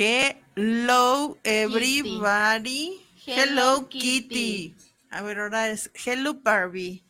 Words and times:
Hello 0.00 1.36
everybody. 1.44 3.04
Hello, 3.26 3.36
Hello 3.36 3.88
Kitty. 3.90 4.00
Kitty. 4.00 4.74
A 5.10 5.20
ver, 5.20 5.38
ahora 5.40 5.68
es 5.68 5.90
Hello 5.92 6.32
Barbie. 6.32 7.04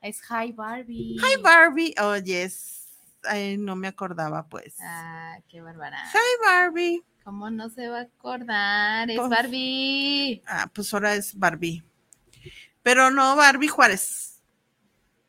Es 0.00 0.22
Hi 0.30 0.52
Barbie. 0.52 1.18
Hi 1.20 1.36
Barbie. 1.42 1.94
Oh, 2.00 2.16
yes. 2.16 2.86
Ay, 3.24 3.58
no 3.58 3.76
me 3.76 3.88
acordaba, 3.88 4.48
pues. 4.48 4.76
Ah, 4.80 5.36
qué 5.50 5.60
bárbara. 5.60 6.02
Hi 6.14 6.46
Barbie. 6.46 7.04
¿Cómo 7.24 7.50
no 7.50 7.68
se 7.68 7.88
va 7.88 7.98
a 7.98 8.02
acordar? 8.04 9.10
Es 9.10 9.18
Pues- 9.18 9.28
Barbie. 9.28 10.42
Ah, 10.46 10.70
pues 10.72 10.94
ahora 10.94 11.14
es 11.14 11.38
Barbie. 11.38 11.84
Pero 12.82 13.10
no 13.10 13.36
Barbie 13.36 13.68
Juárez. 13.68 14.40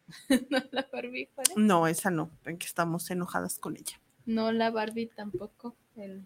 No 0.50 0.64
la 0.72 0.88
Barbie 0.94 1.30
Juárez. 1.36 1.58
No, 1.58 1.88
esa 1.88 2.10
no, 2.10 2.32
en 2.46 2.58
que 2.58 2.68
estamos 2.68 3.12
enojadas 3.12 3.60
con 3.60 3.76
ella. 3.76 4.00
No 4.26 4.54
la 4.54 4.72
Barbie 4.72 5.08
tampoco. 5.14 5.76
El... 5.98 6.26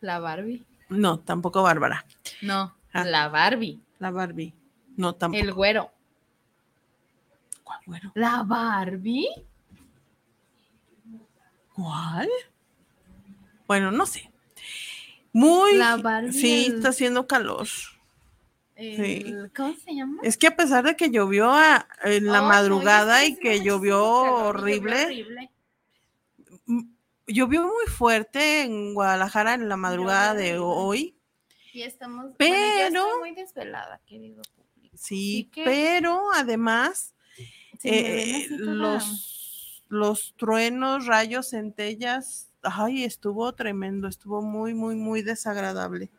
La 0.00 0.18
Barbie. 0.18 0.64
No, 0.88 1.18
tampoco 1.20 1.62
Bárbara. 1.62 2.04
No, 2.42 2.74
Ah. 2.92 3.04
la 3.04 3.28
Barbie. 3.28 3.80
La 3.98 4.10
Barbie. 4.10 4.54
No, 4.96 5.14
tampoco. 5.14 5.42
El 5.42 5.52
güero. 5.52 5.90
¿Cuál 7.64 7.80
güero? 7.86 8.12
¿La 8.14 8.42
Barbie? 8.44 9.28
¿Cuál? 11.74 12.28
Bueno, 13.66 13.90
no 13.90 14.06
sé. 14.06 14.30
Muy. 15.32 15.74
La 15.76 15.96
Barbie, 15.96 16.32
Sí, 16.32 16.66
el- 16.66 16.76
está 16.76 16.88
haciendo 16.90 17.26
calor. 17.26 17.66
El- 18.76 19.50
¿Cómo 19.56 19.74
se 19.74 19.94
llama? 19.94 20.20
Es 20.22 20.36
que 20.36 20.46
a 20.46 20.56
pesar 20.56 20.84
de 20.84 20.96
que 20.96 21.10
llovió 21.10 21.50
a- 21.52 21.86
en 22.04 22.26
la 22.26 22.40
no, 22.42 22.48
madrugada 22.48 23.24
y 23.24 23.34
que 23.36 23.48
horrible, 23.48 23.64
llovió 23.64 24.04
horrible. 24.04 25.50
Llovió 27.26 27.62
muy 27.62 27.86
fuerte 27.86 28.62
en 28.62 28.94
Guadalajara 28.94 29.54
en 29.54 29.68
la 29.68 29.76
madrugada 29.76 30.34
de 30.34 30.58
hoy. 30.58 31.16
Y 31.72 31.82
estamos. 31.82 32.24
bueno, 32.24 32.36
Pero- 32.38 33.06
estoy 33.06 33.18
muy 33.20 33.34
desvelada, 33.34 34.00
querido 34.06 34.42
público. 34.54 34.96
Sí, 34.98 35.50
que- 35.52 35.64
pero 35.64 36.22
además 36.34 37.12
Eh, 37.82 38.46
los, 38.50 39.84
los 39.88 40.34
truenos, 40.36 41.04
rayos, 41.06 41.50
centellas, 41.50 42.50
ay, 42.62 43.04
estuvo 43.04 43.54
tremendo, 43.54 44.08
estuvo 44.08 44.40
muy, 44.42 44.72
muy, 44.74 44.96
muy 44.96 45.20
desagradable. 45.22 46.10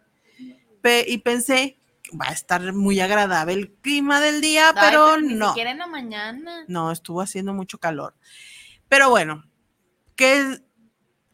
Pe- 0.81 1.05
y 1.07 1.17
pensé, 1.17 1.77
va 2.13 2.29
a 2.29 2.31
estar 2.33 2.71
muy 2.73 2.99
agradable 2.99 3.53
el 3.53 3.71
clima 3.73 4.21
del 4.21 4.39
día, 4.39 4.69
Ay, 4.69 4.75
pero, 4.79 5.19
ni 5.19 5.33
no. 5.33 5.47
siquiera 5.49 5.71
en 5.71 5.79
la 5.79 5.87
mañana. 5.87 6.63
No, 6.67 6.91
estuvo 6.91 7.19
haciendo 7.21 7.53
mucho 7.53 7.79
calor. 7.79 8.13
Pero 8.87 9.09
bueno, 9.09 9.43
que 10.15 10.59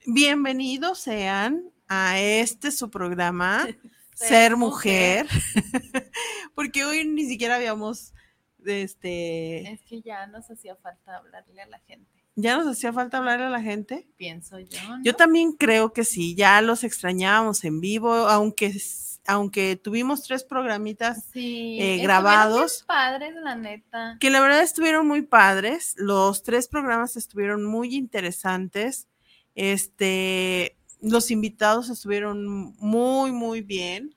bienvenidos 0.05 0.99
sean 0.99 1.63
a 1.87 2.19
este 2.19 2.71
su 2.71 2.89
programa, 2.89 3.65
Ser, 4.13 4.27
Ser 4.29 4.57
Mujer, 4.57 5.27
porque 6.55 6.85
hoy 6.85 7.05
ni 7.05 7.25
siquiera 7.25 7.55
habíamos, 7.55 8.13
este, 8.65 9.71
Es 9.73 9.81
que 9.81 10.01
ya 10.01 10.27
nos 10.27 10.49
hacía 10.49 10.75
falta 10.75 11.17
hablarle 11.17 11.61
a 11.61 11.67
la 11.67 11.79
gente, 11.79 12.09
ya 12.35 12.57
nos 12.57 12.67
hacía 12.67 12.93
falta 12.93 13.17
hablarle 13.17 13.45
a 13.45 13.49
la 13.49 13.61
gente. 13.61 14.07
pienso 14.17 14.59
yo. 14.59 14.79
¿no? 14.87 15.03
Yo 15.03 15.15
también 15.15 15.53
creo 15.53 15.93
que 15.93 16.03
sí, 16.03 16.35
ya 16.35 16.61
los 16.61 16.83
extrañábamos 16.83 17.63
en 17.63 17.79
vivo, 17.79 18.13
aunque, 18.13 18.75
aunque 19.25 19.75
tuvimos 19.75 20.23
tres 20.23 20.43
programitas 20.43 21.25
sí, 21.31 21.77
eh, 21.79 21.97
grabados. 22.01 22.83
padres, 22.87 23.35
la 23.35 23.55
neta. 23.55 24.17
que 24.19 24.29
la 24.29 24.41
verdad 24.41 24.61
estuvieron 24.61 25.07
muy 25.07 25.21
padres. 25.21 25.93
Los 25.97 26.43
tres 26.43 26.67
programas 26.67 27.15
estuvieron 27.15 27.65
muy 27.65 27.95
interesantes. 27.95 29.07
Este, 29.55 30.75
los 31.01 31.31
invitados 31.31 31.89
estuvieron 31.89 32.45
muy, 32.77 33.31
muy 33.31 33.61
bien. 33.61 34.15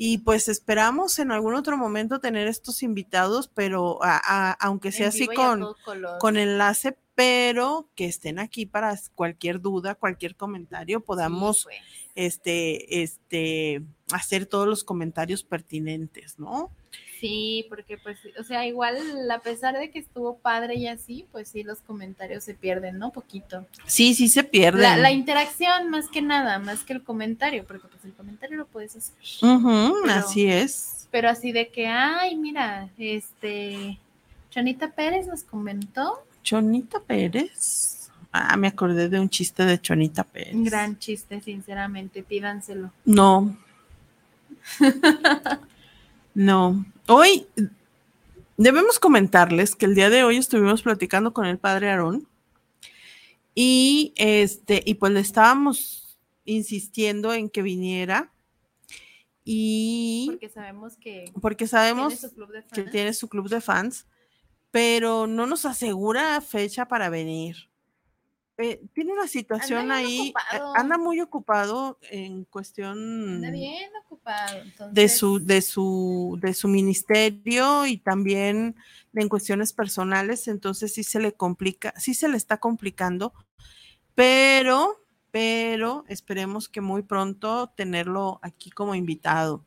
Y 0.00 0.18
pues 0.18 0.46
esperamos 0.48 1.18
en 1.18 1.32
algún 1.32 1.54
otro 1.54 1.76
momento 1.76 2.20
tener 2.20 2.46
estos 2.46 2.84
invitados, 2.84 3.48
pero 3.48 3.98
a- 4.02 4.20
a- 4.24 4.52
aunque 4.60 4.92
sea 4.92 5.06
En 5.06 5.08
así 5.08 5.26
con, 5.26 5.74
con 6.20 6.36
enlace, 6.36 6.96
pero 7.16 7.88
que 7.96 8.04
estén 8.04 8.38
aquí 8.38 8.64
para 8.64 8.96
cualquier 9.16 9.60
duda, 9.60 9.96
cualquier 9.96 10.36
comentario, 10.36 10.98
Sí, 11.00 11.04
podamos 11.04 11.64
pues. 11.64 11.76
este, 12.14 13.02
este, 13.02 13.82
hacer 14.12 14.46
todos 14.46 14.68
los 14.68 14.84
comentarios 14.84 15.42
pertinentes, 15.42 16.38
¿no? 16.38 16.70
Sí, 17.20 17.66
porque 17.68 17.98
pues, 17.98 18.18
o 18.38 18.44
sea, 18.44 18.64
igual 18.66 18.96
a 19.30 19.38
pesar 19.40 19.76
de 19.76 19.90
que 19.90 19.98
estuvo 19.98 20.38
padre 20.38 20.76
y 20.76 20.86
así, 20.86 21.26
pues 21.32 21.48
sí, 21.48 21.64
los 21.64 21.80
comentarios 21.80 22.44
se 22.44 22.54
pierden, 22.54 22.98
¿no? 22.98 23.10
Poquito. 23.10 23.66
Sí, 23.86 24.14
sí 24.14 24.28
se 24.28 24.44
pierden. 24.44 24.82
La, 24.82 24.96
la 24.96 25.10
interacción 25.10 25.90
más 25.90 26.08
que 26.08 26.22
nada, 26.22 26.58
más 26.60 26.84
que 26.84 26.92
el 26.92 27.02
comentario, 27.02 27.64
porque 27.66 27.88
pues 27.88 28.04
el 28.04 28.12
comentario 28.12 28.56
lo 28.56 28.66
puedes 28.66 28.94
hacer. 28.96 29.14
Ujú, 29.42 29.94
pero- 30.04 30.14
así 30.14 30.46
es. 30.46 31.08
Pero 31.10 31.30
así 31.30 31.52
de 31.52 31.68
que, 31.68 31.86
ay, 31.86 32.36
mira, 32.36 32.90
este, 32.98 33.98
Chanita 34.50 34.90
Pérez 34.92 35.26
nos 35.26 35.42
comentó, 35.42 36.22
Chonita 36.42 37.00
Pérez. 37.00 38.10
Ah, 38.30 38.56
me 38.56 38.68
acordé 38.68 39.08
de 39.08 39.18
un 39.18 39.28
chiste 39.28 39.64
de 39.64 39.80
Chonita 39.80 40.22
Pérez. 40.22 40.54
un 40.54 40.64
gran 40.64 40.98
chiste, 40.98 41.40
sinceramente, 41.40 42.22
pídanselo. 42.22 42.92
No. 43.04 43.56
no. 46.34 46.84
Hoy 47.10 47.46
debemos 48.58 48.98
comentarles 48.98 49.74
que 49.74 49.86
el 49.86 49.94
día 49.94 50.10
de 50.10 50.24
hoy 50.24 50.36
estuvimos 50.36 50.82
platicando 50.82 51.32
con 51.32 51.46
el 51.46 51.56
padre 51.56 51.88
Aarón 51.88 52.28
y 53.54 54.12
este 54.16 54.82
y 54.84 54.94
pues 54.94 55.12
le 55.12 55.20
estábamos 55.20 56.18
insistiendo 56.44 57.32
en 57.32 57.48
que 57.48 57.62
viniera 57.62 58.30
y 59.42 60.26
Porque 60.26 60.50
sabemos 60.50 60.98
que 60.98 61.32
porque 61.40 61.66
sabemos 61.66 62.12
tiene 62.12 62.28
su 62.28 62.34
club 62.34 62.52
de 62.52 62.62
que 62.62 62.82
fans. 62.82 62.90
tiene 62.90 63.14
su 63.14 63.28
club 63.30 63.48
de 63.48 63.60
fans, 63.62 64.06
pero 64.70 65.26
no 65.26 65.46
nos 65.46 65.64
asegura 65.64 66.38
fecha 66.42 66.88
para 66.88 67.08
venir. 67.08 67.70
Eh, 68.60 68.82
tiene 68.92 69.12
una 69.12 69.28
situación 69.28 69.92
ahí, 69.92 70.32
ocupado. 70.34 70.76
anda 70.76 70.98
muy 70.98 71.20
ocupado 71.20 71.98
en 72.10 72.44
cuestión 72.44 73.36
Anda 73.36 73.52
bien 73.52 73.88
ocupado. 74.04 74.58
Entonces, 74.58 74.94
de 74.94 75.08
su, 75.08 75.38
de 75.38 75.62
su, 75.62 76.38
de 76.40 76.54
su 76.54 76.66
ministerio 76.66 77.86
y 77.86 77.98
también 77.98 78.74
en 79.14 79.28
cuestiones 79.28 79.72
personales, 79.72 80.48
entonces 80.48 80.92
sí 80.92 81.04
se 81.04 81.20
le 81.20 81.32
complica, 81.34 81.94
sí 81.96 82.14
se 82.14 82.28
le 82.28 82.36
está 82.36 82.56
complicando, 82.56 83.32
pero, 84.16 85.04
pero 85.30 86.04
esperemos 86.08 86.68
que 86.68 86.80
muy 86.80 87.02
pronto 87.02 87.72
tenerlo 87.76 88.40
aquí 88.42 88.70
como 88.70 88.96
invitado. 88.96 89.64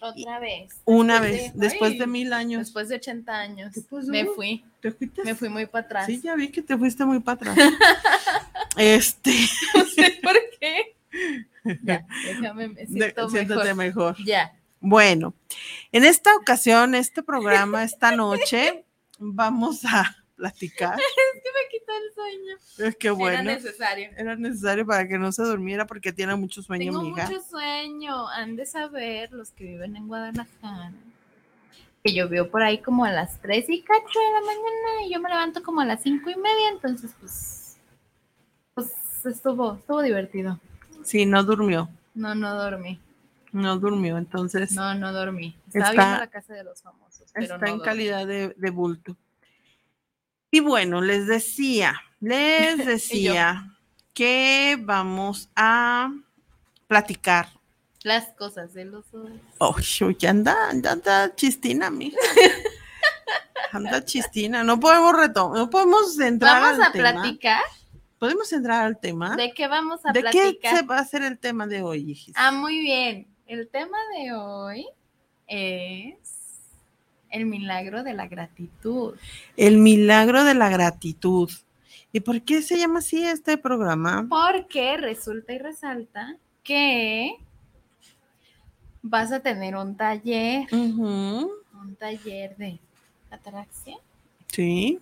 Otra 0.00 0.38
vez. 0.40 0.80
Una 0.84 1.20
después 1.20 1.32
vez, 1.42 1.52
de- 1.54 1.60
después 1.68 1.92
ay, 1.92 1.98
de 1.98 2.06
mil 2.06 2.32
años. 2.32 2.60
Después 2.60 2.88
de 2.88 2.96
80 2.96 3.38
años. 3.38 3.74
Me 4.06 4.24
fui, 4.26 4.64
¿Te 4.80 4.92
fuiste? 4.92 5.22
me 5.24 5.34
fui 5.34 5.48
muy 5.48 5.66
para 5.66 5.84
atrás. 5.86 6.06
Sí, 6.06 6.20
ya 6.22 6.34
vi 6.34 6.48
que 6.50 6.62
te 6.62 6.76
fuiste 6.76 7.04
muy 7.04 7.20
para 7.20 7.52
atrás. 7.52 7.56
este, 8.76 9.32
No 9.74 9.84
sé 9.84 10.18
por 10.22 10.36
qué. 10.60 10.96
Ya, 11.82 12.06
déjame, 12.24 12.68
me 12.68 12.74
de- 12.74 12.86
siento 12.86 13.28
siéntate 13.30 13.74
mejor. 13.74 14.14
mejor. 14.14 14.24
Ya. 14.24 14.54
Bueno, 14.80 15.34
en 15.92 16.04
esta 16.04 16.34
ocasión, 16.36 16.94
este 16.94 17.22
programa, 17.22 17.82
esta 17.82 18.14
noche, 18.14 18.84
vamos 19.18 19.84
a 19.84 20.16
platicar. 20.38 20.98
Es 20.98 21.42
que 21.42 21.50
me 21.52 21.78
quitó 21.78 21.92
el 21.92 22.14
sueño. 22.14 22.88
Es 22.88 22.96
que 22.96 23.10
bueno, 23.10 23.40
Era 23.40 23.42
necesario. 23.42 24.10
era 24.16 24.36
necesario 24.36 24.86
para 24.86 25.06
que 25.06 25.18
no 25.18 25.30
se 25.32 25.42
durmiera 25.42 25.86
porque 25.86 26.12
tiene 26.12 26.34
mucho 26.36 26.62
sueño, 26.62 26.86
Tengo 26.86 27.00
amiga. 27.00 27.26
mucho 27.28 27.42
sueño. 27.42 28.26
Han 28.28 28.56
de 28.56 28.64
saber 28.64 29.32
los 29.32 29.50
que 29.50 29.64
viven 29.64 29.96
en 29.96 30.08
Guadalajara. 30.08 30.92
Que 32.04 32.14
llovió 32.14 32.50
por 32.50 32.62
ahí 32.62 32.78
como 32.78 33.04
a 33.04 33.10
las 33.12 33.40
3 33.40 33.68
y 33.68 33.82
cacho 33.82 34.18
de 34.20 34.32
la 34.32 34.40
mañana 34.40 35.06
y 35.06 35.12
yo 35.12 35.20
me 35.20 35.28
levanto 35.28 35.62
como 35.62 35.80
a 35.80 35.84
las 35.84 36.00
5 36.02 36.30
y 36.30 36.36
media. 36.36 36.70
Entonces, 36.70 37.10
pues, 37.20 37.76
pues 38.74 38.90
estuvo, 39.26 39.74
estuvo 39.74 40.00
divertido. 40.02 40.58
Sí, 41.02 41.26
no 41.26 41.42
durmió, 41.42 41.88
No, 42.14 42.34
no 42.34 42.54
dormí. 42.54 43.00
no 43.52 43.78
durmió, 43.78 44.16
entonces 44.18 44.72
No, 44.72 44.94
no 44.94 45.12
dormí. 45.12 45.56
Estaba 45.68 45.90
Está- 45.90 46.02
viendo 46.04 46.20
la 46.20 46.26
casa 46.30 46.54
de 46.54 46.64
los 46.64 46.82
famosos. 46.82 47.30
Pero 47.34 47.44
está 47.44 47.58
no 47.58 47.64
en 47.66 47.70
dormí. 47.78 47.84
calidad 47.84 48.26
de, 48.26 48.54
de 48.56 48.70
bulto. 48.70 49.16
Y 50.50 50.60
bueno, 50.60 51.00
les 51.00 51.26
decía, 51.26 52.00
les 52.20 52.78
decía 52.86 53.76
que 54.14 54.76
vamos 54.80 55.50
a 55.54 56.10
platicar. 56.86 57.48
Las 58.02 58.32
cosas 58.34 58.72
de 58.74 58.84
los 58.84 59.10
dos. 59.10 59.30
Oh, 59.58 59.76
ya 59.80 60.30
anda, 60.30 60.56
ya 60.74 60.92
anda 60.92 61.34
chistina, 61.34 61.90
mija. 61.90 62.16
Anda 63.70 64.02
chistina. 64.02 64.64
No 64.64 64.80
podemos 64.80 65.14
retomar, 65.14 65.58
no 65.58 65.68
podemos 65.68 66.18
entrar 66.18 66.62
Vamos 66.62 66.80
al 66.80 66.88
a 66.88 66.92
tema. 66.92 67.12
platicar. 67.12 67.60
¿Podemos 68.18 68.50
entrar 68.52 68.84
al 68.86 68.98
tema? 68.98 69.36
¿De 69.36 69.52
qué 69.52 69.68
vamos 69.68 70.00
a 70.06 70.12
¿De 70.12 70.22
qué 70.22 70.30
platicar? 70.30 70.76
se 70.78 70.82
va 70.86 70.98
a 70.98 71.04
ser 71.04 71.22
el 71.22 71.38
tema 71.38 71.66
de 71.66 71.82
hoy? 71.82 72.32
Ah, 72.34 72.50
muy 72.50 72.78
bien. 72.80 73.28
El 73.46 73.68
tema 73.68 73.98
de 74.16 74.32
hoy 74.32 74.86
es 75.46 76.14
el 77.30 77.46
milagro 77.46 78.02
de 78.02 78.14
la 78.14 78.26
gratitud. 78.28 79.14
El 79.56 79.78
milagro 79.78 80.44
de 80.44 80.54
la 80.54 80.68
gratitud. 80.68 81.50
¿Y 82.12 82.20
por 82.20 82.40
qué 82.42 82.62
se 82.62 82.78
llama 82.78 83.00
así 83.00 83.22
este 83.24 83.58
programa? 83.58 84.26
Porque 84.28 84.96
resulta 84.96 85.52
y 85.52 85.58
resalta 85.58 86.36
que 86.62 87.32
vas 89.02 89.30
a 89.32 89.40
tener 89.40 89.76
un 89.76 89.96
taller, 89.96 90.66
un 90.72 91.48
taller 91.98 92.56
de 92.56 92.78
ataraxia, 93.30 93.96
Sí, 94.50 94.98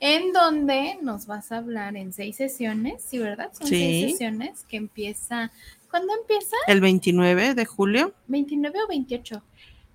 en 0.00 0.32
donde 0.32 0.96
nos 1.02 1.26
vas 1.26 1.52
a 1.52 1.58
hablar 1.58 1.94
en 1.96 2.12
seis 2.14 2.36
sesiones, 2.36 3.02
¿sí, 3.02 3.18
verdad? 3.18 3.50
Son 3.52 3.66
Sí. 3.66 3.74
seis 3.76 4.10
sesiones 4.12 4.64
que 4.64 4.78
empieza, 4.78 5.52
¿cuándo 5.90 6.14
empieza? 6.18 6.56
el 6.66 6.80
29 6.80 7.54
de 7.54 7.66
julio. 7.66 8.14
¿29 8.28 8.72
o 8.82 8.88
28? 8.88 9.42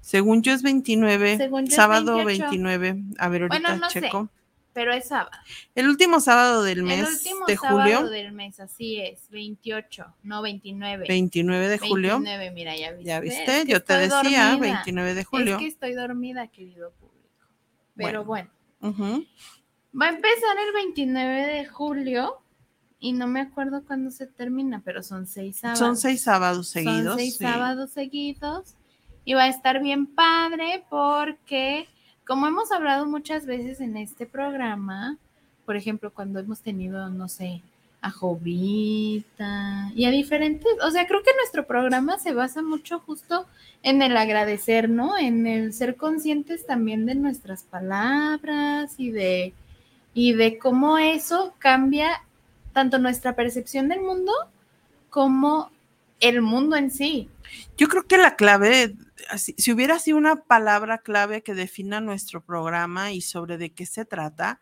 Según 0.06 0.44
yo 0.44 0.54
es 0.54 0.62
29, 0.62 1.38
Según 1.38 1.62
yo 1.66 1.70
es 1.70 1.74
sábado 1.76 2.18
28. 2.24 2.52
29. 2.52 3.04
A 3.18 3.28
ver, 3.28 3.42
ahorita 3.42 3.60
Bueno, 3.60 3.76
no 3.82 3.90
sé. 3.90 4.02
checo. 4.02 4.30
Pero 4.72 4.94
es 4.94 5.08
sábado. 5.08 5.32
El 5.74 5.90
último 5.90 6.20
sábado 6.20 6.62
del 6.62 6.80
El 6.80 6.84
mes 6.84 7.10
último 7.10 7.46
de 7.48 7.58
sábado 7.58 7.80
julio, 7.80 8.10
del 8.12 8.32
mes, 8.32 8.60
así 8.60 9.02
es, 9.02 9.28
28, 9.32 10.06
no 10.22 10.44
29. 10.44 11.06
29 11.08 11.68
de 11.70 11.78
julio. 11.80 12.20
29, 12.20 12.52
mira, 12.52 12.76
ya 12.78 12.92
viste. 12.92 13.06
Ya 13.06 13.18
es 13.18 13.24
viste, 13.24 13.46
que 13.66 13.72
yo 13.72 13.84
te 13.84 14.04
estoy 14.04 14.24
decía, 14.26 14.50
dormida. 14.52 14.74
29 14.76 15.14
de 15.16 15.24
julio. 15.24 15.54
Es 15.56 15.60
que 15.60 15.68
estoy 15.68 15.94
dormida, 15.94 16.48
querido 16.50 16.92
público. 16.92 17.48
Pero 17.96 18.24
bueno. 18.26 18.52
Ujú. 18.82 19.26
va 20.00 20.06
a 20.06 20.10
empezar 20.10 20.58
el 20.68 20.74
29 20.74 21.48
de 21.48 21.66
julio 21.66 22.38
y 23.00 23.14
no 23.14 23.26
me 23.26 23.42
acuerdo 23.42 23.84
cuándo 23.86 24.12
se 24.12 24.28
termina, 24.28 24.84
pero 24.86 25.02
son 25.02 25.26
seis 25.26 25.56
sábados. 25.58 25.80
Son 25.80 25.98
seis 25.98 26.22
sábados 26.22 26.68
seguidos. 26.68 27.06
Son 27.06 27.18
seis 27.18 27.38
sí. 27.38 27.44
sábados 27.44 27.90
seguidos 27.90 28.76
y 29.26 29.34
va 29.34 29.44
a 29.44 29.50
estar 29.50 29.82
bien 29.82 30.06
padre 30.06 30.84
porque, 30.90 31.88
como 32.26 32.48
hemos 32.48 32.72
hablado 32.72 33.06
muchas 33.08 33.46
veces 33.46 33.82
en 33.82 33.98
este 33.98 34.26
programa, 34.26 35.18
por 35.66 35.76
ejemplo, 35.76 36.14
cuando 36.14 36.40
hemos 36.40 36.62
tenido, 36.62 37.10
no 37.10 37.28
sé, 37.28 37.62
a 38.02 38.12
Jovita 38.12 39.92
y 39.96 40.06
a 40.06 40.12
diferentes, 40.12 40.72
o 40.84 40.92
sea, 40.92 41.08
creo 41.08 41.24
que 41.24 41.32
nuestro 41.38 41.66
programa 41.66 42.20
se 42.20 42.34
basa 42.34 42.62
mucho 42.62 43.00
justo 43.00 43.48
en 43.82 44.04
el 44.04 44.16
agradecer, 44.16 44.90
¿no? 44.90 45.18
En 45.18 45.48
el 45.48 45.74
ser 45.74 45.96
conscientes 45.96 46.68
también 46.68 47.08
de 47.08 47.16
nuestras 47.16 47.64
palabras 47.64 48.94
y 49.00 49.10
de 49.10 49.54
y 50.14 50.34
de 50.34 50.58
cómo 50.60 50.98
eso 50.98 51.54
cambia 51.60 52.24
tanto 52.74 53.00
nuestra 53.00 53.36
percepción 53.36 53.90
del 53.90 54.02
mundo 54.02 54.32
como 55.10 55.72
el 56.20 56.42
mundo 56.42 56.76
en 56.76 56.92
sí. 56.92 57.30
Yo 57.78 57.88
creo 57.88 58.04
que 58.08 58.18
la 58.18 58.36
clave, 58.36 58.96
si 59.38 59.72
hubiera 59.72 60.00
sido 60.00 60.18
una 60.18 60.38
palabra 60.44 61.00
clave 61.00 61.42
que 61.44 61.54
defina 61.54 62.02
nuestro 62.02 62.42
programa 62.44 63.12
y 63.12 63.22
sobre 63.22 63.58
de 63.58 63.72
qué 63.72 63.86
se 63.86 64.06
trata, 64.06 64.60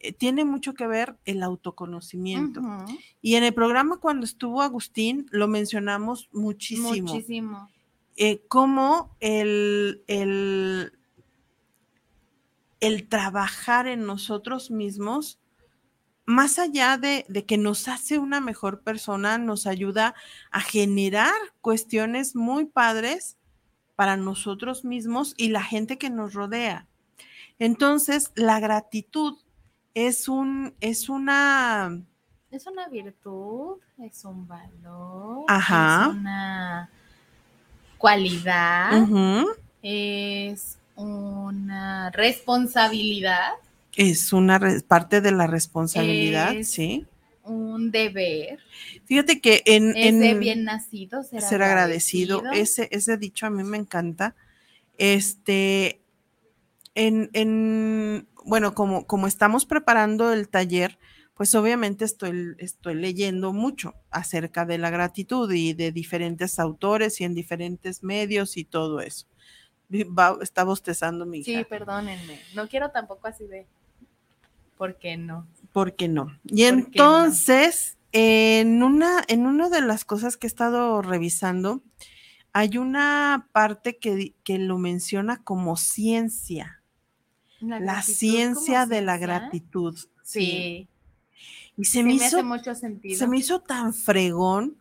eh, 0.00 0.12
tiene 0.12 0.44
mucho 0.44 0.72
que 0.74 0.86
ver 0.86 1.16
el 1.26 1.42
autoconocimiento. 1.42 2.62
Y 3.20 3.34
en 3.34 3.44
el 3.44 3.52
programa 3.52 3.98
cuando 3.98 4.24
estuvo 4.24 4.62
Agustín 4.62 5.26
lo 5.30 5.48
mencionamos 5.48 6.28
muchísimo. 6.32 7.12
Muchísimo. 7.12 7.70
eh, 8.16 8.42
cómo 8.48 9.14
el, 9.20 10.02
el, 10.06 10.92
el 12.80 13.08
trabajar 13.08 13.86
en 13.86 14.06
nosotros 14.06 14.70
mismos, 14.70 15.38
más 16.30 16.58
allá 16.58 16.96
de, 16.96 17.26
de 17.28 17.44
que 17.44 17.58
nos 17.58 17.88
hace 17.88 18.18
una 18.18 18.40
mejor 18.40 18.80
persona, 18.82 19.36
nos 19.36 19.66
ayuda 19.66 20.14
a 20.50 20.60
generar 20.60 21.34
cuestiones 21.60 22.34
muy 22.34 22.66
padres 22.66 23.36
para 23.96 24.16
nosotros 24.16 24.84
mismos 24.84 25.34
y 25.36 25.48
la 25.48 25.62
gente 25.62 25.98
que 25.98 26.08
nos 26.08 26.32
rodea. 26.32 26.86
Entonces, 27.58 28.32
la 28.34 28.58
gratitud 28.58 29.36
es 29.92 30.28
un, 30.28 30.74
es 30.80 31.08
una, 31.10 32.00
Es 32.50 32.66
una 32.66 32.88
virtud, 32.88 33.76
es 33.98 34.24
un 34.24 34.46
valor, 34.48 35.44
Ajá. 35.48 36.06
es 36.08 36.16
una 36.16 36.90
cualidad, 37.98 38.92
es 39.82 40.78
una 40.96 42.10
responsabilidad, 42.10 43.52
es 44.00 44.32
una 44.32 44.58
parte 44.88 45.20
de 45.20 45.32
la 45.32 45.46
responsabilidad, 45.46 46.54
Es- 46.56 46.70
sí. 46.70 47.06
un 47.44 47.90
deber, 47.90 48.58
Fíjate 49.06 49.40
que 49.40 49.62
en, 49.66 49.94
es 49.96 50.18
de 50.18 50.34
bien 50.34 50.64
nacido 50.64 51.22
ser, 51.22 51.42
ser 51.42 51.62
agradecido. 51.62 52.42
Ese, 52.52 52.88
ese 52.92 53.16
dicho 53.16 53.46
a 53.46 53.50
mí 53.50 53.62
me 53.64 53.76
encanta. 53.76 54.34
Este, 54.98 56.00
en, 56.94 57.30
en- 57.32 58.28
bueno, 58.44 58.74
como, 58.74 59.06
como 59.06 59.26
estamos 59.26 59.66
preparando 59.66 60.32
el 60.32 60.48
taller, 60.48 60.98
pues 61.34 61.54
obviamente 61.54 62.04
estoy, 62.04 62.54
estoy 62.58 62.94
leyendo 62.94 63.52
mucho 63.52 63.94
acerca 64.10 64.64
de 64.66 64.78
la 64.78 64.90
gratitud 64.90 65.50
y 65.52 65.72
de 65.72 65.90
diferentes 65.92 66.58
autores 66.58 67.20
y 67.20 67.24
en 67.24 67.34
diferentes 67.34 68.02
medios 68.02 68.56
y 68.56 68.64
todo 68.64 69.00
eso. 69.00 69.26
Va- 69.92 70.38
está 70.42 70.62
bostezando 70.64 71.26
mi 71.26 71.38
hija. 71.40 71.58
Sí, 71.60 71.64
perdónenme. 71.68 72.38
No 72.54 72.68
quiero 72.68 72.90
tampoco 72.90 73.26
así 73.26 73.44
de. 73.46 73.66
¿Por 74.80 74.96
qué 74.96 75.18
no? 75.18 75.46
¿Por 75.74 75.94
qué 75.94 76.08
no? 76.08 76.38
Y 76.42 76.62
entonces, 76.64 77.98
en 78.12 78.82
una, 78.82 79.22
en 79.28 79.44
una 79.44 79.68
de 79.68 79.82
las 79.82 80.06
cosas 80.06 80.38
que 80.38 80.46
he 80.46 80.48
estado 80.48 81.02
revisando, 81.02 81.82
hay 82.54 82.78
una 82.78 83.50
parte 83.52 83.98
que, 83.98 84.32
que 84.42 84.58
lo 84.58 84.78
menciona 84.78 85.44
como 85.44 85.76
ciencia, 85.76 86.82
la 87.60 88.00
ciencia 88.00 88.86
de 88.86 89.02
la 89.02 89.18
gratitud. 89.18 89.98
Sí. 90.22 90.88
Y 91.76 91.84
se 91.84 92.02
me 92.02 92.14
me 92.14 92.24
hace 92.24 92.38
hizo, 92.38 92.44
mucho 92.46 92.74
sentido. 92.74 93.18
se 93.18 93.26
me 93.26 93.36
hizo 93.36 93.60
tan 93.60 93.92
fregón 93.92 94.78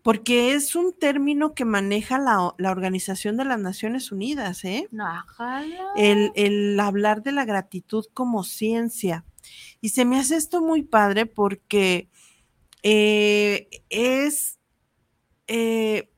porque 0.00 0.54
es 0.54 0.74
un 0.74 0.94
término 0.98 1.52
que 1.52 1.66
maneja 1.66 2.18
la, 2.18 2.54
la 2.56 2.70
Organización 2.70 3.36
de 3.36 3.44
las 3.44 3.58
Naciones 3.58 4.12
Unidas, 4.12 4.64
¿eh? 4.64 4.88
No, 4.92 5.04
el, 5.94 6.32
el 6.36 6.80
hablar 6.80 7.22
de 7.22 7.32
la 7.32 7.44
gratitud 7.44 8.06
como 8.14 8.44
ciencia. 8.44 9.26
Y 9.82 9.90
se 9.90 10.06
me 10.06 10.18
hace 10.18 10.36
esto 10.36 10.62
muy 10.62 10.82
padre 10.82 11.26
porque 11.26 12.08
eh, 12.82 13.68
es 13.90 14.60
eh, 15.48 16.08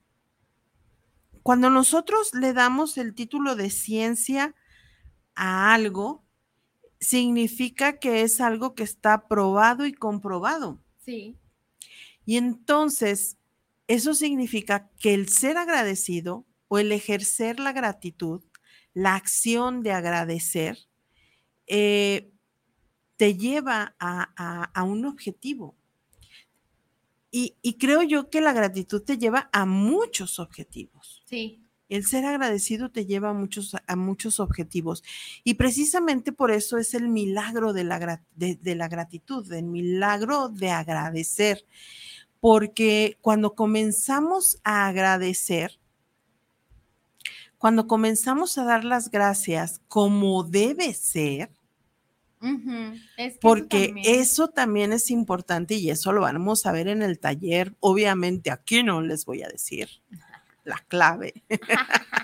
cuando 1.43 1.71
nosotros 1.71 2.35
le 2.35 2.53
damos 2.53 2.99
el 2.99 3.15
título 3.15 3.57
de 3.57 3.71
ciencia 3.71 4.55
a 5.35 5.73
algo, 5.75 6.25
significa 7.01 7.99
que 7.99 8.21
es 8.21 8.41
algo 8.41 8.75
que 8.75 8.83
está 8.83 9.29
probado 9.29 9.87
y 9.87 9.95
comprobado. 9.95 10.79
Sí. 11.05 11.39
Y 12.27 12.37
entonces, 12.37 13.39
eso 13.89 14.13
significa 14.13 14.91
que 14.99 15.15
el 15.15 15.31
ser 15.31 15.57
agradecido 15.57 16.47
o 16.69 16.79
el 16.79 16.93
ejercer 16.93 17.61
la 17.61 17.73
gratitud, 17.73 18.43
la 18.93 19.15
acción 19.15 19.83
de 19.83 19.93
agradecer, 19.93 20.79
eh, 21.67 22.31
te 23.17 23.37
lleva 23.37 23.95
a, 23.99 24.31
a- 24.37 24.65
a 24.65 24.83
un 24.83 25.05
objetivo. 25.07 25.75
Y, 27.31 27.57
y 27.63 27.75
creo 27.79 28.03
yo 28.03 28.31
que 28.31 28.41
la 28.41 28.53
gratitud 28.53 29.03
te 29.03 29.19
lleva 29.19 29.49
a 29.53 29.67
muchos 29.67 30.39
objetivos. 30.39 31.23
Sí. 31.27 31.61
El 31.89 32.07
ser 32.07 32.25
agradecido 32.25 32.91
te 32.91 33.07
lleva 33.07 33.31
a 33.31 33.33
muchos, 33.35 33.77
a 33.87 33.97
muchos 33.97 34.41
objetivos. 34.41 35.03
Y 35.43 35.55
precisamente 35.55 36.33
por 36.33 36.51
eso 36.51 36.79
es 36.79 36.95
el 36.95 37.09
milagro 37.09 37.73
de 37.73 37.85
la, 37.85 38.23
de 38.37 38.75
la 38.75 38.89
gratitud, 38.89 39.53
el 39.53 39.65
milagro 39.67 40.49
de 40.49 40.71
agradecer. 40.71 41.65
Porque 42.41 43.19
cuando 43.21 43.55
comenzamos 43.55 44.59
a 44.65 44.87
agradecer, 44.87 45.79
cuando 47.59 47.87
comenzamos 47.87 48.59
a 48.59 48.65
dar 48.65 48.85
las 48.85 49.11
gracias 49.11 49.81
como 49.89 50.45
debe 50.45 50.93
ser, 50.95 51.51
Ujú. 52.45 52.95
Es 53.17 53.17
que 53.17 53.25
eso 53.27 53.39
porque 53.41 53.87
también- 53.87 54.21
eso 54.21 54.49
también 54.49 54.93
es 54.93 55.11
importante 55.11 55.75
y 55.75 55.91
eso 55.91 56.13
lo 56.13 56.21
vamos 56.21 56.67
a 56.67 56.73
ver 56.73 56.89
en 56.89 57.03
el 57.03 57.19
taller. 57.19 57.75
Obviamente 57.81 58.51
aquí 58.51 58.83
no 58.83 59.01
les 59.01 59.25
voy 59.25 59.43
a 59.43 59.49
decir 59.49 59.89
la 60.65 60.79
clave. 60.89 61.43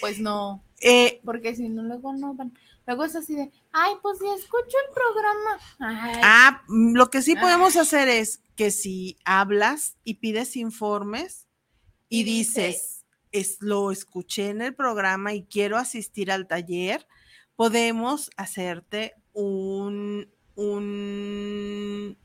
Pues 0.00 0.20
no. 0.20 0.62
Eh, 0.80 1.20
Porque 1.24 1.54
si 1.56 1.68
no, 1.70 1.82
luego 1.82 2.12
no 2.12 2.34
van. 2.34 2.52
Luego 2.86 3.04
es 3.04 3.16
así 3.16 3.34
de, 3.34 3.50
ay, 3.72 3.94
pues 4.02 4.18
si 4.18 4.26
escucho 4.26 4.76
el 4.86 4.92
programa. 4.92 5.58
Ay, 5.78 6.20
Ah, 6.22 6.62
mm, 6.68 6.94
lo 6.94 7.08
que 7.10 7.22
sí 7.22 7.34
Ah. 7.36 7.40
podemos 7.40 7.76
hacer 7.76 8.08
es 8.08 8.42
que 8.56 8.70
si 8.70 9.16
hablas 9.24 9.96
y 10.04 10.14
pides 10.14 10.56
informes 10.56 11.46
y, 12.10 12.20
Y 12.20 12.24
dices, 12.24 12.54
dices- 12.66 13.04
es, 13.32 13.56
lo 13.60 13.90
escuché 13.90 14.50
en 14.50 14.60
el 14.60 14.74
programa 14.74 15.32
y 15.32 15.44
quiero 15.44 15.78
asistir 15.78 16.30
al 16.30 16.46
taller, 16.46 17.06
podemos 17.56 18.30
hacerte 18.36 19.14
un, 19.34 20.26
un, 20.56 22.16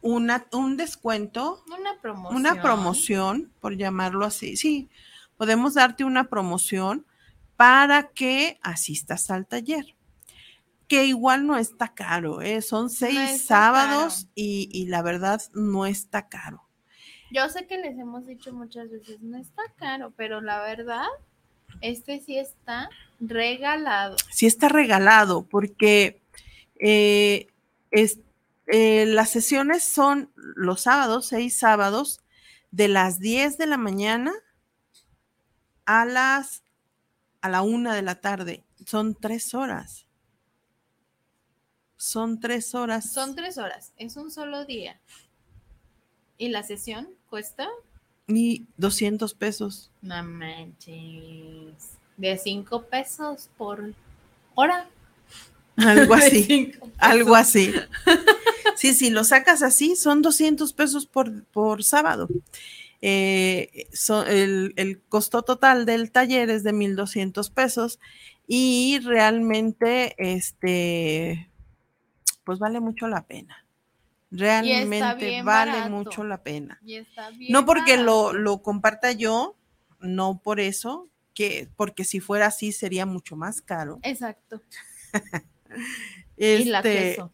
una- 0.00 0.46
un 0.52 0.76
descuento 0.76 1.62
una 1.68 2.00
promoción. 2.00 2.36
una 2.40 2.62
promoción, 2.62 3.52
por 3.60 3.76
llamarlo 3.76 4.24
así. 4.24 4.56
Sí, 4.56 4.88
podemos 5.36 5.74
darte 5.74 6.04
una 6.04 6.24
promoción 6.28 7.04
para 7.56 8.08
que 8.08 8.58
asistas 8.62 9.30
al 9.30 9.46
taller. 9.46 9.94
Que 10.88 11.06
igual 11.06 11.46
no 11.46 11.56
está 11.56 11.94
caro, 11.94 12.42
¿eh? 12.42 12.60
son 12.60 12.90
seis 12.90 13.46
sábados 13.46 14.28
y, 14.34 14.68
y 14.70 14.86
la 14.86 15.00
verdad 15.02 15.40
no 15.54 15.86
está 15.86 16.28
caro. 16.28 16.62
Yo 17.30 17.48
sé 17.48 17.66
que 17.66 17.78
les 17.78 17.98
hemos 17.98 18.26
dicho 18.26 18.52
muchas 18.52 18.90
veces, 18.90 19.20
no 19.22 19.38
está 19.38 19.62
caro, 19.76 20.12
pero 20.14 20.40
la 20.42 20.60
verdad, 20.60 21.06
este 21.80 22.20
sí 22.20 22.38
está 22.38 22.88
regalado. 23.20 24.16
Sí 24.30 24.46
está 24.46 24.68
regalado 24.68 25.44
porque 25.44 26.20
eh, 26.78 27.48
es- 27.90 28.18
eh, 28.66 29.04
las 29.06 29.30
sesiones 29.30 29.82
son 29.82 30.30
los 30.36 30.82
sábados, 30.82 31.26
seis 31.26 31.56
sábados, 31.58 32.20
de 32.70 32.88
las 32.88 33.20
10 33.20 33.56
de 33.58 33.66
la 33.66 33.76
mañana 33.76 34.32
a 35.84 36.04
las 36.06 36.62
a 37.42 37.48
la 37.50 37.60
una 37.62 37.94
de 37.94 38.02
la 38.02 38.20
tarde. 38.20 38.64
Son 38.86 39.14
tres 39.14 39.52
horas. 39.54 40.06
Son 41.96 42.40
tres 42.40 42.74
horas. 42.74 43.10
Son 43.12 43.34
tres 43.34 43.58
horas, 43.58 43.92
es 43.96 44.16
un 44.16 44.30
solo 44.30 44.64
día. 44.64 45.00
Y 46.38 46.48
la 46.48 46.62
sesión 46.62 47.08
cuesta, 47.30 47.68
y 48.28 48.66
200 48.76 49.34
pesos. 49.34 49.90
no 50.02 50.22
manches, 50.24 51.98
de 52.16 52.38
cinco 52.38 52.82
pesos 52.82 53.50
por 53.56 53.92
hora. 54.54 54.88
Algo 55.76 56.14
así. 56.14 56.72
algo 56.98 57.34
así. 57.34 57.72
Sí, 58.76 58.94
si 58.94 59.10
lo 59.10 59.24
sacas 59.24 59.62
así, 59.62 59.96
son 59.96 60.22
200 60.22 60.72
pesos 60.72 61.06
por, 61.06 61.44
por 61.46 61.82
sábado. 61.84 62.28
Eh, 63.02 63.86
so- 63.92 64.24
el, 64.26 64.72
el 64.76 65.00
costo 65.02 65.42
total 65.42 65.84
del 65.84 66.10
taller 66.10 66.48
es 66.50 66.62
de 66.64 66.72
1.200 66.72 67.52
pesos 67.52 67.98
y 68.46 68.98
realmente, 69.00 70.14
este, 70.18 71.50
pues 72.44 72.58
vale 72.58 72.80
mucho 72.80 73.08
la 73.08 73.26
pena. 73.26 73.63
Realmente 74.36 75.42
vale 75.42 75.42
barato. 75.42 75.90
mucho 75.90 76.24
la 76.24 76.42
pena. 76.42 76.80
No 77.48 77.64
porque 77.64 77.96
lo, 77.96 78.32
lo 78.32 78.62
comparta 78.62 79.12
yo, 79.12 79.56
no 80.00 80.40
por 80.42 80.58
eso, 80.60 81.08
que 81.34 81.68
porque 81.76 82.04
si 82.04 82.18
fuera 82.20 82.46
así 82.46 82.72
sería 82.72 83.06
mucho 83.06 83.36
más 83.36 83.62
caro. 83.62 84.00
Exacto. 84.02 84.60
y 86.36 86.64
la 86.64 86.78
Este, 86.78 86.92
queso. 86.92 87.32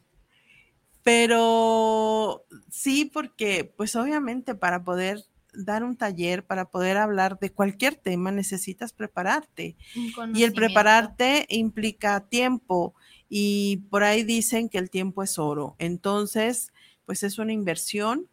pero 1.02 2.44
sí, 2.70 3.06
porque 3.06 3.64
pues 3.64 3.96
obviamente 3.96 4.54
para 4.54 4.84
poder 4.84 5.24
dar 5.54 5.82
un 5.82 5.96
taller, 5.96 6.44
para 6.46 6.70
poder 6.70 6.96
hablar 6.98 7.38
de 7.38 7.50
cualquier 7.50 7.96
tema, 7.96 8.30
necesitas 8.30 8.92
prepararte. 8.92 9.76
Y 10.34 10.44
el 10.44 10.52
prepararte 10.52 11.46
implica 11.48 12.20
tiempo 12.28 12.94
y 13.28 13.78
por 13.90 14.04
ahí 14.04 14.22
dicen 14.22 14.68
que 14.68 14.78
el 14.78 14.90
tiempo 14.90 15.22
es 15.22 15.38
oro. 15.38 15.76
Entonces, 15.78 16.72
pues 17.10 17.24
es 17.24 17.40
una 17.40 17.52
inversión 17.52 18.28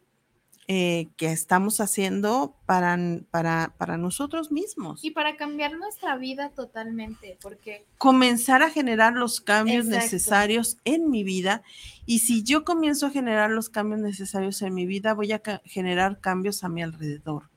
eh, 0.68 1.08
que 1.16 1.32
estamos 1.32 1.80
haciendo 1.80 2.54
para, 2.64 2.96
para, 3.32 3.74
para 3.76 3.96
nosotros 3.96 4.52
mismos. 4.52 5.02
Y 5.04 5.10
para 5.10 5.36
cambiar 5.36 5.76
nuestra 5.76 6.16
vida 6.16 6.50
totalmente, 6.50 7.38
porque 7.42 7.84
comenzar 7.96 8.62
a 8.62 8.70
generar 8.70 9.14
los 9.14 9.40
cambios 9.40 9.86
Exacto. 9.86 10.04
necesarios 10.04 10.76
en 10.84 11.10
mi 11.10 11.24
vida. 11.24 11.62
Y 12.06 12.20
si 12.20 12.44
yo 12.44 12.64
comienzo 12.64 13.06
a 13.06 13.10
generar 13.10 13.50
los 13.50 13.68
cambios 13.68 13.98
necesarios 14.00 14.62
en 14.62 14.74
mi 14.74 14.86
vida, 14.86 15.12
voy 15.12 15.32
a 15.32 15.40
ca- 15.40 15.60
generar 15.64 16.20
cambios 16.20 16.62
a 16.62 16.68
mi 16.68 16.80
alrededor. 16.84 17.48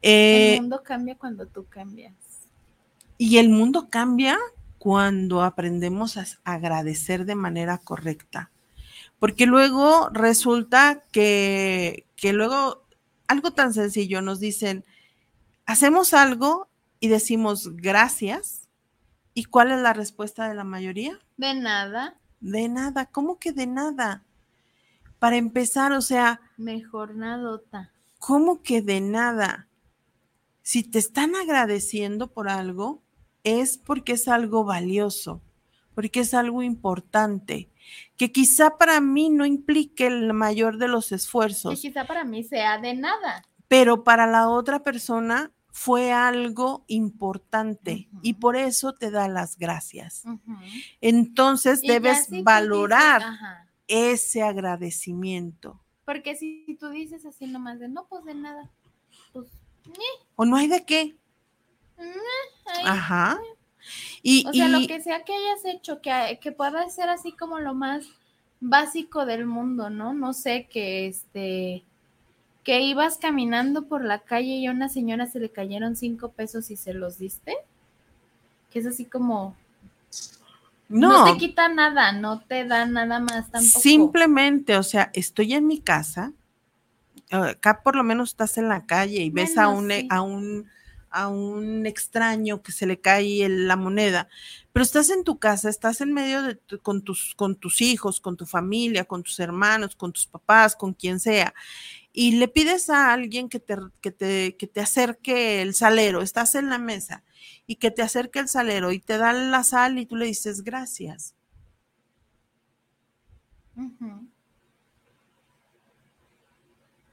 Eh, 0.00 0.54
el 0.54 0.62
mundo 0.62 0.82
cambia 0.82 1.14
cuando 1.18 1.44
tú 1.46 1.66
cambias. 1.66 2.14
y 3.18 3.36
el 3.36 3.50
mundo 3.50 3.88
cambia 3.90 4.38
cuando 4.78 5.42
aprendemos 5.42 6.16
a 6.16 6.24
agradecer 6.44 7.26
de 7.26 7.34
manera 7.34 7.76
correcta. 7.76 8.50
Porque 9.18 9.46
luego 9.46 10.10
resulta 10.10 11.04
que, 11.10 12.06
que 12.16 12.32
luego 12.32 12.84
algo 13.26 13.52
tan 13.52 13.74
sencillo 13.74 14.22
nos 14.22 14.40
dicen, 14.40 14.84
hacemos 15.66 16.14
algo 16.14 16.68
y 17.00 17.08
decimos 17.08 17.76
gracias. 17.76 18.68
¿Y 19.34 19.44
cuál 19.44 19.70
es 19.70 19.80
la 19.80 19.92
respuesta 19.92 20.48
de 20.48 20.54
la 20.54 20.64
mayoría? 20.64 21.18
De 21.36 21.54
nada, 21.54 22.18
De 22.40 22.68
nada. 22.68 23.06
¿Cómo 23.06 23.38
que 23.38 23.52
de 23.52 23.66
nada? 23.66 24.24
Para 25.18 25.36
empezar, 25.36 25.92
o 25.92 26.00
sea, 26.00 26.40
mejor 26.56 27.14
nadota. 27.14 27.92
¿cómo 28.18 28.62
que 28.62 28.82
de 28.82 29.00
nada? 29.00 29.68
Si 30.62 30.82
te 30.82 30.98
están 30.98 31.34
agradeciendo 31.34 32.28
por 32.32 32.48
algo, 32.48 33.02
es 33.44 33.78
porque 33.78 34.12
es 34.12 34.28
algo 34.28 34.64
valioso, 34.64 35.40
porque 35.98 36.20
es 36.20 36.32
algo 36.32 36.62
importante, 36.62 37.68
que 38.16 38.30
quizá 38.30 38.78
para 38.78 39.00
mí 39.00 39.30
no 39.30 39.44
implique 39.44 40.06
el 40.06 40.32
mayor 40.32 40.78
de 40.78 40.86
los 40.86 41.08
Que 41.08 41.16
esfuerzos, 41.16 41.80
quizá 41.80 42.06
para 42.06 42.22
mí 42.22 42.44
sea 42.44 42.78
de 42.78 42.94
nada. 42.94 43.42
pero 43.66 44.04
para 44.04 44.28
la 44.28 44.48
otra 44.48 44.84
persona 44.84 45.50
fue 45.72 46.12
algo 46.12 46.84
importante 46.86 48.08
y 48.22 48.34
por 48.34 48.54
eso 48.54 48.94
te 48.94 49.10
da 49.10 49.26
las 49.26 49.58
gracias. 49.58 50.22
Entonces 51.00 51.80
Y 51.82 51.88
debes 51.88 52.30
dices, 52.30 52.44
valorar 52.44 53.22
ese 53.88 54.44
agradecimiento. 54.44 55.80
Porque 56.04 56.36
si 56.36 56.76
tú 56.78 56.90
dices 56.90 57.26
así 57.26 57.48
nomás 57.48 57.80
de 57.80 57.88
no, 57.88 58.06
pues 58.06 58.24
de 58.24 58.34
nada. 58.34 58.70
Pues, 59.32 59.48
¿O 60.36 60.44
no 60.44 60.54
hay 60.56 60.68
de 60.68 60.84
qué? 60.84 61.16
Ajá. 62.84 63.40
Y, 64.22 64.46
O 64.46 64.52
sea, 64.52 64.68
lo 64.68 64.86
que 64.86 65.00
sea 65.00 65.24
que 65.24 65.32
hayas 65.32 65.64
hecho, 65.64 66.00
que, 66.00 66.38
que 66.40 66.52
pueda 66.52 66.88
ser 66.88 67.08
así 67.08 67.32
como 67.32 67.58
lo 67.58 67.74
más 67.74 68.04
básico 68.60 69.26
del 69.26 69.46
mundo, 69.46 69.90
¿no? 69.90 70.14
No 70.14 70.32
sé, 70.32 70.66
que 70.70 71.06
este, 71.06 71.84
que 72.64 72.80
ibas 72.80 73.18
caminando 73.18 73.86
por 73.86 74.04
la 74.04 74.20
calle 74.20 74.56
y 74.56 74.66
a 74.66 74.72
una 74.72 74.88
señora 74.88 75.26
se 75.26 75.40
le 75.40 75.50
cayeron 75.50 75.96
cinco 75.96 76.30
pesos 76.32 76.70
y 76.70 76.76
se 76.76 76.92
los 76.92 77.18
diste. 77.18 77.56
Que 78.70 78.80
es 78.80 78.86
así 78.86 79.06
como, 79.06 79.56
no, 80.88 81.24
no, 81.26 81.32
te 81.32 81.38
quita 81.38 81.68
nada, 81.68 82.12
no 82.12 82.40
te 82.40 82.64
da 82.64 82.86
nada 82.86 83.20
más 83.20 83.50
tampoco. 83.50 83.80
simplemente, 83.80 84.76
o 84.76 84.82
sea, 84.82 85.10
estoy 85.14 85.54
en 85.54 85.66
mi 85.66 85.80
casa, 85.80 86.32
eh, 87.30 87.36
acá 87.36 87.82
por 87.82 87.94
lo 87.94 88.04
menos 88.04 88.30
estás 88.30 88.56
en 88.58 88.68
la 88.68 88.86
calle 88.86 89.22
y 89.22 89.30
ves 89.30 89.58
a 89.58 89.68
un, 89.68 89.90
sí. 89.90 90.06
a 90.10 90.22
un 90.22 90.66
a 91.10 91.28
un 91.28 91.86
extraño 91.86 92.62
que 92.62 92.72
se 92.72 92.86
le 92.86 93.00
cae 93.00 93.44
el- 93.44 93.66
la 93.68 93.76
moneda, 93.76 94.28
pero 94.72 94.82
estás 94.84 95.10
en 95.10 95.24
tu 95.24 95.38
casa, 95.38 95.68
estás 95.70 96.00
en 96.00 96.12
medio 96.12 96.42
de 96.42 96.54
tu- 96.56 96.80
con 96.80 97.02
tus 97.02 97.34
con 97.36 97.56
tus 97.56 97.80
hijos, 97.80 98.20
con 98.20 98.36
tu 98.36 98.46
familia, 98.46 99.04
con 99.04 99.22
tus 99.22 99.38
hermanos, 99.40 99.96
con 99.96 100.12
tus 100.12 100.26
papás, 100.26 100.76
con 100.76 100.92
quien 100.94 101.20
sea, 101.20 101.54
y 102.12 102.32
le 102.38 102.48
pides 102.48 102.90
a 102.90 103.12
alguien 103.12 103.48
que 103.48 103.60
te, 103.60 103.76
que 104.00 104.10
te, 104.12 104.56
que 104.56 104.66
te 104.66 104.80
acerque 104.80 105.62
el 105.62 105.74
salero, 105.74 106.22
estás 106.22 106.54
en 106.56 106.70
la 106.70 106.78
mesa 106.78 107.24
y 107.66 107.76
que 107.76 107.90
te 107.90 108.02
acerque 108.02 108.38
el 108.40 108.48
salero 108.48 108.92
y 108.92 109.00
te 109.00 109.18
da 109.18 109.32
la 109.32 109.64
sal 109.64 109.98
y 109.98 110.06
tú 110.06 110.16
le 110.16 110.26
dices 110.26 110.62
gracias. 110.64 111.34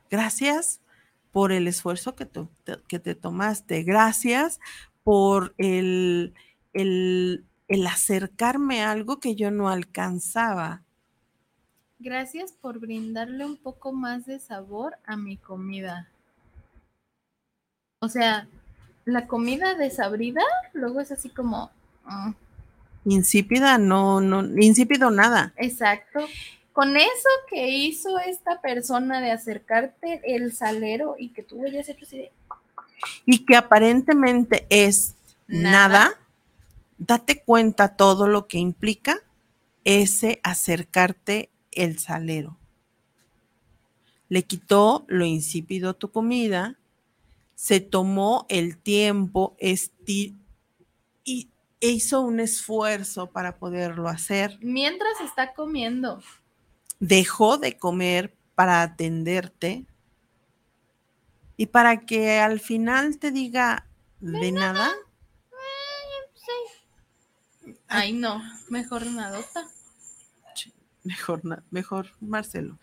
Gracias 0.10 0.80
por 1.36 1.52
el 1.52 1.68
esfuerzo 1.68 2.16
que, 2.16 2.26
te, 2.26 2.48
que 2.88 2.98
te 2.98 3.14
tomaste. 3.14 3.84
Gracias 3.84 4.62
por 5.04 5.54
el, 5.58 6.34
el, 6.72 7.44
el 7.68 7.88
acercarme 7.88 8.82
a 8.84 8.92
algo 8.92 9.20
que 9.20 9.36
yo 9.36 9.52
no 9.52 9.68
alcanzaba. 9.68 10.82
Gracias 12.00 12.54
por 12.54 12.80
brindarle 12.80 13.46
un 13.46 13.58
poco 13.58 13.92
más 13.92 14.26
de 14.26 14.40
sabor 14.40 14.96
a 15.06 15.18
mi 15.18 15.36
comida. 15.36 16.08
O 18.00 18.08
sea, 18.08 18.48
la 19.04 19.28
comida 19.28 19.74
desabrida 19.74 20.42
luego 20.72 21.02
es 21.02 21.12
así 21.12 21.28
como, 21.28 21.70
mm, 22.06 22.32
Insípida, 23.04 23.78
no, 23.78 24.22
no, 24.22 24.42
insípido 24.62 25.12
nada. 25.12 25.52
exacto. 25.58 26.22
Con 26.76 26.98
eso 26.98 27.30
que 27.50 27.70
hizo 27.70 28.20
esta 28.20 28.60
persona 28.60 29.22
de 29.22 29.32
acercarte 29.32 30.22
el 30.36 30.54
salero 30.54 31.16
y 31.18 31.30
que 31.30 31.42
tú 31.42 31.64
hayas 31.66 31.88
hecho 31.88 32.04
así 32.06 32.18
de 32.18 32.32
Y 33.26 33.46
que 33.46 33.56
aparentemente 33.56 34.68
es 34.70 35.16
nada, 35.48 35.88
Nada. 36.10 36.20
date 36.98 37.42
cuenta 37.44 37.96
todo 37.96 38.28
lo 38.28 38.48
que 38.48 38.58
implica 38.58 39.16
ese 39.86 40.42
acercarte 40.44 41.50
el 41.72 41.98
salero. 41.98 42.58
Le 44.28 44.44
quitó 44.44 45.06
lo 45.08 45.24
insípido 45.24 45.92
a 45.92 45.94
tu 45.94 46.12
comida, 46.12 46.76
se 47.56 47.80
tomó 47.80 48.46
el 48.50 48.76
tiempo 48.78 49.56
esti- 49.62 50.36
y 51.24 51.48
e 51.80 51.88
hizo 51.92 52.20
un 52.20 52.42
esfuerzo 52.42 53.28
para 53.32 53.56
poderlo 53.60 54.10
hacer. 54.10 54.58
mientras 54.62 55.22
está 55.22 55.54
comiendo. 55.54 56.22
Dejó 57.08 57.58
de 57.58 57.78
comer 57.78 58.36
para 58.56 58.82
atenderte 58.82 59.86
y 61.58 61.68
para 61.68 62.00
que 62.06 62.40
al 62.40 62.60
final 62.60 63.20
te 63.20 63.32
diga 63.32 63.86
de 64.20 64.52
nada. 64.52 64.92
Ay, 67.88 68.14
no, 68.14 68.42
mejor 68.70 69.06
nadota. 69.06 69.68
Mejor, 71.04 71.42
mejor 71.70 72.08
Marcelo. 72.20 72.78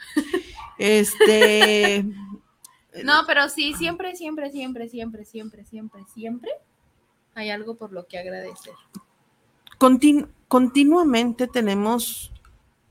Este, 0.79 2.05
No, 3.05 3.23
pero 3.27 3.49
sí, 3.49 3.73
siempre, 3.75 4.15
siempre, 4.15 4.51
siempre, 4.51 4.89
siempre, 4.89 5.25
siempre, 5.25 5.65
siempre, 5.65 6.05
siempre 6.13 6.51
hay 7.35 7.51
algo 7.51 7.75
por 7.77 7.93
lo 7.93 8.07
que 8.07 8.19
agradecer. 8.19 8.75
continu- 9.79 10.29
continuamente 10.47 11.47
tenemos 11.49 12.32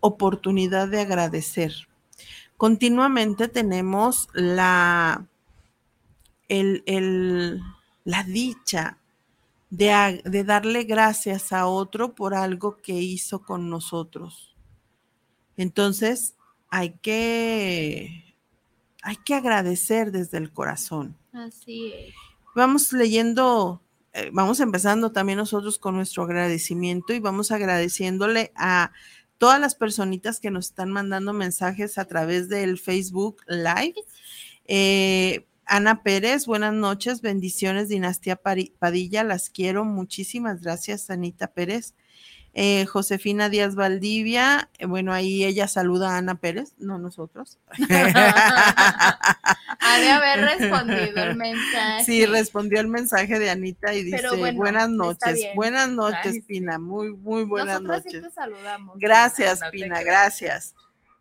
oportunidad 0.01 0.87
de 0.89 0.99
agradecer. 1.01 1.73
Continuamente 2.57 3.47
tenemos 3.47 4.27
la, 4.33 5.25
el, 6.49 6.83
el- 6.85 7.61
la 8.03 8.23
dicha 8.23 8.97
de, 9.69 10.21
de 10.25 10.43
darle 10.43 10.83
gracias 10.83 11.53
a 11.53 11.67
otro 11.67 12.13
por 12.15 12.33
algo 12.33 12.77
que 12.81 12.93
hizo 12.93 13.43
con 13.43 13.69
nosotros. 13.69 14.55
Entonces, 15.55 16.33
hay 16.69 16.91
que, 17.01 18.35
hay 19.03 19.15
que 19.17 19.35
agradecer 19.35 20.11
desde 20.11 20.39
el 20.39 20.51
corazón. 20.51 21.15
Así 21.33 21.93
es. 21.93 22.13
Vamos 22.55 22.91
leyendo, 22.91 23.81
eh, 24.13 24.29
vamos 24.33 24.59
empezando 24.59 25.11
también 25.11 25.37
nosotros 25.37 25.77
con 25.77 25.95
nuestro 25.95 26.23
agradecimiento 26.23 27.13
y 27.13 27.19
vamos 27.19 27.51
agradeciéndole 27.51 28.51
a 28.55 28.91
todas 29.41 29.59
las 29.59 29.73
personitas 29.73 30.39
que 30.39 30.51
nos 30.51 30.67
están 30.67 30.91
mandando 30.91 31.33
mensajes 31.33 31.97
a 31.97 32.05
través 32.05 32.47
del 32.47 32.77
Facebook 32.77 33.37
Live. 33.47 33.95
Eh, 34.67 35.47
Ana 35.65 36.03
Pérez, 36.03 36.45
buenas 36.45 36.75
noches, 36.75 37.21
bendiciones, 37.21 37.89
Dinastía 37.89 38.35
Padilla, 38.35 39.23
las 39.23 39.49
quiero, 39.49 39.83
muchísimas 39.83 40.61
gracias, 40.61 41.09
Anita 41.09 41.47
Pérez. 41.47 41.95
Eh, 42.53 42.85
Josefina 42.85 43.49
Díaz 43.49 43.73
Valdivia, 43.73 44.69
eh, 44.77 44.85
bueno, 44.85 45.11
ahí 45.11 45.43
ella 45.43 45.67
saluda 45.67 46.11
a 46.11 46.17
Ana 46.17 46.35
Pérez, 46.35 46.75
no 46.77 46.99
nosotros. 46.99 47.57
Ha 49.95 49.99
de 49.99 50.09
haber 50.09 50.39
respondido 50.59 51.23
el 51.23 51.35
mensaje. 51.35 52.03
Sí, 52.05 52.25
respondió 52.25 52.79
el 52.79 52.87
mensaje 52.87 53.39
de 53.39 53.49
Anita 53.49 53.93
y 53.93 54.03
dice, 54.03 54.27
bueno, 54.37 54.57
buenas 54.57 54.89
noches, 54.89 55.39
buenas 55.55 55.89
noches, 55.89 56.33
Ay. 56.33 56.41
Pina, 56.41 56.79
muy, 56.79 57.11
muy 57.15 57.43
buenas 57.43 57.81
Nosotros 57.81 58.03
sí 58.11 58.17
noches. 58.17 58.29
te 58.29 58.41
saludamos. 58.41 58.97
Gracias, 58.99 59.61
No 59.61 59.71
Pina, 59.71 60.01
gracias. 60.03 60.75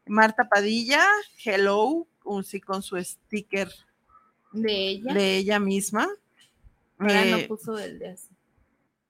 Marta 0.06 0.48
Padilla, 0.48 1.04
hello, 1.44 2.06
un 2.24 2.44
sí 2.44 2.60
con 2.60 2.82
su 2.82 2.96
sticker 3.02 3.70
De 4.52 4.88
ella. 4.88 5.14
de 5.14 5.36
ella 5.36 5.58
misma. 5.60 6.08
Ahora 6.98 7.24
no 7.24 7.36
Eh, 7.38 7.48
puso 7.48 7.78
el 7.78 7.98
de 7.98 8.08
así. 8.10 8.28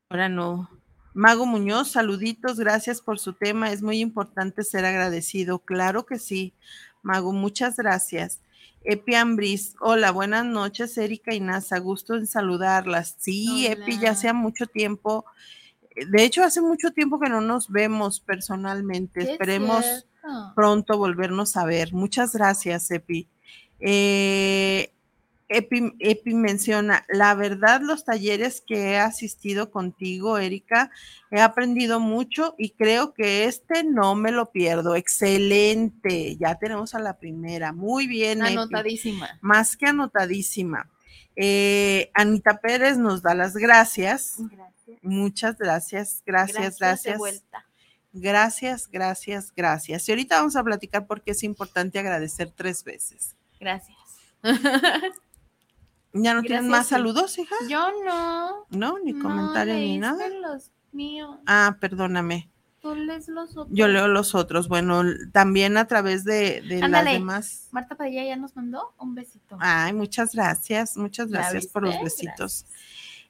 Ahora 0.09 0.29
no. 0.29 0.69
Mago 1.13 1.45
Muñoz, 1.47 1.91
saluditos, 1.91 2.59
gracias 2.61 3.01
por 3.01 3.19
su 3.19 3.33
tema. 3.33 3.73
Es 3.73 3.83
muy 3.83 3.99
importante 3.99 4.63
ser 4.63 4.85
agradecido. 4.85 5.59
Claro 5.59 6.07
que 6.07 6.19
sí. 6.19 6.55
Mago, 7.03 7.33
muchas 7.33 7.77
gracias. 7.77 8.41
Epi 8.83 9.15
Ambris, 9.15 9.75
hola, 9.81 10.11
buenas 10.11 10.45
noches, 10.47 10.97
Erika 10.97 11.35
y 11.35 11.41
Nasa, 11.41 11.79
gusto 11.79 12.15
en 12.15 12.27
saludarlas. 12.27 13.15
Sí, 13.19 13.67
Epi, 13.67 13.99
ya 13.99 14.13
hacía 14.13 14.33
mucho 14.33 14.67
tiempo. 14.67 15.25
eh, 15.95 16.07
De 16.07 16.25
hecho, 16.25 16.43
hace 16.43 16.61
mucho 16.63 16.91
tiempo 16.93 17.21
que 17.21 17.29
no 17.29 17.41
nos 17.41 17.69
vemos 17.71 18.21
personalmente. 18.21 19.33
Esperemos 19.33 19.85
cierto. 19.85 20.53
pronto 20.55 20.97
volvernos 20.97 21.57
a 21.57 21.65
ver. 21.67 21.93
Muchas 21.93 22.33
gracias, 22.33 22.91
Epi. 22.91 23.29
Eh, 23.81 24.91
Epi, 25.53 25.93
Epi 25.99 26.35
menciona, 26.35 27.05
la 27.09 27.35
verdad, 27.35 27.81
los 27.81 28.05
talleres 28.05 28.63
que 28.65 28.93
he 28.93 28.99
asistido 28.99 29.73
contigo, 29.73 30.39
Erika, 30.39 30.93
he 31.33 31.41
aprendido 31.41 31.99
mucho 31.99 32.55
y 32.57 32.71
creo 32.71 33.15
que 33.15 33.45
este 33.47 33.83
no 33.83 34.15
me 34.15 34.31
lo 34.31 34.53
pierdo. 34.53 34.95
Excelente. 34.95 36.37
Ya 36.37 36.55
tenemos 36.55 36.95
a 36.95 37.01
la 37.01 37.19
primera. 37.19 37.73
Muy 37.73 38.07
bien, 38.07 38.43
Epi. 38.43 38.53
Anotadísima. 38.53 39.39
Más 39.41 39.77
que 39.77 39.87
anotadísima. 39.87 40.89
Eh, 41.35 42.13
Anita 42.15 42.61
Pérez 42.61 42.97
nos 42.97 43.21
da 43.21 43.35
las 43.35 43.55
gracias. 43.55 44.37
Gracias. 44.39 44.99
Muchas 45.03 45.59
gracias, 45.59 46.23
gracias, 46.25 46.79
gracias. 46.79 47.19
vuelta. 47.19 47.67
Gracias, 48.13 48.89
gracias, 48.89 49.53
gracias. 49.57 50.09
Y 50.09 50.13
ahorita 50.13 50.37
vamos 50.37 50.55
a 50.55 50.63
platicar 50.63 51.09
por 51.09 51.23
qué 51.23 51.33
es 51.33 51.43
importante 51.43 51.99
agradecer 51.99 52.53
tres 52.55 52.85
veces. 52.85 53.35
Gracias. 53.59 53.99
¿Ya 56.13 56.35
no 56.35 56.43
tienen 56.43 56.69
más 56.69 56.89
saludos, 56.89 57.39
hija? 57.39 57.55
Yo 57.69 57.89
no. 58.05 58.67
No, 58.71 58.99
ni 58.99 59.13
no 59.13 59.23
comentario 59.23 59.75
ni 59.75 59.99
nada. 59.99 60.29
los 60.29 60.71
míos. 60.93 61.39
Ah, 61.47 61.77
perdóname. 61.81 62.51
Tú 62.81 62.95
lees 62.95 63.29
los 63.29 63.51
otros. 63.51 63.69
Yo 63.71 63.89
leo 63.89 64.09
los 64.09 64.35
otros. 64.35 64.69
Bueno, 64.69 65.03
también 65.33 65.77
a 65.77 65.87
través 65.87 66.25
de, 66.25 66.63
de 66.63 66.89
las 66.89 67.05
demás. 67.05 67.69
Marta 67.73 67.95
Padilla 67.95 68.25
ya 68.25 68.37
nos 68.37 68.57
mandó 68.57 68.95
un 68.99 69.15
besito. 69.15 69.59
Ay, 69.61 69.93
muchas 69.93 70.35
gracias, 70.35 70.97
muchas 70.97 71.29
¿Ya 71.29 71.39
gracias 71.39 71.67
por 71.67 71.83
los 71.83 71.95
besitos. 72.03 72.65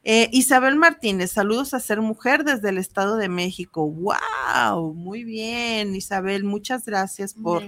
Eh, 0.02 0.30
Isabel 0.32 0.76
Martínez, 0.76 1.30
saludos 1.30 1.74
a 1.74 1.80
Ser 1.80 2.00
Mujer 2.00 2.44
desde 2.44 2.70
el 2.70 2.78
Estado 2.78 3.16
de 3.16 3.28
México. 3.28 3.86
¡Wow! 3.86 4.94
Muy 4.94 5.24
bien, 5.24 5.94
Isabel, 5.94 6.44
muchas 6.44 6.86
gracias 6.86 7.34
por, 7.34 7.62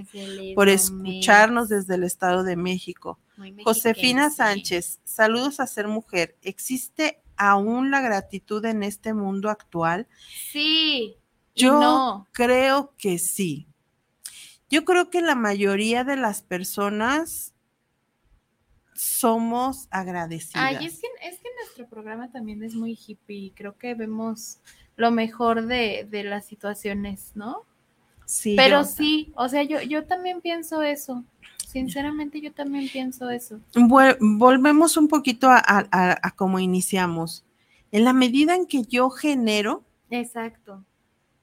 por 0.55 0.67
escucharnos 0.67 1.69
desde 1.69 1.95
el 1.95 2.03
Estado 2.03 2.43
de 2.43 2.55
México. 2.55 3.19
Josefina. 3.63 4.31
Sánchez, 4.31 4.99
saludos 5.03 5.59
a 5.59 5.67
Ser 5.67 5.87
Mujer. 5.87 6.35
¿Existe 6.41 7.21
aún 7.37 7.91
la 7.91 8.01
gratitud 8.01 8.63
en 8.65 8.83
este 8.83 9.13
mundo 9.13 9.49
actual? 9.49 10.07
Sí. 10.51 11.17
Yo 11.55 11.79
no. 11.79 12.27
creo 12.31 12.93
que 12.97 13.19
sí. 13.19 13.67
Yo 14.69 14.85
creo 14.85 15.11
que 15.11 15.21
la 15.21 15.35
mayoría 15.35 16.03
de 16.03 16.15
las 16.15 16.41
personas 16.41 17.53
somos 18.95 19.87
agradecidas. 19.91 20.63
Ay, 20.63 20.85
es 20.85 20.99
que, 20.99 21.07
es 21.21 21.39
que 21.39 21.42
nuestro 21.63 21.87
programa 21.87 22.29
también 22.31 22.63
es 22.63 22.75
muy 22.75 22.97
hippie. 23.07 23.51
Creo 23.55 23.77
que 23.77 23.95
vemos 23.95 24.59
lo 24.95 25.11
mejor 25.11 25.65
de, 25.65 26.07
de 26.09 26.23
las 26.23 26.45
situaciones, 26.45 27.31
¿no? 27.35 27.63
Sí, 28.25 28.55
Pero 28.55 28.81
yo- 28.81 28.85
sí, 28.85 29.31
o 29.35 29.49
sea, 29.49 29.63
yo, 29.63 29.81
yo 29.81 30.05
también 30.05 30.41
pienso 30.41 30.81
eso. 30.81 31.23
Sinceramente, 31.67 32.39
yo 32.39 32.53
también 32.53 32.87
pienso 32.89 33.29
eso. 33.29 33.59
Volvemos 34.19 34.95
un 34.97 35.07
poquito 35.07 35.49
a, 35.49 35.61
a- 35.67 36.31
cómo 36.35 36.59
iniciamos. 36.59 37.43
En 37.91 38.03
la 38.03 38.13
medida 38.13 38.55
en 38.55 38.65
que 38.67 38.83
yo 38.83 39.09
genero, 39.09 39.83
Exacto, 40.09 40.83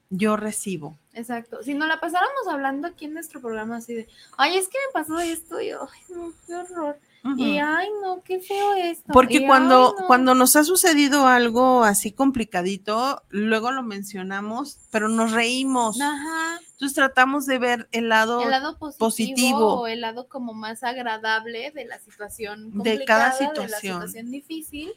yo 0.09 0.37
recibo. 0.37 0.97
exacto. 1.13 1.61
Si 1.63 1.73
nos 1.73 1.87
la 1.89 1.99
pasáramos 1.99 2.47
hablando 2.49 2.87
aquí 2.87 3.05
en 3.05 3.13
nuestro 3.13 3.41
programa 3.41 3.77
así 3.77 3.93
de, 3.93 4.07
ay, 4.37 4.55
es 4.57 4.67
que 4.69 4.77
me 4.87 4.93
pasó 4.93 5.19
esto, 5.19 5.59
y 5.61 5.71
ay, 5.71 5.77
no, 6.15 6.31
qué 6.47 6.55
horror. 6.55 6.97
Y 7.37 7.59
ay, 7.59 7.87
no, 8.01 8.23
qué 8.23 8.39
feo 8.39 8.73
esto. 8.73 9.13
Porque 9.13 9.37
y, 9.37 9.45
cuando, 9.45 9.95
no. 9.99 10.07
cuando 10.07 10.33
nos 10.33 10.55
ha 10.55 10.63
sucedido 10.63 11.27
algo 11.27 11.83
así 11.83 12.11
complicadito, 12.11 13.21
luego 13.29 13.71
lo 13.71 13.83
mencionamos, 13.83 14.79
pero 14.89 15.07
nos 15.07 15.31
reímos. 15.31 16.01
Ajá, 16.01 16.59
Entonces 16.71 16.95
tratamos 16.95 17.45
de 17.45 17.59
ver 17.59 17.87
el 17.91 18.09
lado, 18.09 18.41
el 18.41 18.49
lado 18.49 18.75
positivo, 18.79 18.97
positivo. 18.97 19.73
o 19.81 19.87
el 19.87 20.01
lado 20.01 20.27
como 20.27 20.53
más 20.55 20.83
agradable 20.83 21.69
de 21.71 21.85
la 21.85 21.99
situación 21.99 22.71
De 22.81 23.05
cada 23.05 23.31
complicada, 23.31 23.37
de 23.37 23.43
la 23.45 23.49
situación. 23.49 23.95
situación 24.01 24.31
difícil. 24.31 24.93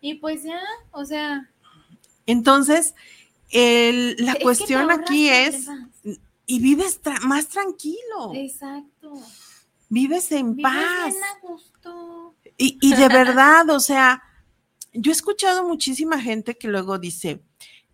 Y 0.00 0.14
pues 0.14 0.42
ya, 0.42 0.60
o 0.90 1.04
sea, 1.04 1.48
Entonces, 2.26 2.94
el- 3.50 4.16
la 4.18 4.34
cuestión 4.36 4.90
aquí 4.90 5.28
es, 5.28 5.66
y 6.46 6.58
vives 6.60 7.00
tra- 7.02 7.20
más 7.20 7.46
tranquilo, 7.48 8.32
Exacto. 8.34 9.12
Vives 9.92 10.32
en 10.32 10.56
Vives 10.56 10.72
paz. 10.72 11.12
bien 11.12 11.22
a 11.22 11.46
gusto. 11.46 12.34
Y, 12.56 12.78
y 12.80 12.94
de 12.94 13.08
verdad, 13.08 13.68
o 13.70 13.78
sea, 13.78 14.22
yo 14.94 15.12
he 15.12 15.14
escuchado 15.14 15.64
muchísima 15.64 16.20
gente 16.20 16.56
que 16.56 16.68
luego 16.68 16.98
dice, 16.98 17.44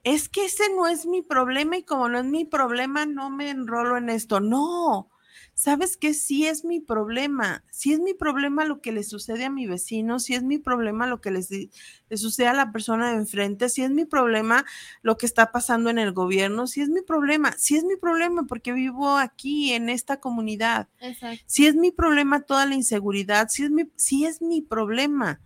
es 0.04 0.28
que 0.28 0.44
ese 0.44 0.72
no 0.74 0.86
es 0.86 1.06
mi 1.06 1.22
problema 1.22 1.76
y 1.76 1.82
como 1.82 2.08
no 2.08 2.20
es 2.20 2.24
mi 2.24 2.44
problema, 2.44 3.04
no 3.04 3.30
me 3.30 3.50
enrolo 3.50 3.96
en 3.96 4.10
esto. 4.10 4.38
No, 4.38 5.10
sabes 5.58 5.96
que 5.96 6.14
sí 6.14 6.46
es 6.46 6.64
mi 6.64 6.78
problema. 6.78 7.64
Sí 7.70 7.92
es 7.92 7.98
mi 7.98 8.14
problema 8.14 8.64
lo 8.64 8.80
que 8.80 8.92
le 8.92 9.02
sucede 9.02 9.44
a 9.44 9.50
mi 9.50 9.66
vecino, 9.66 10.20
sí 10.20 10.34
es 10.34 10.44
mi 10.44 10.58
problema 10.58 11.08
lo 11.08 11.20
que 11.20 11.32
les, 11.32 11.50
le 11.50 12.16
sucede 12.16 12.46
a 12.46 12.52
la 12.52 12.70
persona 12.70 13.10
de 13.10 13.16
enfrente, 13.16 13.68
sí 13.68 13.82
es 13.82 13.90
mi 13.90 14.04
problema 14.04 14.64
lo 15.02 15.18
que 15.18 15.26
está 15.26 15.50
pasando 15.50 15.90
en 15.90 15.98
el 15.98 16.12
gobierno, 16.12 16.68
sí 16.68 16.80
es 16.80 16.90
mi 16.90 17.02
problema, 17.02 17.52
sí 17.58 17.76
es 17.76 17.82
mi 17.82 17.96
problema 17.96 18.44
porque 18.44 18.72
vivo 18.72 19.16
aquí 19.16 19.72
en 19.72 19.88
esta 19.88 20.20
comunidad. 20.20 20.86
Exacto. 21.00 21.42
Si 21.46 21.66
es 21.66 21.74
mi 21.74 21.90
problema 21.90 22.42
toda 22.42 22.64
la 22.64 22.76
inseguridad, 22.76 23.48
si 23.48 23.64
es 23.64 23.70
mi, 23.72 23.90
sí 23.96 24.26
es 24.26 24.40
mi 24.40 24.62
problema, 24.62 25.40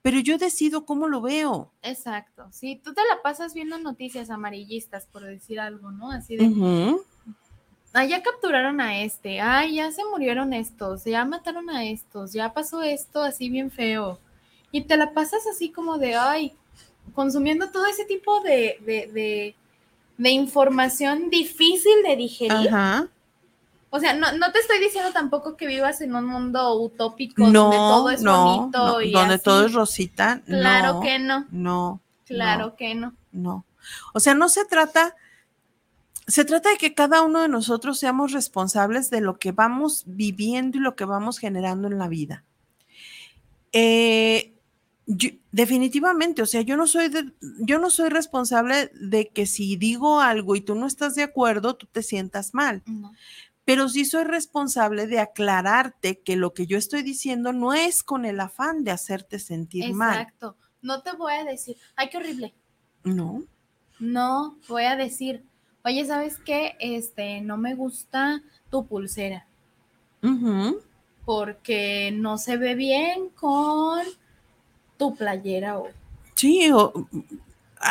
pero 0.00 0.20
yo 0.20 0.38
decido 0.38 0.86
cómo 0.86 1.06
lo 1.06 1.20
veo. 1.20 1.74
Exacto. 1.82 2.48
Sí, 2.50 2.80
tú 2.82 2.94
te 2.94 3.02
la 3.10 3.20
pasas 3.22 3.52
viendo 3.52 3.78
noticias 3.78 4.30
amarillistas, 4.30 5.06
por 5.06 5.22
decir 5.22 5.60
algo, 5.60 5.90
¿no? 5.90 6.10
Así 6.10 6.36
de. 6.36 6.96
Ah, 7.92 8.04
ya 8.04 8.22
capturaron 8.22 8.80
a 8.80 9.00
este, 9.02 9.40
ay, 9.40 9.76
ya 9.76 9.90
se 9.92 10.04
murieron 10.04 10.52
estos, 10.52 11.04
ya 11.04 11.24
mataron 11.24 11.70
a 11.70 11.84
estos, 11.84 12.32
ya 12.32 12.52
pasó 12.52 12.82
esto 12.82 13.22
así 13.22 13.50
bien 13.50 13.70
feo. 13.70 14.18
Y 14.72 14.82
te 14.82 14.96
la 14.96 15.12
pasas 15.12 15.46
así 15.46 15.70
como 15.70 15.98
de, 15.98 16.14
ay, 16.14 16.54
consumiendo 17.14 17.70
todo 17.70 17.86
ese 17.86 18.04
tipo 18.04 18.40
de, 18.42 18.78
de, 18.86 19.10
de, 19.12 19.54
de 20.18 20.30
información 20.30 21.28
difícil 21.30 22.02
de 22.04 22.16
digerir. 22.16 22.68
Ajá. 22.68 23.08
O 23.92 23.98
sea, 23.98 24.14
no, 24.14 24.30
no 24.32 24.52
te 24.52 24.60
estoy 24.60 24.78
diciendo 24.78 25.10
tampoco 25.12 25.56
que 25.56 25.66
vivas 25.66 26.00
en 26.00 26.14
un 26.14 26.24
mundo 26.24 26.80
utópico 26.80 27.48
No, 27.48 27.62
donde 27.64 27.76
todo 27.76 28.10
es 28.10 28.22
no, 28.22 28.44
bonito 28.44 29.02
y 29.02 29.10
donde 29.10 29.34
así. 29.34 29.42
todo 29.42 29.66
es 29.66 29.72
rosita. 29.72 30.40
Claro 30.46 31.00
que 31.00 31.18
no, 31.18 31.46
No. 31.50 32.00
claro 32.24 32.76
que 32.76 32.94
no. 32.94 33.14
no. 33.32 33.64
O 34.14 34.20
sea, 34.20 34.34
no 34.34 34.48
se 34.48 34.64
trata, 34.64 35.16
se 36.30 36.44
trata 36.44 36.70
de 36.70 36.76
que 36.78 36.94
cada 36.94 37.22
uno 37.22 37.40
de 37.40 37.48
nosotros 37.48 37.98
seamos 37.98 38.32
responsables 38.32 39.10
de 39.10 39.20
lo 39.20 39.38
que 39.38 39.52
vamos 39.52 40.04
viviendo 40.06 40.78
y 40.78 40.80
lo 40.80 40.96
que 40.96 41.04
vamos 41.04 41.38
generando 41.38 41.88
en 41.88 41.98
la 41.98 42.08
vida. 42.08 42.44
Eh, 43.72 44.54
yo- 45.06 45.30
definitivamente, 45.52 46.42
o 46.42 46.46
sea, 46.46 46.60
yo 46.62 46.76
no 46.76 46.86
soy 46.86 47.08
de- 47.08 47.32
yo 47.60 47.78
no 47.78 47.90
soy 47.90 48.08
responsable 48.08 48.90
de 48.94 49.28
que 49.28 49.46
si 49.46 49.76
digo 49.76 50.20
algo 50.20 50.56
y 50.56 50.60
tú 50.60 50.74
no 50.74 50.86
estás 50.86 51.14
de 51.14 51.22
acuerdo, 51.22 51.74
tú 51.76 51.86
te 51.86 52.02
sientas 52.02 52.54
mal. 52.54 52.82
No. 52.86 53.12
pero 53.66 53.88
sí 53.88 54.04
soy 54.04 54.24
responsable 54.24 55.06
de 55.06 55.20
aclararte 55.20 56.18
que 56.18 56.34
lo 56.34 56.54
que 56.54 56.66
yo 56.66 56.76
estoy 56.76 57.02
diciendo 57.02 57.52
no 57.52 57.72
es 57.72 58.02
con 58.02 58.24
el 58.24 58.40
afán 58.40 58.82
de 58.82 58.90
hacerte 58.90 59.38
sentir 59.38 59.92
mal. 59.94 60.18
Exacto. 60.22 60.56
No 60.82 61.02
te 61.02 61.12
voy 61.12 61.34
a 61.34 61.44
decir, 61.44 61.76
ay, 61.94 62.08
qué 62.10 62.16
horrible. 62.16 62.52
No. 63.04 63.44
No, 64.00 64.58
voy 64.66 64.84
a 64.84 64.96
decir, 64.96 65.44
oye, 65.84 66.04
¿sabes 66.04 66.38
qué? 66.44 66.76
Este, 66.80 67.40
no 67.40 67.56
me 67.56 67.74
gusta 67.74 68.42
tu 68.70 68.86
pulsera 68.86 69.46
porque 71.24 72.10
no 72.12 72.36
se 72.38 72.56
ve 72.56 72.74
bien 72.74 73.28
con 73.30 74.02
tu 74.98 75.14
playera 75.14 75.78
o 75.78 75.88
Sí, 76.34 76.70
o- 76.72 76.92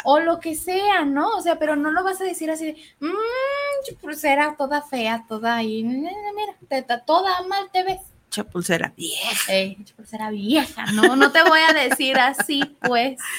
o 0.04 0.20
lo 0.20 0.40
que 0.40 0.56
sea, 0.56 1.04
¿no? 1.06 1.30
O 1.38 1.42
sea, 1.42 1.58
pero 1.58 1.76
no 1.76 1.92
lo 1.92 2.04
vas 2.04 2.22
a 2.22 2.24
decir 2.24 2.50
así 2.52 2.66
de, 2.66 2.76
mmm, 3.00 3.96
pulsera 4.02 4.56
toda 4.58 4.82
fea, 4.84 5.26
toda 5.28 5.56
ahí, 5.58 5.84
mira, 5.84 7.00
toda 7.06 7.42
mal 7.48 7.70
te 7.72 7.84
ves. 7.84 8.02
Chapulcera. 8.30 8.94
Vieja. 8.96 9.52
Ey, 9.54 9.76
pulsera 9.96 10.30
vieja, 10.30 10.86
no, 10.94 11.16
no 11.16 11.32
te 11.32 11.42
voy 11.44 11.60
a 11.68 11.74
decir 11.74 12.18
así, 12.20 12.78
pues. 12.82 13.20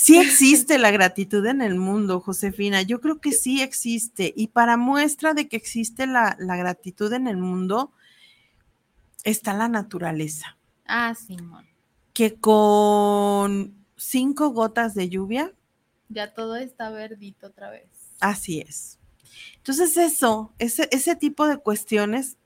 Sí 0.00 0.16
existe 0.16 0.78
la 0.78 0.92
gratitud 0.92 1.44
en 1.46 1.60
el 1.60 1.74
mundo, 1.74 2.20
Josefina. 2.20 2.82
Yo 2.82 3.00
creo 3.00 3.20
que 3.20 3.32
sí 3.32 3.62
existe. 3.62 4.32
Y 4.36 4.46
para 4.46 4.76
muestra 4.76 5.34
de 5.34 5.48
que 5.48 5.56
existe 5.56 6.06
la, 6.06 6.36
la 6.38 6.54
gratitud 6.56 7.12
en 7.12 7.26
el 7.26 7.36
mundo, 7.36 7.90
está 9.24 9.54
la 9.54 9.66
naturaleza. 9.66 10.56
Ah, 10.86 11.16
Simón, 11.16 11.66
Que 12.12 12.36
con 12.36 13.74
cinco 13.96 14.50
gotas 14.50 14.94
de 14.94 15.08
lluvia, 15.08 15.52
ya 16.08 16.32
todo 16.32 16.54
está 16.54 16.90
verdito 16.90 17.48
otra 17.48 17.68
vez. 17.68 17.88
así 18.20 18.60
es. 18.60 19.00
Entonces 19.56 19.96
eso, 19.96 20.52
ese, 20.60 20.88
ese 20.92 21.16
tipo 21.16 21.48
de 21.48 21.58
cuestiones 21.58 22.36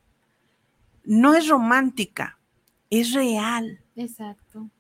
no 1.05 1.35
es 1.35 1.49
romántica, 1.49 2.39
es 2.89 3.13
real. 3.13 3.81
Exacto. 3.95 4.71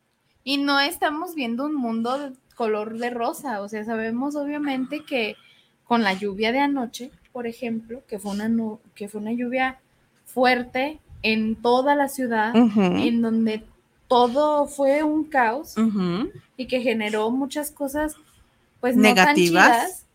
Y 0.42 0.56
no 0.56 0.80
estamos 0.80 1.34
viendo 1.34 1.66
un 1.66 1.74
mundo 1.74 2.32
color 2.54 2.98
de 2.98 3.10
rosa, 3.10 3.60
o 3.60 3.68
sea, 3.68 3.84
sabemos 3.84 4.36
obviamente 4.36 5.04
que 5.04 5.36
con 5.84 6.02
la 6.02 6.12
lluvia 6.12 6.52
de 6.52 6.60
anoche, 6.60 7.10
por 7.32 7.46
ejemplo, 7.46 8.02
que 8.08 8.18
fue 8.18 8.32
una, 8.32 8.50
que 8.94 9.08
fue 9.08 9.20
una 9.20 9.32
lluvia 9.32 9.78
fuerte 10.24 11.00
en 11.22 11.56
toda 11.56 11.94
la 11.94 12.08
ciudad, 12.08 12.54
en 12.54 13.22
donde 13.22 13.64
todo 14.08 14.66
fue 14.66 15.02
un 15.02 15.24
caos 15.24 15.74
y 16.56 16.66
que 16.66 16.80
generó 16.80 17.30
muchas 17.30 17.70
cosas 17.70 18.16
pues 18.80 18.96
no 18.96 19.02
Negativas. 19.02 19.68
tan 19.68 19.80
chidas, 19.86 20.06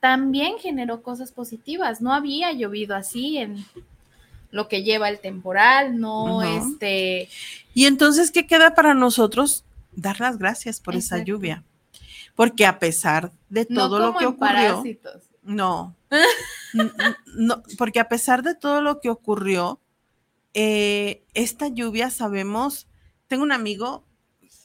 también 0.00 0.58
generó 0.58 1.02
cosas 1.02 1.32
positivas. 1.32 2.02
No 2.02 2.12
había 2.12 2.52
llovido 2.52 2.94
así 2.94 3.38
en 3.38 3.64
lo 4.50 4.68
que 4.68 4.82
lleva 4.82 5.08
el 5.08 5.18
temporal, 5.18 5.98
no 5.98 6.42
este 6.42 7.28
Y 7.72 7.86
entonces, 7.86 8.30
¿qué 8.30 8.46
queda 8.46 8.74
para 8.74 8.92
nosotros? 8.92 9.64
Dar 9.96 10.20
las 10.20 10.38
gracias 10.38 10.80
por 10.80 10.94
esa 10.96 11.18
lluvia. 11.18 11.64
Porque 12.34 12.66
a 12.66 12.78
pesar 12.78 13.32
de 13.48 13.66
no 13.70 13.88
todo 13.88 13.98
lo 13.98 14.16
que 14.16 14.24
en 14.24 14.30
ocurrió, 14.30 14.38
parásitos. 14.38 15.30
no, 15.42 15.94
no, 17.36 17.62
porque 17.78 18.00
a 18.00 18.08
pesar 18.08 18.42
de 18.42 18.54
todo 18.54 18.82
lo 18.82 19.00
que 19.00 19.10
ocurrió, 19.10 19.80
eh, 20.52 21.22
esta 21.34 21.68
lluvia 21.68 22.10
sabemos, 22.10 22.88
tengo 23.28 23.42
un 23.44 23.52
amigo, 23.52 24.04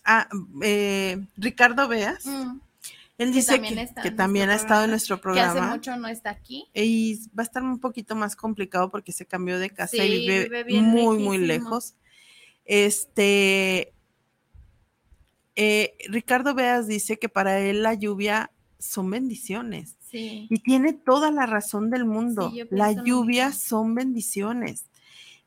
ah, 0.06 0.28
eh, 0.64 1.26
Ricardo 1.38 1.88
Beas, 1.88 2.26
Mm, 2.26 2.60
él 3.20 3.30
que 3.32 3.36
dice 3.36 3.54
también 3.60 3.88
que, 3.94 4.02
que 4.02 4.12
también 4.12 4.50
ha 4.50 4.56
estado 4.56 4.86
en 4.86 4.92
programa, 4.92 4.92
nuestro 4.92 5.16
que 5.18 5.22
programa. 5.22 5.52
hace 5.52 5.62
mucho 5.62 5.96
no 5.98 6.08
está 6.08 6.30
aquí. 6.30 6.68
Y 6.74 7.20
va 7.38 7.44
a 7.44 7.44
estar 7.44 7.62
un 7.62 7.80
poquito 7.80 8.16
más 8.16 8.36
complicado 8.38 8.90
porque 8.90 9.12
se 9.12 9.26
cambió 9.26 9.60
de 9.60 9.70
casa 9.72 9.98
Sí, 9.98 10.02
y 10.02 10.28
vive, 10.28 10.64
vive 10.64 10.82
muy, 10.82 11.18
muy 11.20 11.38
lejos. 11.38 11.96
Este, 12.64 13.94
eh, 15.62 15.94
Ricardo 16.08 16.54
Beas 16.56 16.88
dice 16.88 17.20
que 17.20 17.28
para 17.28 17.60
él 17.60 17.84
la 17.84 17.94
lluvia 17.94 18.50
son 18.78 19.10
bendiciones. 19.10 19.98
Sí. 20.10 20.48
Y 20.50 20.60
tiene 20.60 20.94
toda 20.94 21.32
la 21.32 21.46
razón 21.46 21.90
del 21.90 22.06
mundo. 22.06 22.52
la 22.70 22.94
lluvia 22.94 23.52
son 23.52 23.94
bendiciones. 23.94 24.86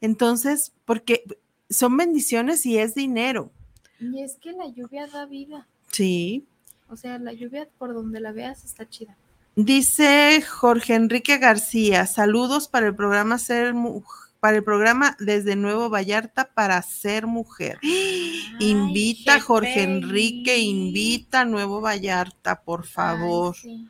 Entonces, 0.03 0.73
porque 0.85 1.25
son 1.71 1.97
bendiciones 1.97 2.67
y 2.67 2.77
es 2.77 2.95
dinero. 2.95 3.51
Y 3.99 4.21
es 4.21 4.35
que 4.37 4.53
la 4.53 4.67
lluvia 4.69 5.07
da 5.07 5.25
vida. 5.25 5.67
Sí. 5.91 6.45
O 6.91 6.97
sea, 6.97 7.19
la 7.19 7.33
lluvia 7.33 7.67
por 7.79 7.95
donde 7.95 8.21
la 8.21 8.33
veas 8.33 8.65
está 8.65 8.87
chida. 8.87 9.17
Dice 9.57 10.43
Jorge 10.43 10.95
Enrique 10.95 11.39
García, 11.39 12.07
saludos 12.07 12.69
para 12.69 12.87
el 12.87 12.95
programa 12.95 13.39
Ser 13.39 13.73
Mu- 13.75 14.03
para 14.43 14.57
el 14.57 14.65
programa 14.65 15.17
desde 15.21 15.55
Nuevo 15.55 15.89
Vallarta 15.89 16.51
para 16.53 16.83
ser 16.83 17.29
mujer. 17.29 17.79
invita 18.59 19.41
Jorge. 19.41 19.85
Enrique, 19.85 20.59
invita 20.59 21.43
a 21.43 21.45
Nuevo 21.45 21.81
Vallarta, 21.81 22.65
por 22.65 22.85
favor. 22.85 23.55
Ay, 23.63 23.63
sí. 23.63 23.89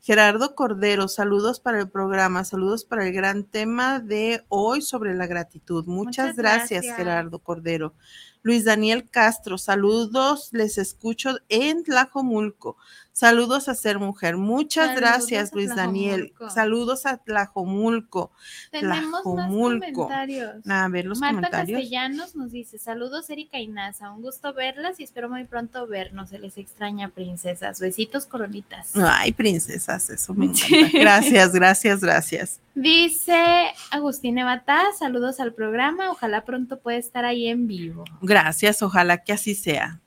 Gerardo 0.00 0.56
Cordero, 0.56 1.06
saludos 1.06 1.60
para 1.60 1.78
el 1.78 1.88
programa, 1.88 2.42
saludos 2.42 2.84
para 2.84 3.06
el 3.06 3.12
gran 3.12 3.44
tema 3.44 4.00
de 4.00 4.44
hoy 4.48 4.82
sobre 4.82 5.14
la 5.14 5.28
gratitud. 5.28 5.86
Muchas, 5.86 6.30
Muchas 6.30 6.36
gracias, 6.36 6.82
gracias. 6.82 6.96
Gerardo 6.96 7.38
Cordero. 7.38 7.94
Luis 8.42 8.64
Daniel 8.64 9.08
Castro, 9.08 9.56
saludos, 9.56 10.48
les 10.50 10.78
escucho 10.78 11.36
en 11.48 11.84
Tlajomulco. 11.84 12.76
Saludos 13.12 13.68
a 13.68 13.74
ser 13.74 13.98
mujer. 13.98 14.38
Muchas 14.38 14.86
Saludos 14.86 15.00
gracias, 15.00 15.52
Luis 15.52 15.74
Daniel. 15.74 16.32
Saludos 16.48 17.04
a 17.04 17.18
Tlajomulco. 17.18 18.32
Tenemos 18.70 19.10
más 19.10 19.22
Tlajomulco. 19.22 19.92
comentarios. 19.92 20.66
A 20.66 20.88
ver 20.88 21.04
los 21.04 21.20
Marta 21.20 21.36
comentarios. 21.36 21.80
Castellanos 21.80 22.34
nos 22.34 22.52
dice, 22.52 22.78
saludos 22.78 23.28
Erika 23.28 23.58
y 23.58 23.68
Nasa, 23.68 24.10
un 24.10 24.22
gusto 24.22 24.54
verlas 24.54 24.98
y 24.98 25.04
espero 25.04 25.28
muy 25.28 25.44
pronto 25.44 25.86
vernos, 25.86 26.30
se 26.30 26.38
les 26.38 26.56
extraña 26.56 27.08
princesas, 27.10 27.80
besitos 27.80 28.24
coronitas. 28.26 28.96
Ay, 28.96 29.32
princesas, 29.32 30.08
eso 30.08 30.34
me 30.34 30.46
encanta. 30.46 30.66
Gracias, 30.92 31.52
gracias, 31.52 32.00
gracias. 32.00 32.60
Dice 32.74 33.72
Agustín 33.90 34.38
Evatá, 34.38 34.80
saludos 34.98 35.40
al 35.40 35.52
programa, 35.52 36.10
ojalá 36.10 36.44
pronto 36.44 36.78
pueda 36.80 36.96
estar 36.96 37.24
ahí 37.24 37.48
en 37.48 37.66
vivo. 37.66 38.04
Gracias, 38.22 38.82
ojalá 38.82 39.18
que 39.18 39.34
así 39.34 39.54
sea. 39.54 40.01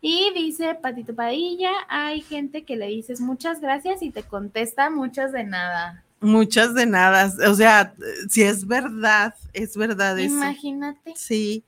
Y 0.00 0.32
dice 0.34 0.74
Patito 0.76 1.14
Padilla, 1.14 1.70
hay 1.88 2.22
gente 2.22 2.64
que 2.64 2.76
le 2.76 2.86
dices 2.86 3.20
muchas 3.20 3.60
gracias 3.60 4.02
y 4.02 4.10
te 4.10 4.22
contesta 4.22 4.88
muchas 4.90 5.32
de 5.32 5.44
nada. 5.44 6.04
Muchas 6.20 6.74
de 6.74 6.86
nada. 6.86 7.32
O 7.50 7.54
sea, 7.54 7.94
si 8.28 8.42
es 8.42 8.66
verdad, 8.66 9.34
es 9.52 9.76
verdad 9.76 10.18
eso. 10.18 10.34
Imagínate. 10.34 11.14
Sí. 11.16 11.64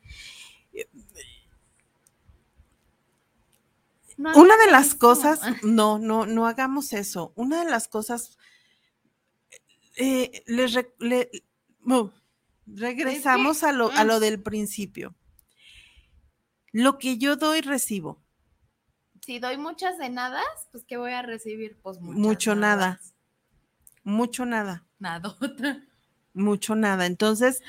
no 4.17 4.35
Una 4.37 4.57
de 4.57 4.71
las 4.71 4.89
eso. 4.89 4.99
cosas, 4.99 5.41
no, 5.63 5.99
no, 5.99 6.27
no 6.27 6.47
hagamos 6.47 6.93
eso. 6.93 7.33
Una 7.35 7.65
de 7.65 7.71
las 7.71 7.89
cosas, 7.89 8.39
eh, 9.97 10.43
les 10.47 10.75
re- 10.75 10.95
le- 10.99 11.31
no, 11.85 12.13
regresamos 12.67 13.63
a, 13.63 13.73
lo, 13.73 13.91
a 13.93 14.05
mm. 14.05 14.07
lo 14.07 14.21
del 14.21 14.41
principio. 14.41 15.15
Lo 16.73 16.99
que 16.99 17.19
yo 17.19 17.37
doy, 17.37 17.61
recibo. 17.61 18.22
Si 19.25 19.39
doy 19.39 19.57
muchas 19.57 19.99
de 19.99 20.09
nada, 20.09 20.41
pues 20.73 20.85
¿qué 20.85 20.97
voy 20.97 21.13
a 21.13 21.23
recibir? 21.23 21.77
Pues 21.83 22.01
Mucho 22.01 22.55
nada. 22.55 22.77
nadas. 22.77 23.15
Mucho 24.05 24.45
nada. 24.47 24.85
Nada. 24.99 25.37
Mucho 26.35 26.75
nada. 26.75 27.07
Entonces, 27.07 27.63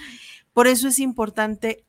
por 0.53 0.67
eso 0.67 0.87
es 0.87 0.97
importante 0.99 1.83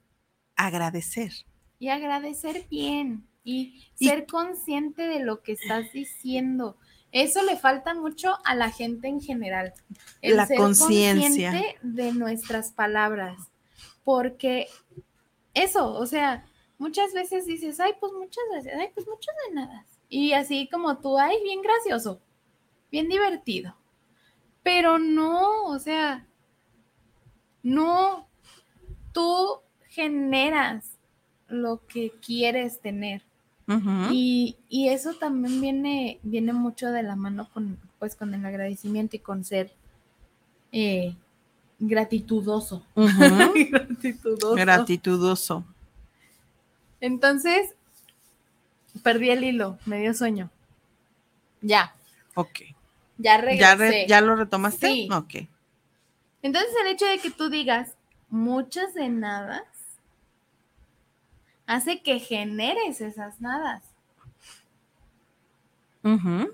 agradecer. 0.57 1.33
Y 1.79 1.88
agradecer 1.88 2.66
bien 2.70 3.27
y, 3.42 3.83
Y- 3.98 4.07
ser 4.09 4.27
consciente 4.27 5.03
de 5.03 5.20
lo 5.20 5.42
que 5.42 5.53
estás 5.53 5.90
diciendo. 5.92 6.77
Eso 7.11 7.42
le 7.42 7.57
falta 7.57 7.94
mucho 7.94 8.35
a 8.44 8.55
la 8.55 8.70
gente 8.70 9.09
en 9.09 9.20
general. 9.20 9.72
La 10.20 10.46
conciencia. 10.48 11.50
consciente 11.53 11.79
de 11.83 12.12
nuestras 12.12 12.72
palabras. 12.72 13.38
Porque 14.03 14.66
eso, 15.55 15.92
o 15.94 16.07
sea, 16.07 16.44
muchas 16.85 17.14
veces 17.14 17.47
dices, 17.47 17.81
ay, 17.81 17.92
pues 17.99 18.12
muchas 18.12 18.44
gracias, 18.51 18.77
ay, 18.79 18.88
pues 18.92 19.07
muchas 19.09 19.35
de 19.49 19.55
nada. 19.55 19.87
Y 20.11 20.35
así 20.35 20.68
como 20.70 20.99
tú, 20.99 21.18
ay, 21.18 21.37
bien 21.42 21.62
gracioso, 21.62 22.20
bien 22.92 23.09
divertido. 23.09 23.75
Pero 24.62 24.99
no, 24.99 25.64
o 25.64 25.79
sea, 25.79 26.27
no, 27.62 28.29
tú 29.12 29.61
generas 29.88 30.99
lo 31.49 31.87
que 31.87 32.12
quieres 32.20 32.81
tener. 32.81 33.23
Y, 34.11 34.59
y 34.68 34.90
eso 34.90 35.14
también 35.14 35.62
viene, 35.62 36.20
viene 36.23 36.53
mucho 36.53 36.90
de 36.90 37.03
la 37.03 37.16
mano 37.16 37.49
con, 37.55 37.79
pues, 37.99 38.14
con 38.14 38.35
el 38.35 38.44
agradecimiento 38.44 39.16
y 39.16 39.20
con 39.20 39.42
ser 39.42 39.73
eh, 40.70 41.16
gratitudoso. 41.79 42.85
Gratitudoso. 42.94 44.55
Entonces, 47.04 47.74
perdí 49.02 49.28
el 49.28 49.44
hilo, 49.44 49.78
me 49.84 50.00
dio 50.00 50.14
sueño. 50.14 50.50
Ya, 51.60 51.94
Ok. 52.34 52.60
ya 53.18 53.36
regresé. 53.36 53.60
¿Ya, 53.60 53.74
re- 53.74 54.06
¿Ya 54.08 54.20
lo 54.22 54.36
retomaste? 54.36 54.86
Sí. 54.86 55.08
Ok. 55.12 55.46
Entonces, 56.40 56.70
el 56.80 56.86
hecho 56.92 57.04
de 57.04 57.18
que 57.18 57.30
tú 57.30 57.50
digas 57.50 57.92
muchas 58.30 58.94
de 58.94 59.10
nada 59.10 59.64
hace 61.66 62.00
que 62.00 62.18
generes 62.20 63.02
esas 63.02 63.38
nadas. 63.38 63.82
Ujú. 66.02 66.50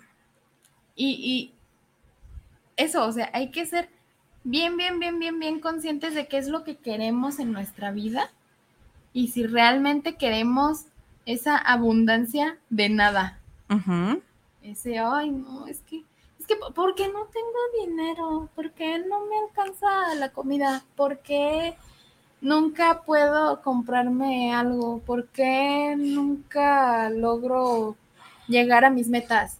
Y, 0.97 1.11
y 1.13 1.55
eso, 2.77 3.07
o 3.07 3.13
sea, 3.13 3.31
hay 3.33 3.53
que 3.53 3.67
ser 3.67 3.89
bien, 4.43 4.77
bien, 4.77 4.99
bien, 4.99 5.21
bien, 5.21 5.39
bien 5.39 5.61
conscientes 5.61 6.13
de 6.17 6.27
qué 6.27 6.39
es 6.39 6.49
lo 6.49 6.65
que 6.65 6.77
queremos 6.77 7.39
en 7.39 7.53
nuestra 7.53 7.93
vida 7.93 8.33
y 9.13 9.29
si 9.29 9.47
realmente 9.47 10.17
queremos 10.17 10.87
esa 11.27 11.57
abundancia 11.57 12.59
de 12.71 12.89
nada. 12.89 13.39
Ese, 14.63 14.99
ay, 14.99 15.31
no, 15.31 15.67
es 15.67 15.81
que, 15.81 16.05
es 16.39 16.47
que, 16.47 16.57
¿por 16.75 16.95
qué 16.95 17.09
no 17.09 17.27
tengo 17.27 17.87
dinero? 17.87 18.49
¿Por 18.55 18.73
qué 18.73 18.99
no 18.99 19.25
me 19.27 19.39
alcanza 19.49 20.15
la 20.17 20.31
comida? 20.31 20.83
¿Por 20.97 21.19
qué 21.19 21.77
nunca 22.41 23.03
puedo 23.03 23.63
comprarme 23.63 24.55
algo? 24.55 25.01
¿Por 25.01 25.29
qué 25.29 25.95
nunca 25.97 27.11
logro 27.11 27.97
llegar 28.49 28.85
a 28.85 28.91
mis 28.91 29.09
metas? 29.09 29.59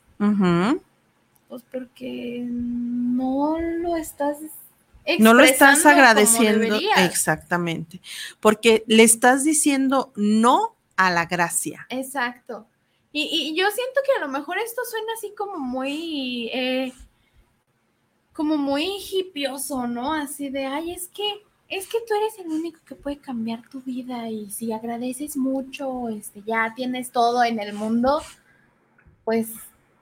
Pues 1.49 1.63
porque 1.71 2.45
no 2.47 3.59
lo 3.59 3.97
estás 3.97 4.39
No 5.19 5.35
lo 5.35 5.43
estás 5.43 5.85
agradeciendo. 5.87 6.79
Exactamente. 6.97 8.01
Porque 8.41 8.85
le 8.87 9.03
estás 9.03 9.45
diciendo 9.45 10.13
no 10.17 10.77
a 10.97 11.11
la 11.11 11.27
gracia. 11.27 11.87
Exacto. 11.89 12.67
Y, 13.13 13.23
y 13.23 13.57
yo 13.57 13.67
siento 13.71 14.01
que 14.07 14.23
a 14.23 14.27
lo 14.27 14.31
mejor 14.31 14.59
esto 14.59 14.83
suena 14.89 15.13
así 15.17 15.33
como 15.37 15.59
muy, 15.59 16.49
eh, 16.53 16.93
como 18.33 18.57
muy 18.57 18.89
hipioso, 19.13 19.87
¿no? 19.87 20.13
Así 20.13 20.49
de, 20.49 20.67
ay, 20.67 20.93
es 20.93 21.09
que, 21.09 21.43
es 21.69 21.89
que 21.89 21.99
tú 22.07 22.15
eres 22.15 22.39
el 22.39 22.47
único 22.47 22.79
que 22.85 22.95
puede 22.95 23.19
cambiar 23.19 23.69
tu 23.69 23.81
vida 23.81 24.29
y 24.31 24.51
si 24.51 24.73
agradeces 24.73 25.37
mucho, 25.37 26.09
este, 26.09 26.43
ya 26.47 26.73
tienes 26.77 27.11
todo 27.11 27.43
en 27.43 27.59
el 27.59 27.73
mundo, 27.73 28.23
pues 29.25 29.49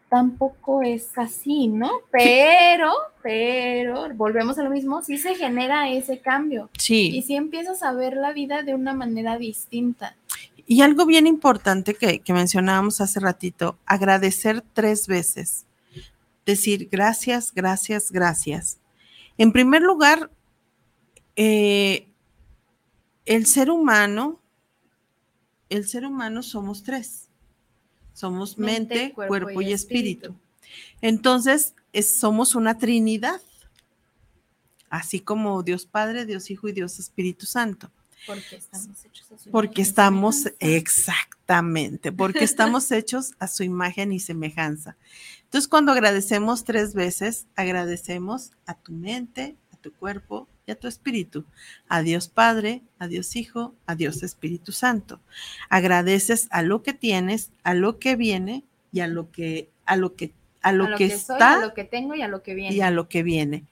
tampoco 0.09 0.83
es 0.83 1.17
así, 1.17 1.69
¿no? 1.69 1.91
Pero, 2.11 2.93
pero, 3.23 4.13
volvemos 4.15 4.59
a 4.59 4.63
lo 4.63 4.71
mismo, 4.71 5.03
sí 5.03 5.19
se 5.19 5.35
genera 5.35 5.91
ese 5.91 6.21
cambio 6.21 6.71
y 6.75 6.81
Sí. 6.81 7.23
sí 7.27 7.37
empiezas 7.37 7.83
a 7.83 7.93
ver 7.93 8.15
la 8.15 8.33
vida 8.33 8.63
de 8.63 8.75
una 8.75 8.95
manera 8.95 9.39
distinta. 9.39 10.17
Y 10.67 10.83
algo 10.83 11.07
bien 11.07 11.27
importante 11.27 11.95
que, 11.95 12.19
que 12.21 12.33
mencionábamos 12.33 13.01
hace 13.01 13.21
ratito, 13.21 13.79
agradecer 13.87 14.63
tres 14.75 15.07
veces. 15.07 15.65
Decir 16.45 16.89
gracias, 16.91 17.53
gracias, 17.55 18.11
gracias. 18.11 18.79
En 19.39 19.53
primer 19.53 19.83
lugar, 19.83 20.31
eh, 21.37 22.09
el 23.25 23.47
ser 23.47 23.71
humano, 23.71 24.41
el 25.69 25.87
ser 25.87 26.05
humano 26.05 26.43
somos 26.43 26.83
tres. 26.83 27.28
Somos 28.19 28.59
mente, 28.59 29.13
cuerpo, 29.13 29.61
y 29.61 29.73
espíritu. 29.73 30.35
Entonces, 31.01 31.75
es- 31.93 32.11
somos 32.11 32.57
una 32.57 32.77
trinidad, 32.77 33.41
así 34.91 35.21
como 35.21 35.63
Dios 35.63 35.87
Padre, 35.87 36.27
Dios 36.27 36.51
Hijo 36.51 36.69
y 36.69 36.73
Dios 36.73 36.99
Espíritu 36.99 37.47
Santo. 37.47 37.91
Porque 38.27 38.57
estamos 38.57 39.05
hechos 39.05 39.33
a 39.33 39.39
su 39.39 39.51
Porque 39.51 39.81
imagen 39.83 39.89
estamos, 39.89 40.45
exactamente, 40.59 42.11
porque 42.13 42.43
estamos 42.45 42.91
hechos 42.91 43.35
a 43.39 43.47
su 43.47 43.63
imagen 43.63 44.13
y 44.13 44.19
semejanza. 44.19 44.97
Entonces, 45.45 45.69
cuando 45.69 45.93
agradecemos 45.93 46.65
tres 46.65 46.95
veces, 46.95 47.47
agradecemos 47.55 48.51
a 48.67 48.75
tu 48.75 48.93
mente, 48.93 49.55
a 49.73 49.77
tu 49.77 49.93
cuerpo 49.93 50.49
y 50.69 50.71
a 50.71 50.79
tu 50.79 50.87
espíritu, 50.87 51.47
a 51.89 52.03
Dios 52.03 52.29
Padre, 52.29 52.83
a 52.99 53.09
Dios 53.09 53.35
Hijo, 53.37 53.75
a 53.87 53.95
Dios 53.95 54.23
Espíritu 54.23 54.73
Santo. 54.73 55.19
Agradeces 55.71 56.47
a 56.51 56.61
lo 56.61 56.83
que 56.83 56.93
tienes, 56.93 57.53
a 57.65 57.73
lo 57.73 57.99
que 57.99 58.17
viene 58.17 58.65
y 58.93 59.01
a 59.01 59.07
lo 59.07 59.33
que, 59.33 59.71
a 59.87 59.97
lo 59.97 60.15
que, 60.15 60.35
a 60.61 60.73
lo, 60.73 60.85
a 60.85 60.91
lo 60.91 60.97
que, 60.99 61.09
que, 61.09 61.19
soy, 61.19 61.37
está 61.37 61.55
a 61.55 61.61
lo 61.61 61.73
que 61.73 61.85
tengo 61.85 62.15
y 62.15 62.21
a 62.21 62.29
lo 62.29 62.43
que 62.43 62.55
viene. 62.55 62.77
y 62.77 62.83
a 62.83 62.91
lo 62.91 63.09
que 63.09 63.23
viene. 63.23 63.65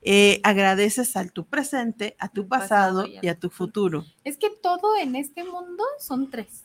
Eh, 0.00 0.40
agradeces 0.42 1.14
al 1.14 1.30
tu 1.30 1.44
presente, 1.44 2.16
a 2.18 2.28
tu 2.28 2.44
Tu 2.44 2.48
pasado 2.48 3.02
pasado 3.02 3.20
y 3.22 3.28
a 3.28 3.38
tu 3.38 3.50
futuro. 3.50 4.06
Es 4.24 4.38
que 4.38 4.48
todo 4.48 4.96
en 4.96 5.16
este 5.16 5.44
mundo 5.44 5.84
son 5.98 6.30
tres. 6.30 6.64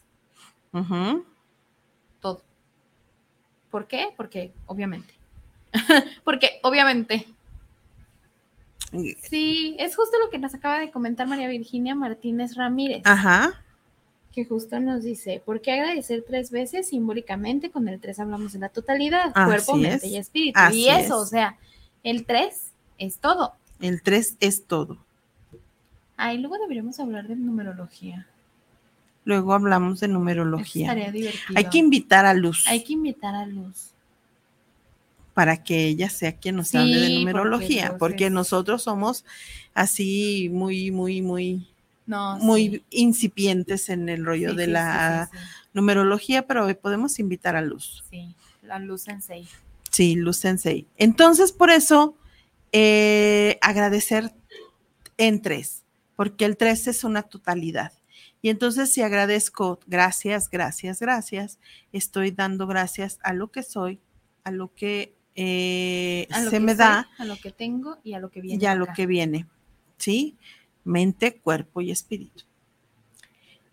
Todo. 2.21 2.41
¿Por 3.69 3.87
qué? 3.87 4.13
Porque, 4.15 4.53
obviamente. 4.67 5.13
Porque, 6.23 6.61
obviamente. 6.63 7.27
Sí, 9.29 9.75
es 9.79 9.95
justo 9.95 10.17
lo 10.23 10.29
que 10.29 10.37
nos 10.39 10.53
acaba 10.53 10.79
de 10.79 10.91
comentar 10.91 11.27
María 11.27 11.47
Virginia 11.47 11.95
Martínez 11.95 12.55
Ramírez, 12.55 13.01
Ajá. 13.05 13.61
que 14.31 14.45
justo 14.45 14.79
nos 14.79 15.03
dice, 15.03 15.41
¿por 15.45 15.61
qué 15.61 15.73
agradecer 15.73 16.23
tres 16.27 16.51
veces 16.51 16.89
simbólicamente? 16.89 17.71
Con 17.71 17.87
el 17.87 17.99
tres 17.99 18.19
hablamos 18.19 18.53
de 18.53 18.59
la 18.59 18.69
totalidad, 18.69 19.31
Así 19.33 19.45
cuerpo, 19.45 19.75
mente 19.75 20.05
es, 20.07 20.11
y 20.13 20.17
espíritu. 20.17 20.59
así 20.59 20.81
y 20.81 20.89
eso, 20.89 20.99
es. 20.99 21.11
o 21.11 21.25
sea, 21.25 21.57
el 22.03 22.25
tres 22.25 22.71
es 22.97 23.17
todo. 23.17 23.53
El 23.81 24.01
3 24.01 24.37
es 24.39 24.65
todo. 24.65 24.97
Ahí 26.15 26.37
luego 26.37 26.57
deberíamos 26.57 26.97
hablar 27.01 27.27
de 27.27 27.35
numerología. 27.35 28.25
Luego 29.25 29.53
hablamos 29.53 29.99
de 29.99 30.05
Eso 30.07 30.13
numerología. 30.13 30.85
Estaría 30.85 31.11
divertido. 31.11 31.57
Hay 31.57 31.65
que 31.65 31.77
invitar 31.79 32.25
a 32.25 32.33
Luz 32.33 32.65
Hay 32.67 32.83
que 32.85 32.93
invitar 32.93 33.35
a 33.35 33.45
Luz. 33.45 33.89
Para 35.35 35.63
que 35.63 35.85
ella 35.85 36.09
sea 36.09 36.35
quien 36.37 36.55
nos 36.55 36.69
Sí, 36.69 36.77
hable 36.77 36.99
de 36.99 37.19
numerología, 37.19 37.97
porque 37.99 38.31
nosotros 38.31 38.81
somos 38.81 39.23
así 39.75 40.49
muy, 40.51 40.89
muy, 40.89 41.21
muy, 41.21 41.67
No, 42.07 42.37
muy 42.39 42.69
sí. 42.69 42.83
incipientes 42.89 43.89
en 43.89 44.09
el 44.09 44.25
rollo 44.25 44.51
Sí, 44.51 44.55
de 44.57 44.67
la 44.67 45.29
numerología, 45.73 46.47
pero 46.47 46.65
hoy 46.65 46.73
podemos 46.73 47.19
invitar 47.19 47.55
a 47.55 47.61
Luz. 47.61 48.03
sí. 48.09 48.33
La 48.63 48.79
luz 48.79 49.07
en 49.09 49.21
seis. 49.21 49.47
Sí, 49.91 50.15
Luz 50.15 50.37
Sensei. 50.37 50.87
Entonces, 50.97 51.51
por 51.51 51.69
eso, 51.69 52.17
eh, 52.71 53.59
agradecer 53.61 54.31
en 55.17 55.41
tres, 55.41 55.83
porque 56.15 56.45
el 56.45 56.57
tres 56.57 56.87
es 56.87 57.03
una 57.03 57.21
totalidad. 57.21 57.93
Y 58.41 58.49
entonces, 58.49 58.91
si 58.91 59.03
agradezco, 59.03 59.79
gracias, 59.85 60.49
gracias, 60.49 60.99
gracias, 60.99 61.59
estoy 61.93 62.31
dando 62.31 62.65
gracias 62.65 63.19
a 63.23 63.33
lo 63.33 63.51
que 63.51 63.61
soy, 63.61 63.99
a 64.43 64.49
lo 64.51 64.73
que 64.73 65.13
eh, 65.35 66.27
se 66.49 66.59
me 66.59 66.75
soy, 66.75 66.77
da 66.77 67.09
a 67.17 67.25
lo 67.25 67.35
que 67.37 67.51
tengo 67.51 67.97
y 68.03 68.13
a 68.13 68.19
lo 68.19 68.29
que 68.29 68.41
viene. 68.41 68.63
y 68.63 68.65
a 68.65 68.75
lo 68.75 68.85
acá. 68.85 68.93
que 68.93 69.05
viene, 69.05 69.47
¿sí? 69.97 70.35
Mente, 70.83 71.35
cuerpo 71.37 71.81
y 71.81 71.91
espíritu. 71.91 72.43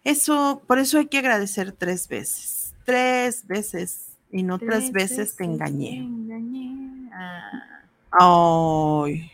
Eso, 0.04 0.62
por 0.66 0.78
eso 0.78 0.98
hay 0.98 1.06
que 1.06 1.18
agradecer 1.18 1.72
tres 1.72 2.08
veces, 2.08 2.74
tres 2.84 3.46
veces, 3.46 4.08
y 4.32 4.42
no 4.42 4.58
tres, 4.58 4.90
veces 4.90 5.36
te 5.36 5.44
engañé. 5.44 5.98
engañé. 5.98 7.10
Ah, 7.12 7.84
Ay. 8.10 9.30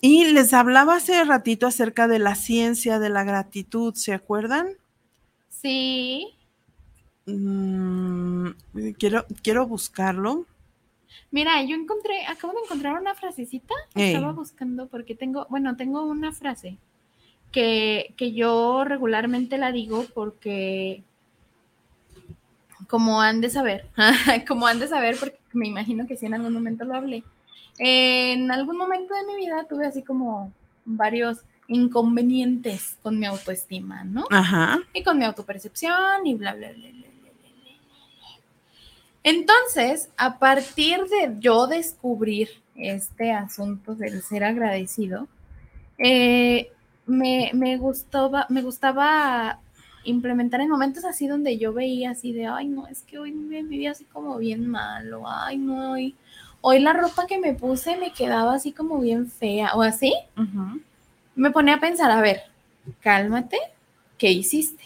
Y 0.00 0.24
les 0.32 0.52
hablaba 0.52 0.96
hace 0.96 1.22
ratito 1.24 1.66
acerca 1.66 2.08
de 2.08 2.18
la 2.18 2.34
ciencia 2.34 2.98
de 2.98 3.08
la 3.08 3.24
gratitud, 3.24 3.94
¿se 3.94 4.12
acuerdan? 4.12 4.68
sí, 5.48 6.34
Mm, 7.26 8.48
quiero, 8.98 9.26
quiero 9.42 9.66
buscarlo. 9.66 10.46
mira, 11.30 11.62
yo 11.62 11.76
encontré, 11.76 12.26
acabo 12.26 12.52
de 12.52 12.60
encontrar 12.64 13.00
una 13.00 13.14
frasecita. 13.14 13.74
Ey. 13.94 14.14
Estaba 14.14 14.32
buscando 14.32 14.88
porque 14.88 15.14
tengo, 15.14 15.46
bueno, 15.50 15.76
tengo 15.76 16.04
una 16.04 16.32
frase 16.32 16.78
que, 17.52 18.14
que 18.16 18.32
yo 18.32 18.84
regularmente 18.84 19.58
la 19.58 19.72
digo 19.72 20.04
porque 20.14 21.04
como 22.88 23.22
han 23.22 23.40
de 23.40 23.50
saber, 23.50 23.86
como 24.48 24.66
han 24.66 24.78
de 24.78 24.88
saber, 24.88 25.16
porque 25.18 25.38
me 25.52 25.68
imagino 25.68 26.06
que 26.06 26.16
sí 26.16 26.26
en 26.26 26.34
algún 26.34 26.52
momento 26.52 26.84
lo 26.84 26.94
hablé. 26.94 27.24
En 27.78 28.50
algún 28.50 28.76
momento 28.76 29.14
de 29.14 29.24
mi 29.26 29.36
vida 29.36 29.64
tuve 29.68 29.86
así 29.86 30.02
como 30.02 30.52
varios 30.84 31.38
inconvenientes 31.68 32.98
con 33.02 33.18
mi 33.18 33.26
autoestima, 33.26 34.04
¿no? 34.04 34.26
Ajá. 34.30 34.80
y 34.92 35.02
con 35.02 35.18
mi 35.18 35.24
autopercepción 35.24 36.26
y 36.26 36.34
bla, 36.34 36.54
bla, 36.54 36.70
bla, 36.72 36.88
bla. 36.90 37.06
Entonces, 39.24 40.10
a 40.16 40.38
partir 40.38 40.98
de 41.04 41.36
yo 41.38 41.66
descubrir 41.66 42.48
este 42.74 43.32
asunto 43.32 43.94
del 43.94 44.22
ser 44.22 44.44
agradecido, 44.44 45.28
eh, 45.98 46.72
me, 47.06 47.50
me 47.54 47.76
gustaba, 47.76 48.46
me 48.48 48.62
gustaba 48.62 49.60
implementar 50.04 50.60
en 50.60 50.68
momentos 50.68 51.04
así 51.04 51.26
donde 51.26 51.58
yo 51.58 51.72
veía 51.72 52.10
así 52.10 52.32
de, 52.32 52.46
ay, 52.46 52.66
no, 52.68 52.86
es 52.88 53.02
que 53.02 53.18
hoy 53.18 53.32
me 53.32 53.62
viví 53.62 53.86
así 53.86 54.04
como 54.04 54.36
bien 54.38 54.66
mal, 54.66 55.12
o 55.14 55.28
ay, 55.28 55.58
no, 55.58 55.92
hoy, 55.92 56.16
hoy 56.60 56.80
la 56.80 56.92
ropa 56.92 57.26
que 57.26 57.38
me 57.38 57.54
puse 57.54 57.96
me 57.96 58.12
quedaba 58.12 58.54
así 58.54 58.72
como 58.72 59.00
bien 59.00 59.28
fea, 59.28 59.74
o 59.74 59.82
así 59.82 60.12
me 61.34 61.50
ponía 61.50 61.74
a 61.74 61.80
pensar, 61.80 62.10
a 62.10 62.20
ver, 62.20 62.40
cálmate, 63.00 63.58
¿qué 64.18 64.30
hiciste? 64.30 64.82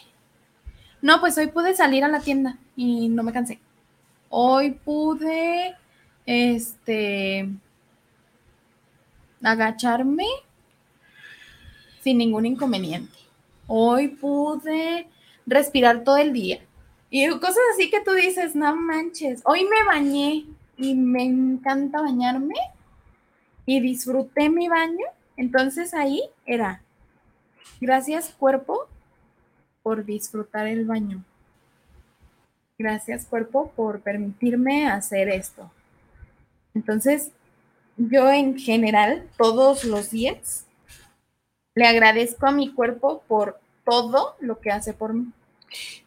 No, 1.00 1.20
pues 1.20 1.38
hoy 1.38 1.46
pude 1.48 1.74
salir 1.74 2.04
a 2.04 2.08
la 2.08 2.20
tienda 2.20 2.58
y 2.74 3.08
no 3.08 3.22
me 3.22 3.32
cansé. 3.32 3.60
Hoy 4.38 4.72
pude, 4.72 5.74
este, 6.26 7.48
agacharme 9.42 10.26
sin 12.02 12.18
ningún 12.18 12.44
inconveniente. 12.44 13.16
Hoy 13.66 14.08
pude 14.08 15.08
respirar 15.46 16.04
todo 16.04 16.18
el 16.18 16.34
día. 16.34 16.60
Y 17.08 17.26
cosas 17.30 17.62
así 17.72 17.88
que 17.88 18.02
tú 18.02 18.12
dices, 18.12 18.54
no 18.54 18.76
manches, 18.76 19.40
hoy 19.46 19.64
me 19.64 19.82
bañé 19.86 20.44
y 20.76 20.94
me 20.94 21.22
encanta 21.22 22.02
bañarme 22.02 22.56
y 23.64 23.80
disfruté 23.80 24.50
mi 24.50 24.68
baño. 24.68 25.06
Entonces 25.38 25.94
ahí 25.94 26.20
era, 26.44 26.82
gracias 27.80 28.34
cuerpo, 28.38 28.86
por 29.82 30.04
disfrutar 30.04 30.66
el 30.66 30.84
baño. 30.84 31.24
Gracias 32.78 33.24
cuerpo 33.24 33.72
por 33.74 34.00
permitirme 34.00 34.88
hacer 34.88 35.28
esto. 35.28 35.70
Entonces, 36.74 37.30
yo 37.96 38.30
en 38.30 38.58
general, 38.58 39.26
todos 39.38 39.84
los 39.84 40.10
días, 40.10 40.66
le 41.74 41.86
agradezco 41.86 42.46
a 42.46 42.52
mi 42.52 42.72
cuerpo 42.72 43.22
por 43.26 43.58
todo 43.84 44.36
lo 44.40 44.60
que 44.60 44.70
hace 44.70 44.92
por 44.92 45.14
mí. 45.14 45.32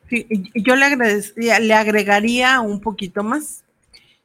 Sí, 0.10 0.28
yo 0.56 0.76
le 0.76 0.96
le 1.36 1.74
agregaría 1.74 2.60
un 2.62 2.82
poquito 2.82 3.24
más. 3.24 3.64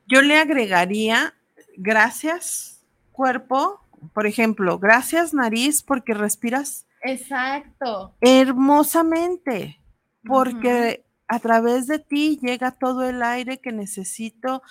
Yo 0.06 0.20
le 0.22 0.36
agregaría 0.38 1.34
gracias, 1.76 2.80
cuerpo, 3.12 3.80
por 4.12 4.26
ejemplo, 4.26 4.78
gracias, 4.78 5.32
nariz, 5.32 5.82
porque 5.82 6.14
respiras 6.14 6.86
Exacto. 7.02 8.14
hermosamente, 8.20 9.78
porque 10.26 11.03
a 11.28 11.38
través 11.40 11.86
de 11.86 11.98
ti 11.98 12.38
llega 12.40 12.72
todo 12.72 13.08
el 13.08 13.22
aire 13.22 13.60
que 13.60 13.72
necesito 13.72 14.62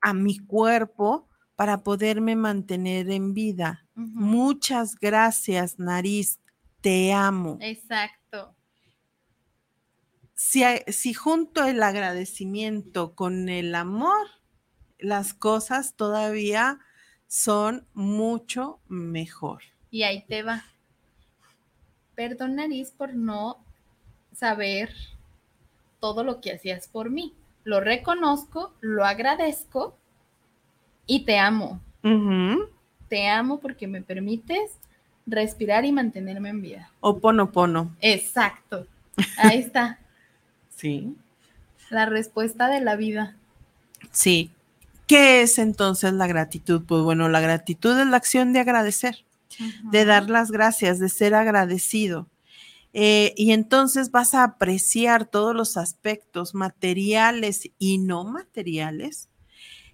a 0.00 0.14
mi 0.14 0.38
cuerpo 0.38 1.28
para 1.54 1.82
poderme 1.82 2.34
mantener 2.34 3.10
en 3.10 3.34
vida. 3.34 3.86
Muchas 3.94 4.96
gracias, 4.96 5.78
nariz. 5.78 6.40
Te 6.80 7.12
amo. 7.12 7.58
Exacto. 7.60 8.56
si, 10.34 10.64
si 10.88 11.14
junto 11.14 11.64
el 11.64 11.82
agradecimiento 11.82 13.14
con 13.14 13.48
el 13.48 13.74
amor, 13.74 14.26
las 14.98 15.34
cosas 15.34 15.94
todavía 15.94 16.80
son 17.28 17.86
mucho 17.92 18.80
mejor. 18.88 19.62
Y 19.90 20.02
ahí 20.02 20.24
te 20.26 20.42
va. 20.42 20.64
Perdón, 22.14 22.56
nariz, 22.56 22.90
por 22.90 23.14
no 23.14 23.64
saber 24.32 24.90
todo 26.02 26.24
lo 26.24 26.40
que 26.40 26.52
hacías 26.52 26.88
por 26.88 27.10
mí. 27.10 27.32
Lo 27.62 27.80
reconozco, 27.80 28.74
lo 28.80 29.04
agradezco 29.04 29.96
y 31.06 31.24
te 31.24 31.38
amo. 31.38 31.80
Te 33.08 33.28
amo 33.28 33.60
porque 33.60 33.86
me 33.86 34.02
permites 34.02 34.72
respirar 35.26 35.84
y 35.84 35.92
mantenerme 35.92 36.48
en 36.48 36.60
vida. 36.60 36.90
Oponopono. 37.00 37.94
Exacto. 38.00 38.88
Ahí 39.38 39.60
está 39.60 40.00
Sí. 40.76 41.14
la 41.88 42.06
respuesta 42.06 42.66
de 42.68 42.80
la 42.80 42.96
vida. 42.96 43.36
Sí. 44.10 44.50
¿Qué 45.06 45.42
es 45.42 45.58
entonces 45.60 46.12
la 46.14 46.26
gratitud? 46.26 46.82
Pues 46.84 47.02
bueno, 47.02 47.28
la 47.28 47.40
gratitud 47.40 47.96
es 48.00 48.06
la 48.08 48.16
acción 48.16 48.52
de 48.52 48.58
agradecer. 48.60 49.24
de 49.84 50.04
dar 50.04 50.28
las 50.30 50.50
gracias, 50.50 50.98
de 50.98 51.08
ser 51.08 51.36
agradecido. 51.36 52.26
Eh, 52.94 53.32
y 53.36 53.52
entonces 53.52 54.10
vas 54.10 54.34
a 54.34 54.44
apreciar 54.44 55.26
todos 55.26 55.54
los 55.54 55.76
aspectos 55.76 56.54
materiales 56.54 57.70
y 57.78 57.98
no 57.98 58.24
materiales 58.24 59.30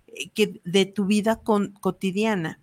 eh, 0.09 0.30
que, 0.30 0.61
de 0.64 0.86
tu 0.86 1.07
vida 1.07 1.42
cotidiana. 1.80 2.61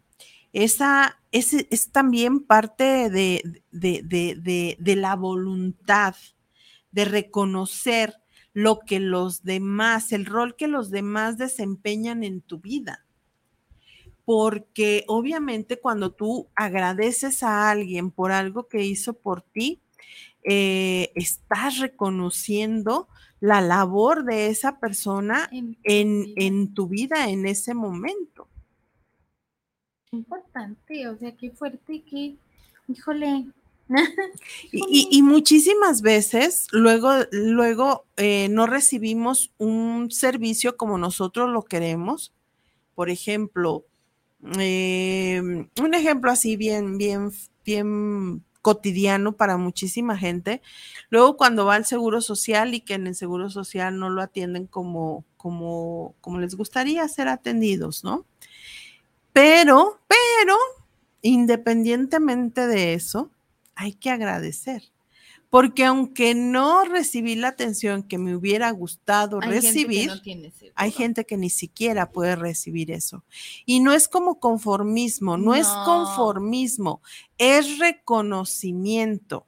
Esa 0.53 1.19
es, 1.31 1.53
es 1.53 1.91
también 1.91 2.41
parte 2.41 3.09
de- 3.09 3.43
de- 3.71 4.01
de- 4.41 4.77
de 4.79 4.95
la 4.95 5.15
voluntad 5.15 6.15
de 6.91 7.05
reconocer 7.05 8.15
lo 8.53 8.79
que 8.79 8.99
los 8.99 9.43
demás, 9.43 10.11
el 10.13 10.25
rol 10.25 10.55
que 10.55 10.67
los 10.67 10.89
demás 10.91 11.37
desempeñan 11.37 12.23
en 12.23 12.41
tu 12.41 12.59
vida 12.59 13.05
porque 14.25 15.03
obviamente 15.07 15.79
cuando 15.79 16.11
tú 16.11 16.47
agradeces 16.55 17.43
a 17.43 17.69
alguien 17.69 18.11
por 18.11 18.31
algo 18.31 18.67
que 18.67 18.83
hizo 18.83 19.13
por 19.13 19.41
ti, 19.41 19.81
eh, 20.45 21.11
estás 21.15 21.79
reconociendo 21.79 23.07
la 23.41 23.61
labor 23.61 24.23
de 24.25 24.47
esa 24.47 24.79
persona 24.79 25.49
En 25.51 25.75
tu 25.75 25.81
en, 25.83 26.23
vida. 26.23 26.33
en 26.37 26.73
tu 26.73 26.87
vida 26.87 27.29
en 27.29 27.45
ese 27.45 27.73
momento. 27.73 28.47
Importante, 30.11 31.07
o 31.09 31.17
sea, 31.17 31.35
qué 31.35 31.51
fuerte 31.51 32.01
que, 32.03 32.35
híjole. 32.87 33.45
Y, 34.71 34.79
y- 34.89 35.17
y 35.19 35.21
muchísimas 35.21 36.01
veces 36.01 36.67
luego, 36.71 37.11
luego 37.31 38.05
eh, 38.17 38.47
no 38.49 38.65
recibimos 38.65 39.51
un 39.59 40.09
servicio 40.11 40.75
como 40.75 40.97
nosotros 40.97 41.49
lo 41.51 41.63
queremos. 41.63 42.33
Por 42.95 43.09
ejemplo, 43.11 43.85
eh, 44.59 45.41
un 45.81 45.93
ejemplo 45.93 46.31
así 46.31 46.57
bien, 46.57 46.97
bien, 46.97 47.31
bien 47.65 48.43
cotidiano 48.65 49.37
para 49.37 49.57
muchísima 49.57 50.17
gente. 50.17 50.59
Luego 51.11 51.37
cuando 51.37 51.67
va 51.67 51.75
al 51.75 51.85
Seguro 51.85 52.19
Social 52.19 52.73
y 52.73 52.81
que 52.81 52.95
en 52.95 53.05
el 53.05 53.13
Seguro 53.13 53.51
Social 53.51 53.99
no 53.99 54.09
lo 54.09 54.23
atienden 54.23 54.65
como, 54.65 55.23
como, 55.37 56.15
como 56.19 56.39
les 56.39 56.55
gustaría 56.55 57.07
ser 57.07 57.27
atendidos, 57.27 58.03
¿no? 58.03 58.25
Pero, 59.33 59.99
pero, 60.07 60.57
independientemente 61.21 62.65
de 62.65 62.95
eso, 62.95 63.29
hay 63.75 63.93
que 63.93 64.09
agradecer. 64.09 64.81
Porque 65.55 65.85
aunque 65.85 66.35
no 66.35 66.83
recibí 66.83 67.35
la 67.35 67.47
atención 67.47 68.03
que 68.03 68.17
me 68.17 68.35
hubiera 68.35 68.69
gustado 68.71 69.39
Hay 69.41 69.47
gente 69.47 69.61
que 69.61 69.67
recibir, 69.67 70.09
no 70.09 70.71
hay 70.75 70.91
gente 70.91 71.25
que 71.25 71.37
ni 71.37 71.49
siquiera 71.49 72.11
puede 72.11 72.35
recibir 72.35 72.91
eso. 72.91 73.23
Y 73.65 73.79
no 73.79 73.93
es 73.93 74.09
como 74.09 74.41
conformismo, 74.41 75.37
no, 75.37 75.55
es 75.55 75.65
conformismo, 75.65 77.01
es 77.37 77.79
reconocimiento. 77.79 79.45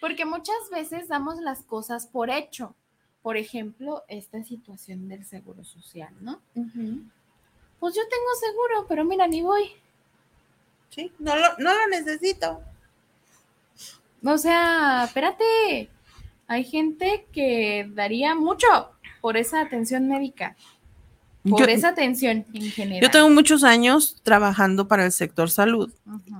Porque 0.00 0.24
muchas 0.24 0.70
veces 0.72 1.08
damos 1.08 1.38
las 1.42 1.62
cosas 1.64 2.06
por 2.06 2.30
hecho. 2.30 2.74
Por 3.20 3.36
ejemplo, 3.36 4.02
esta 4.08 4.42
situación 4.44 5.08
del 5.08 5.26
seguro 5.26 5.62
social, 5.62 6.14
¿no? 6.22 6.40
Pues 6.54 7.94
yo 7.94 8.00
tengo 8.08 8.34
seguro, 8.40 8.86
pero 8.88 9.04
mira, 9.04 9.26
ni 9.26 9.42
voy. 9.42 9.72
Sí, 10.88 11.12
no 11.18 11.36
lo, 11.36 11.58
no 11.58 11.74
lo 11.74 11.88
necesito. 11.88 12.62
O 14.24 14.38
sea, 14.38 15.04
espérate. 15.06 15.90
Hay 16.48 16.64
gente 16.64 17.26
que 17.32 17.90
daría 17.94 18.34
mucho 18.34 18.66
por 19.20 19.36
esa 19.36 19.60
atención 19.60 20.06
médica, 20.08 20.56
por 21.42 21.60
Yo, 21.60 21.66
esa 21.66 21.88
atención 21.88 22.44
en 22.52 22.70
general. 22.70 23.02
yo 23.02 23.10
tengo 23.10 23.28
muchos 23.30 23.64
años 23.64 24.20
trabajando 24.22 24.86
para 24.86 25.04
el 25.04 25.10
sector 25.12 25.50
salud 25.50 25.92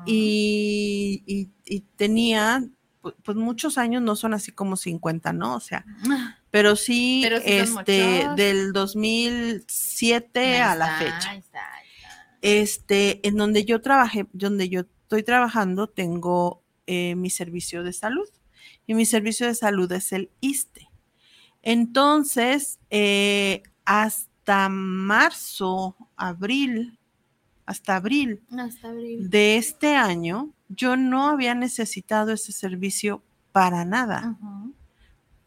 y, 0.05 1.23
y- 1.27 1.49
y 1.65 1.81
tenía, 1.97 2.63
pu- 3.03 3.15
pues 3.25 3.37
muchos 3.37 3.79
años, 3.79 4.01
no 4.03 4.15
son 4.15 4.35
así 4.35 4.53
como 4.53 4.77
50, 4.77 5.33
¿no? 5.33 5.57
O 5.57 5.61
sea, 5.61 5.85
pero 6.53 6.77
sí, 6.77 7.21
Pero 7.25 7.41
sí 7.41 7.67
son 7.67 7.79
este, 7.81 8.29
del 8.37 8.73
2007 8.73 10.41
Ahí 10.41 10.61
a 10.61 10.75
la 10.77 10.87
está, 10.87 10.99
fecha. 10.99 11.31
ahí 11.31 11.39
está, 11.39 11.75
ahí 11.75 11.87
está. 11.97 12.39
Este, 12.43 13.27
en 13.29 13.37
donde 13.37 13.65
yo 13.65 13.81
trabajé, 13.81 14.27
donde 14.33 14.69
yo 14.69 14.81
estoy 14.83 15.23
trabajando, 15.25 15.89
tengo 15.89 16.63
eh, 16.87 17.15
mi 17.15 17.31
servicio 17.31 17.83
de 17.83 17.93
salud. 17.93 18.29
Y 18.87 18.95
mi 18.95 19.07
servicio 19.07 19.47
de 19.47 19.55
salud 19.55 19.91
es 19.93 20.13
el 20.13 20.31
ISTE. 20.41 20.89
Entonces, 21.63 22.79
eh, 22.91 23.63
hasta 23.85 24.69
marzo, 24.69 25.97
abril, 26.17 26.99
hasta 27.65 27.97
abril 27.97 28.43
Hasta 28.57 28.91
abril. 28.91 29.29
de 29.29 29.57
este 29.57 29.97
año, 29.97 30.53
yo 30.69 30.97
no 30.97 31.29
había 31.29 31.55
necesitado 31.55 32.33
ese 32.33 32.53
servicio 32.53 33.23
para 33.53 33.85
nada 33.85 34.37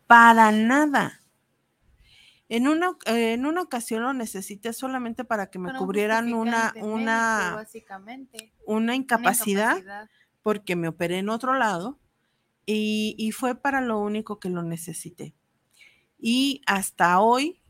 para 0.10 0.52
nada. 0.52 1.22
En 2.50 2.68
una, 2.68 2.98
en 3.06 3.46
una 3.46 3.62
ocasión 3.62 4.02
lo 4.02 4.12
necesité 4.12 4.74
solamente 4.74 5.24
para 5.24 5.52
que 5.52 5.60
me 5.60 5.72
cubrieran 5.76 6.34
una, 6.34 6.74
una, 6.82 7.64
una 8.66 8.96
incapacidad. 8.96 10.10
Porque 10.50 10.76
me 10.76 10.88
operé 10.88 11.20
en 11.20 11.30
otro 11.30 11.54
lado 11.54 12.00
y, 12.66 13.32
fue 13.38 13.54
para 13.54 13.82
lo 13.82 14.00
único 14.00 14.40
que 14.40 14.50
lo 14.50 14.64
necesité. 14.64 15.36
Y 16.18 16.64
hasta 16.66 17.20
hoy, 17.20 17.62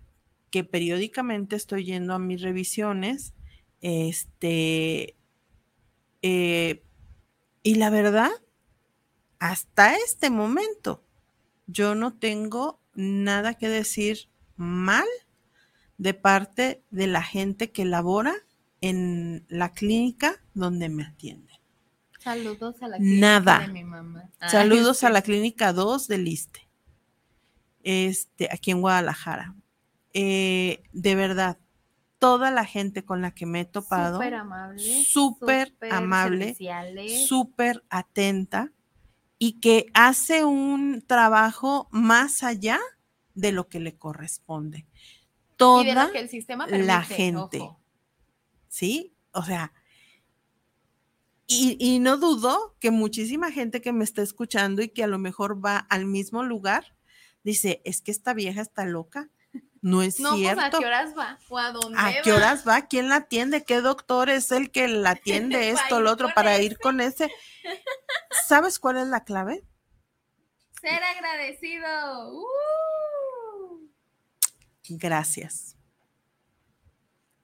que 0.49 0.63
periódicamente 0.63 1.57
estoy 1.57 1.83
yendo 1.83 2.13
a 2.13 2.19
mis 2.19 2.41
revisiones, 2.41 3.33
este, 3.81 5.17
eh, 6.21 6.85
y 7.63 7.75
la 7.75 7.89
verdad, 7.89 8.31
hasta 9.39 9.97
este 9.97 10.29
momento, 10.29 11.03
yo 11.67 11.95
no 11.95 12.17
tengo 12.17 12.79
nada 12.95 13.55
que 13.55 13.67
decir 13.67 14.29
mal 14.55 15.07
de 15.97 16.13
parte 16.13 16.81
de 16.91 17.07
la 17.07 17.23
gente 17.23 17.73
que 17.73 17.83
labora 17.83 18.35
en 18.79 19.45
la 19.49 19.73
clínica 19.73 20.41
donde 20.53 20.87
me 20.87 21.03
atienden. 21.03 21.48
Saludos 22.33 22.75
a 22.83 22.87
la 22.87 22.97
Nada. 22.99 23.57
clínica 23.57 23.67
de 23.67 23.73
mi 23.73 23.83
mamá. 23.83 24.29
Saludos 24.49 25.03
a 25.03 25.09
la 25.09 25.21
clínica 25.23 25.73
2 25.73 26.07
del 26.07 26.27
ISTE, 26.27 26.69
este, 27.83 28.49
aquí 28.51 28.71
en 28.71 28.81
Guadalajara. 28.81 29.55
Eh, 30.13 30.83
de 30.91 31.15
verdad, 31.15 31.57
toda 32.19 32.51
la 32.51 32.65
gente 32.65 33.03
con 33.03 33.21
la 33.21 33.31
que 33.31 33.45
me 33.47 33.61
he 33.61 33.65
topado, 33.65 34.17
Súper 34.17 34.33
amable. 34.35 35.03
súper 35.05 35.73
amable, 35.89 36.55
súper 37.27 37.83
atenta 37.89 38.71
y 39.39 39.59
que 39.59 39.87
hace 39.95 40.43
un 40.45 41.03
trabajo 41.07 41.87
más 41.91 42.43
allá 42.43 42.79
de 43.33 43.51
lo 43.53 43.67
que 43.69 43.79
le 43.79 43.95
corresponde. 43.97 44.79
Y 44.79 44.81
de 44.83 45.55
Toda 45.57 46.05
lo 46.05 46.11
que 46.11 46.19
el 46.19 46.29
sistema 46.29 46.67
la 46.67 47.01
permite, 47.01 47.15
gente. 47.15 47.59
ojo. 47.59 47.79
¿sí? 48.67 49.15
O 49.31 49.43
sea, 49.43 49.73
y, 51.49 51.75
y 51.79 51.99
no 51.99 52.15
dudo 52.17 52.77
que 52.79 52.91
muchísima 52.91 53.51
gente 53.51 53.81
que 53.81 53.91
me 53.91 54.03
está 54.05 54.21
escuchando 54.21 54.81
y 54.81 54.89
que 54.89 55.03
a 55.03 55.07
lo 55.07 55.17
mejor 55.19 55.63
va 55.63 55.77
al 55.77 56.05
mismo 56.05 56.43
lugar, 56.43 56.95
dice, 57.43 57.81
es 57.83 58.01
que 58.01 58.11
esta 58.11 58.33
vieja 58.33 58.61
está 58.61 58.85
loca. 58.85 59.29
No 59.81 60.01
es 60.03 60.19
No, 60.19 60.31
pues 60.31 60.45
a 60.49 60.53
cierto. 60.55 60.79
qué 60.79 60.85
horas 60.85 61.17
va 61.17 61.39
o 61.49 61.57
a 61.57 61.71
dónde 61.71 61.97
¿A 61.97 62.21
qué 62.21 62.31
va? 62.31 62.37
horas 62.37 62.67
va? 62.67 62.87
¿Quién 62.87 63.07
la 63.07 63.15
atiende? 63.15 63.63
¿Qué 63.63 63.79
doctor 63.81 64.29
es 64.29 64.51
el 64.51 64.71
que 64.71 64.87
la 64.89 65.11
atiende 65.11 65.69
esto, 65.69 66.01
lo 66.01 66.11
otro, 66.11 66.29
para 66.35 66.55
ese. 66.55 66.65
ir 66.65 66.77
con 66.79 66.99
ese? 66.99 67.31
¿Sabes 68.47 68.77
cuál 68.77 68.97
es 68.97 69.07
la 69.07 69.23
clave? 69.23 69.63
Ser 70.81 71.01
agradecido. 71.03 72.33
¡Uh! 72.33 73.89
Gracias. 74.89 75.77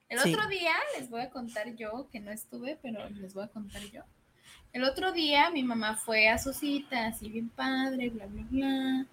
El 0.08 0.18
Sí. 0.20 0.34
otro 0.34 0.46
día 0.48 0.72
les 0.98 1.10
voy 1.10 1.20
a 1.22 1.30
contar 1.30 1.74
yo, 1.74 2.08
que 2.12 2.20
no 2.20 2.30
estuve, 2.30 2.78
pero 2.80 3.08
les 3.10 3.34
voy 3.34 3.44
a 3.44 3.48
contar 3.48 3.82
yo. 3.82 4.02
El 4.72 4.84
otro 4.84 5.12
día 5.12 5.50
mi 5.50 5.62
mamá 5.64 5.96
fue 5.96 6.28
a 6.28 6.38
su 6.38 6.52
cita, 6.52 7.06
así 7.06 7.28
bien 7.28 7.48
padre, 7.48 8.10
bla, 8.10 8.26
bla, 8.26 8.42
bla. 8.50 9.06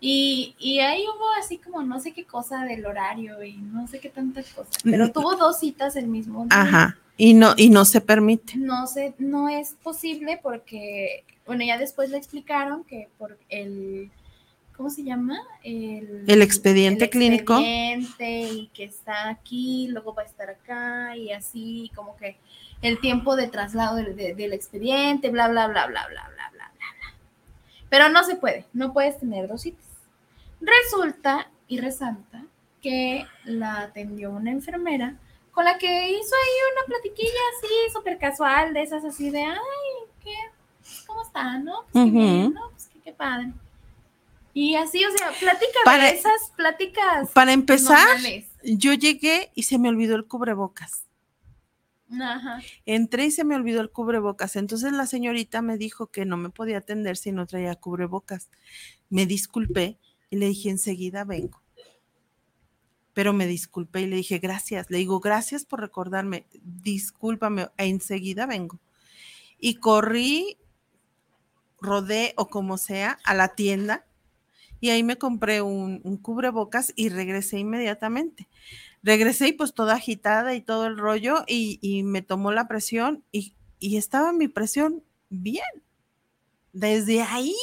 Y, 0.00 0.54
y 0.58 0.80
ahí 0.80 1.02
hubo 1.04 1.28
así 1.38 1.58
como 1.58 1.82
no 1.82 2.00
sé 2.00 2.12
qué 2.12 2.24
cosa 2.24 2.64
del 2.64 2.86
horario 2.86 3.42
y 3.44 3.58
no 3.58 3.86
sé 3.86 4.00
qué 4.00 4.08
tantas 4.08 4.48
cosas. 4.52 4.74
Pero 4.82 5.12
tuvo 5.12 5.36
dos 5.36 5.60
citas 5.60 5.94
el 5.96 6.06
mismo 6.06 6.44
día. 6.46 6.60
Ajá. 6.60 6.98
Y 7.18 7.34
no, 7.34 7.52
y 7.56 7.68
no 7.68 7.84
se 7.84 8.00
permite. 8.00 8.56
No 8.56 8.86
sé, 8.86 9.14
no 9.18 9.50
es 9.50 9.74
posible 9.82 10.40
porque, 10.42 11.24
bueno, 11.44 11.64
ya 11.66 11.76
después 11.76 12.08
le 12.08 12.16
explicaron 12.16 12.82
que 12.84 13.10
por 13.18 13.38
el, 13.50 14.10
¿cómo 14.80 14.88
se 14.88 15.02
llama? 15.04 15.38
El, 15.62 16.24
El 16.26 16.40
expediente 16.40 17.10
clínico. 17.10 17.52
expediente 17.58 18.40
y 18.50 18.68
que 18.68 18.84
está 18.84 19.28
aquí, 19.28 19.88
luego 19.90 20.14
va 20.14 20.22
a 20.22 20.24
estar 20.24 20.48
acá 20.48 21.14
y 21.18 21.32
así, 21.32 21.92
como 21.94 22.16
que 22.16 22.38
el 22.80 22.98
tiempo 22.98 23.36
de 23.36 23.48
traslado 23.48 23.96
del, 23.96 24.16
de- 24.16 24.34
del 24.34 24.54
expediente, 24.54 25.28
bla, 25.28 25.48
bla, 25.48 25.66
bla, 25.68 25.86
bla, 25.86 26.06
bla, 26.08 26.28
bla, 26.30 26.30
bla, 26.30 26.50
bla, 26.54 26.72
bla. 26.78 27.14
Pero 27.90 28.08
no 28.08 28.24
se 28.24 28.36
puede, 28.36 28.64
no 28.72 28.94
puedes 28.94 29.18
tener 29.20 29.48
dos 29.48 29.60
citas. 29.60 29.84
Resulta 30.62 31.50
y 31.68 31.78
resalta 31.78 32.44
que 32.80 33.26
la 33.44 33.80
atendió 33.82 34.30
una 34.30 34.50
enfermera 34.50 35.14
con 35.52 35.66
la 35.66 35.76
que 35.76 36.08
hizo 36.10 36.34
ahí 36.34 36.72
una 36.74 36.86
platiquilla 36.86 37.40
así, 37.58 37.68
súper 37.92 38.16
casual, 38.16 38.72
de 38.72 38.80
esas 38.80 39.04
así 39.04 39.28
de, 39.28 39.42
ay, 39.44 39.58
¿qué? 40.24 40.32
¿Cómo 41.06 41.22
está, 41.22 41.58
no? 41.58 41.84
Pues 41.92 42.02
qué 42.06 42.10
bien, 42.10 42.46
Ujú. 42.46 42.54
¿no? 42.54 42.70
Pues 42.70 42.88
qué, 42.90 42.98
qué 43.00 43.12
padre. 43.12 43.52
Y 44.52 44.74
así, 44.74 45.04
o 45.04 45.10
sea, 45.16 45.30
plática 45.38 45.78
Para- 45.84 46.04
de 46.04 46.10
esas 46.10 46.50
pláticas. 46.56 47.30
Para 47.30 47.52
empezar, 47.52 48.06
normales. 48.08 48.46
yo 48.64 48.92
llegué 48.94 49.50
y 49.54 49.62
se 49.64 49.78
me 49.78 49.88
olvidó 49.88 50.16
el 50.16 50.26
cubrebocas. 50.26 51.04
Ajá. 52.20 52.60
Entré 52.86 53.26
y 53.26 53.30
se 53.30 53.44
me 53.44 53.54
olvidó 53.54 53.80
el 53.80 53.90
cubrebocas. 53.90 54.56
Entonces 54.56 54.92
la 54.92 55.06
señorita 55.06 55.62
me 55.62 55.76
dijo 55.78 56.08
que 56.08 56.24
no 56.24 56.36
me 56.36 56.50
podía 56.50 56.78
atender 56.78 57.16
si 57.16 57.30
no 57.30 57.46
traía 57.46 57.76
cubrebocas. 57.76 58.50
Me 59.08 59.26
disculpé 59.26 59.98
y 60.28 60.36
le 60.36 60.46
dije, 60.46 60.70
enseguida 60.70 61.22
vengo. 61.24 61.62
Pero 63.12 63.32
me 63.32 63.46
disculpé 63.46 64.00
y 64.02 64.06
le 64.06 64.16
dije, 64.16 64.38
gracias. 64.38 64.90
Le 64.90 64.98
digo, 64.98 65.20
gracias 65.20 65.64
por 65.64 65.80
recordarme. 65.80 66.46
Discúlpame, 66.62 67.68
enseguida 67.76 68.46
vengo. 68.46 68.80
Y 69.58 69.74
corrí, 69.76 70.58
rodé 71.80 72.34
o 72.36 72.48
como 72.48 72.76
sea 72.78 73.18
a 73.24 73.34
la 73.34 73.48
tienda 73.54 74.04
y 74.80 74.90
ahí 74.90 75.02
me 75.02 75.18
compré 75.18 75.62
un, 75.62 76.00
un 76.04 76.16
cubrebocas 76.16 76.92
y 76.96 77.08
regresé 77.08 77.58
inmediatamente 77.58 78.48
regresé 79.02 79.48
y 79.48 79.52
pues 79.52 79.74
toda 79.74 79.94
agitada 79.94 80.54
y 80.54 80.60
todo 80.60 80.86
el 80.86 80.98
rollo 80.98 81.44
y, 81.46 81.78
y 81.82 82.02
me 82.02 82.22
tomó 82.22 82.52
la 82.52 82.68
presión 82.68 83.24
y, 83.32 83.54
y 83.78 83.96
estaba 83.96 84.32
mi 84.32 84.48
presión 84.48 85.02
bien. 85.28 85.64
Desde 86.72 87.22
ahí. 87.22 87.54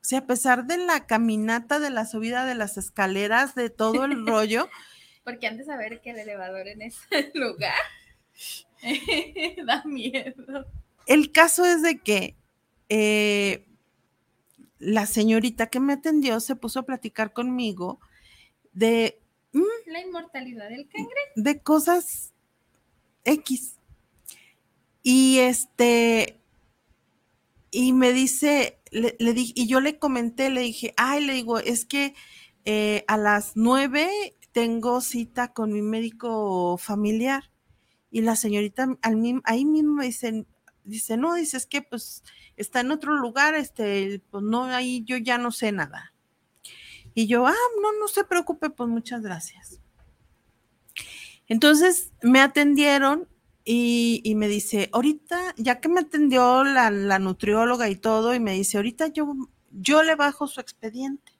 O 0.00 0.06
sea, 0.06 0.20
a 0.20 0.26
pesar 0.26 0.66
de 0.66 0.78
la 0.78 1.06
caminata, 1.06 1.78
de 1.78 1.90
la 1.90 2.06
subida 2.06 2.44
de 2.44 2.54
las 2.54 2.76
escaleras, 2.76 3.54
de 3.54 3.70
todo 3.70 4.04
el 4.04 4.26
rollo, 4.26 4.68
Porque 5.22 5.46
antes 5.46 5.66
de 5.66 5.72
saber 5.72 6.00
que 6.00 6.10
el 6.10 6.18
elevador 6.18 6.66
en 6.66 6.82
ese 6.82 7.30
lugar 7.34 7.74
da 9.66 9.84
miedo. 9.84 10.66
el 11.06 11.32
caso 11.32 11.64
es 11.64 11.82
de 11.82 12.00
que 12.00 12.36
eh, 12.88 13.66
la 14.78 15.06
señorita 15.06 15.68
que 15.68 15.80
me 15.80 15.94
atendió 15.94 16.40
se 16.40 16.56
puso 16.56 16.80
a 16.80 16.86
platicar 16.86 17.32
conmigo 17.32 18.00
de 18.72 19.20
La 19.86 20.00
inmortalidad 20.00 20.68
del 20.68 20.88
cangrejo. 20.88 21.32
de 21.36 21.60
cosas 21.62 22.32
X. 23.24 23.76
Y 25.02 25.38
este, 25.38 26.40
y 27.70 27.92
me 27.92 28.12
dice, 28.12 28.78
le, 28.90 29.16
le 29.18 29.32
di- 29.34 29.52
y 29.54 29.66
yo 29.66 29.80
le 29.80 29.98
comenté, 29.98 30.50
le 30.50 30.60
dije, 30.62 30.94
ay, 30.96 31.24
le 31.24 31.34
digo, 31.34 31.58
es 31.58 31.84
que 31.84 32.14
eh, 32.64 33.04
a 33.08 33.16
las 33.16 33.52
nueve 33.56 34.08
tengo 34.52 35.00
cita 35.00 35.52
con 35.52 35.72
mi 35.72 35.82
médico 35.82 36.76
familiar. 36.78 37.50
Y 38.10 38.22
la 38.22 38.36
señorita 38.36 38.96
al 39.02 39.40
ahí 39.44 39.64
mismo 39.64 39.94
me 39.94 40.06
dice, 40.06 40.46
dice, 40.84 41.16
no, 41.16 41.34
dice, 41.34 41.56
es 41.56 41.66
que 41.66 41.82
pues 41.82 42.22
está 42.56 42.80
en 42.80 42.90
otro 42.90 43.14
lugar, 43.16 43.54
este, 43.54 44.22
pues 44.30 44.42
no, 44.44 44.64
ahí 44.64 45.02
yo 45.04 45.16
ya 45.16 45.38
no 45.38 45.50
sé 45.50 45.72
nada. 45.72 46.12
Y 47.14 47.26
yo, 47.26 47.46
ah, 47.46 47.54
no, 47.80 47.92
no 47.98 48.08
se 48.08 48.24
preocupe, 48.24 48.70
pues 48.70 48.88
muchas 48.88 49.22
gracias. 49.22 49.80
Entonces 51.46 52.12
me 52.22 52.40
atendieron 52.40 53.28
y, 53.64 54.20
y 54.24 54.34
me 54.34 54.48
dice, 54.48 54.90
ahorita, 54.92 55.54
ya 55.56 55.80
que 55.80 55.88
me 55.88 56.00
atendió 56.00 56.64
la, 56.64 56.90
la 56.90 57.18
nutrióloga 57.18 57.88
y 57.88 57.96
todo, 57.96 58.34
y 58.34 58.40
me 58.40 58.52
dice, 58.52 58.78
ahorita 58.78 59.08
yo, 59.08 59.34
yo 59.70 60.02
le 60.02 60.16
bajo 60.16 60.46
su 60.46 60.60
expediente. 60.60 61.32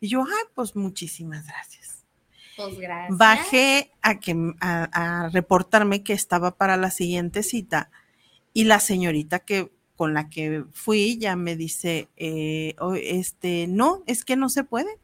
Y 0.00 0.08
yo, 0.08 0.22
ay, 0.22 0.48
pues 0.54 0.74
muchísimas 0.74 1.46
gracias. 1.46 2.04
Pues 2.56 2.78
gracias. 2.78 3.18
Bajé 3.18 3.92
a, 4.00 4.20
que, 4.20 4.54
a, 4.60 5.24
a 5.24 5.28
reportarme 5.28 6.02
que 6.02 6.12
estaba 6.12 6.56
para 6.56 6.76
la 6.76 6.90
siguiente 6.90 7.42
cita 7.42 7.90
y 8.52 8.64
la 8.64 8.80
señorita 8.80 9.40
que 9.40 9.73
con 9.96 10.14
la 10.14 10.28
que 10.28 10.64
fui 10.72 11.18
ya 11.18 11.36
me 11.36 11.56
dice, 11.56 12.08
eh, 12.16 12.74
o- 12.80 12.94
este, 12.94 13.66
no, 13.68 14.02
es 14.06 14.24
que 14.24 14.36
no 14.36 14.48
se 14.48 14.64
puede. 14.64 14.98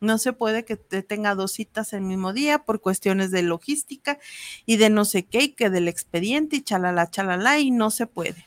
No 0.00 0.18
se 0.18 0.32
puede 0.34 0.64
que 0.66 0.76
te 0.76 1.02
tenga 1.02 1.34
dos 1.34 1.52
citas 1.52 1.92
el 1.94 2.02
mismo 2.02 2.32
día 2.34 2.58
por 2.64 2.80
cuestiones 2.82 3.30
de 3.30 3.42
logística 3.42 4.18
y 4.66 4.76
de 4.76 4.90
no 4.90 5.04
sé 5.06 5.22
qué, 5.24 5.44
y 5.44 5.48
que 5.50 5.70
del 5.70 5.88
expediente 5.88 6.56
y 6.56 6.62
chalala, 6.62 7.10
chalala, 7.10 7.58
y 7.58 7.70
no 7.70 7.90
se 7.90 8.06
puede. 8.06 8.46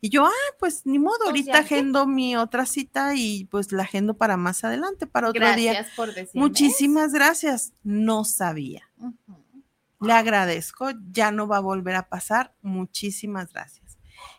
Y 0.00 0.10
yo, 0.10 0.26
ah, 0.26 0.54
pues 0.60 0.82
ni 0.84 1.00
modo, 1.00 1.16
ahorita 1.26 1.50
agendo 1.58 2.06
mi 2.06 2.36
otra 2.36 2.66
cita 2.66 3.16
y 3.16 3.46
pues 3.46 3.72
la 3.72 3.82
agendo 3.82 4.14
para 4.14 4.36
más 4.36 4.62
adelante, 4.62 5.08
para 5.08 5.30
otro 5.30 5.40
día. 5.56 5.72
Gracias 5.72 5.96
por 5.96 6.14
decirme. 6.14 6.40
Muchísimas 6.40 7.12
gracias. 7.12 7.72
No 7.82 8.22
sabía. 8.24 8.88
Le 10.00 10.12
agradezco. 10.12 10.90
Ya 11.10 11.32
no 11.32 11.48
va 11.48 11.56
a 11.56 11.60
volver 11.60 11.96
a 11.96 12.08
pasar. 12.08 12.54
Muchísimas 12.62 13.52
gracias. 13.52 13.87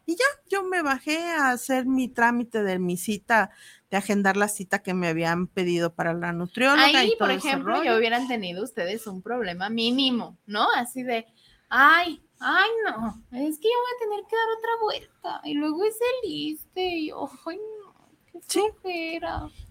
Y 0.09 0.15
ya, 0.15 0.25
yo 0.49 0.63
me 0.63 0.81
bajé 0.81 1.19
a 1.19 1.51
hacer 1.51 1.85
mi 1.85 2.07
trámite 2.07 2.63
de 2.63 2.79
mi 2.79 2.97
cita, 2.97 3.51
de 3.91 3.97
agendar 3.97 4.37
la 4.37 4.47
cita 4.47 4.81
que 4.81 4.95
me 4.95 5.07
habían 5.07 5.45
pedido 5.45 5.93
para 5.93 6.15
la 6.15 6.33
nutrióloga. 6.33 6.83
Ahí, 6.83 7.09
y 7.13 7.17
todo 7.19 7.27
por 7.27 7.29
ejemplo, 7.29 7.83
ya 7.83 7.95
hubieran 7.95 8.27
tenido 8.27 8.63
ustedes 8.63 9.05
un 9.05 9.21
problema 9.21 9.69
mínimo, 9.69 10.35
¿no? 10.47 10.65
Así 10.75 11.03
de, 11.03 11.27
ay, 11.69 12.23
ay, 12.39 12.69
no, 12.85 13.23
es 13.33 13.59
que 13.59 13.67
yo 13.67 13.77
voy 13.77 13.93
a 13.93 13.99
tener 13.99 14.25
que 14.27 14.35
dar 14.35 14.47
otra 14.57 14.71
vuelta. 14.81 15.41
Y 15.43 15.53
luego 15.53 15.85
es 15.85 15.95
el 16.01 16.27
liste, 16.31 16.81
y 16.81 17.09
yo, 17.09 17.29
ay, 17.45 17.57
no, 17.85 18.09
qué 18.31 18.39
Sí. 18.47 18.61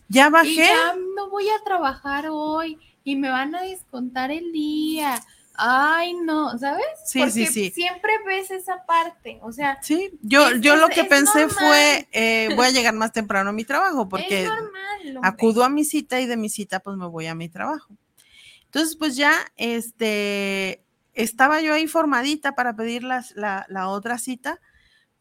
Ya 0.08 0.28
Y 0.28 0.30
bajé. 0.30 0.54
ya 0.54 0.94
no 1.16 1.30
voy 1.30 1.48
a 1.48 1.64
trabajar 1.64 2.28
hoy 2.30 2.78
y 3.02 3.16
me 3.16 3.28
van 3.28 3.56
a 3.56 3.62
descontar 3.62 4.30
el 4.30 4.52
día. 4.52 5.20
Ay, 5.60 6.14
no, 6.14 6.56
¿sabes? 6.58 6.86
Sí, 7.04 7.18
Porque 7.18 7.32
sí, 7.32 7.46
sí. 7.46 7.70
siempre 7.72 8.12
ves 8.24 8.50
esa 8.52 8.86
parte, 8.86 9.40
o 9.42 9.50
sea, 9.50 9.78
Sí, 9.82 10.10
yo, 10.22 10.48
Es- 10.48 10.60
yo 10.60 10.76
lo 10.76 10.88
que 10.88 11.02
pensé 11.04 11.46
normal. 11.46 11.50
fue, 11.50 12.08
eh, 12.12 12.48
voy 12.54 12.66
a 12.66 12.70
llegar 12.70 12.94
más 12.94 13.12
temprano 13.12 13.50
a 13.50 13.52
mi 13.52 13.64
trabajo 13.64 14.08
porque 14.08 14.44
es 14.44 14.48
normal. 14.48 15.18
acudo 15.22 15.64
a 15.64 15.68
mi 15.68 15.84
cita 15.84 16.20
y 16.20 16.26
de 16.26 16.36
mi 16.36 16.48
cita 16.48 16.78
pues 16.80 16.96
me 16.96 17.06
voy 17.06 17.26
a 17.26 17.34
mi 17.34 17.48
trabajo. 17.48 17.92
Entonces 18.66 18.94
pues 18.96 19.16
ya, 19.16 19.34
este, 19.56 20.84
estaba 21.14 21.60
yo 21.60 21.74
ahí 21.74 21.86
formadita 21.88 22.54
para 22.54 22.76
pedir 22.76 23.02
las- 23.02 23.32
la, 23.34 23.66
la 23.68 23.88
otra 23.88 24.18
cita 24.18 24.60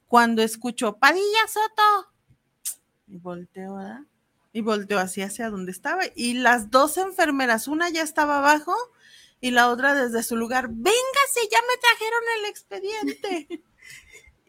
cuando 0.08 0.44
escucho, 0.44 0.98
Padilla 0.98 1.48
Soto. 1.48 2.12
Y 3.08 3.18
volteo, 3.18 3.76
¿verdad? 3.76 4.02
Y 4.54 4.62
volteo 4.62 5.00
así 5.00 5.22
hacia 5.22 5.50
donde 5.50 5.72
estaba 5.72 6.02
y 6.16 6.34
las 6.36 6.70
dos 6.70 6.98
enfermeras, 6.98 7.68
una 7.68 7.90
ya 7.90 8.02
estaba 8.04 8.38
abajo 8.40 8.76
y 9.42 9.52
la 9.52 9.70
otra 9.70 9.94
desde 9.94 10.24
su 10.24 10.36
lugar, 10.36 10.68
véngase, 10.70 11.42
ya 11.52 11.60
me 11.62 11.78
trajeron 11.82 12.24
el 12.40 12.46
expediente. 12.46 13.64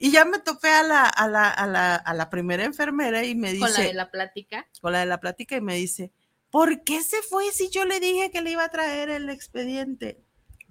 Y 0.01 0.12
ya 0.12 0.24
me 0.24 0.39
topé 0.39 0.68
a 0.68 0.84
la, 0.84 1.07
a 1.09 1.26
la, 1.26 1.51
a 1.51 1.66
la, 1.66 1.97
a 1.97 2.14
la 2.14 2.30
primera 2.30 2.62
enfermera 2.64 3.24
y 3.24 3.34
me 3.34 3.53
dice, 3.53 3.64
Con 3.64 3.72
la 3.72 3.80
de 3.80 3.95
la 3.95 4.11
plática. 4.12 4.68
con 4.80 4.93
la 4.93 5.01
de 5.01 5.07
la 5.07 5.18
plática 5.18 5.57
y 5.57 5.61
me 5.61 5.74
dice, 5.74 6.12
¿por 6.53 6.84
qué 6.84 7.03
se 7.03 7.20
fue 7.22 7.51
si 7.51 7.68
yo 7.68 7.84
le 7.84 7.99
dije 7.99 8.30
que 8.30 8.41
le 8.41 8.53
iba 8.53 8.62
a 8.62 8.68
traer 8.68 9.11
el 9.11 9.28
expediente? 9.28 10.22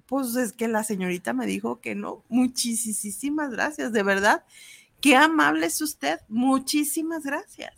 Pues 0.06 0.34
es 0.38 0.54
que 0.54 0.70
la 0.70 0.86
señorita 0.86 1.34
me 1.34 1.46
dijo 1.46 1.82
que 1.82 1.94
no. 1.94 2.24
Muchísimas 2.30 3.52
gracias, 3.52 3.92
de 3.92 4.02
verdad. 4.02 4.46
Qué 5.02 5.18
amable 5.18 5.66
es 5.66 5.82
usted. 5.82 6.22
Muchísimas 6.30 7.24
gracias. 7.26 7.74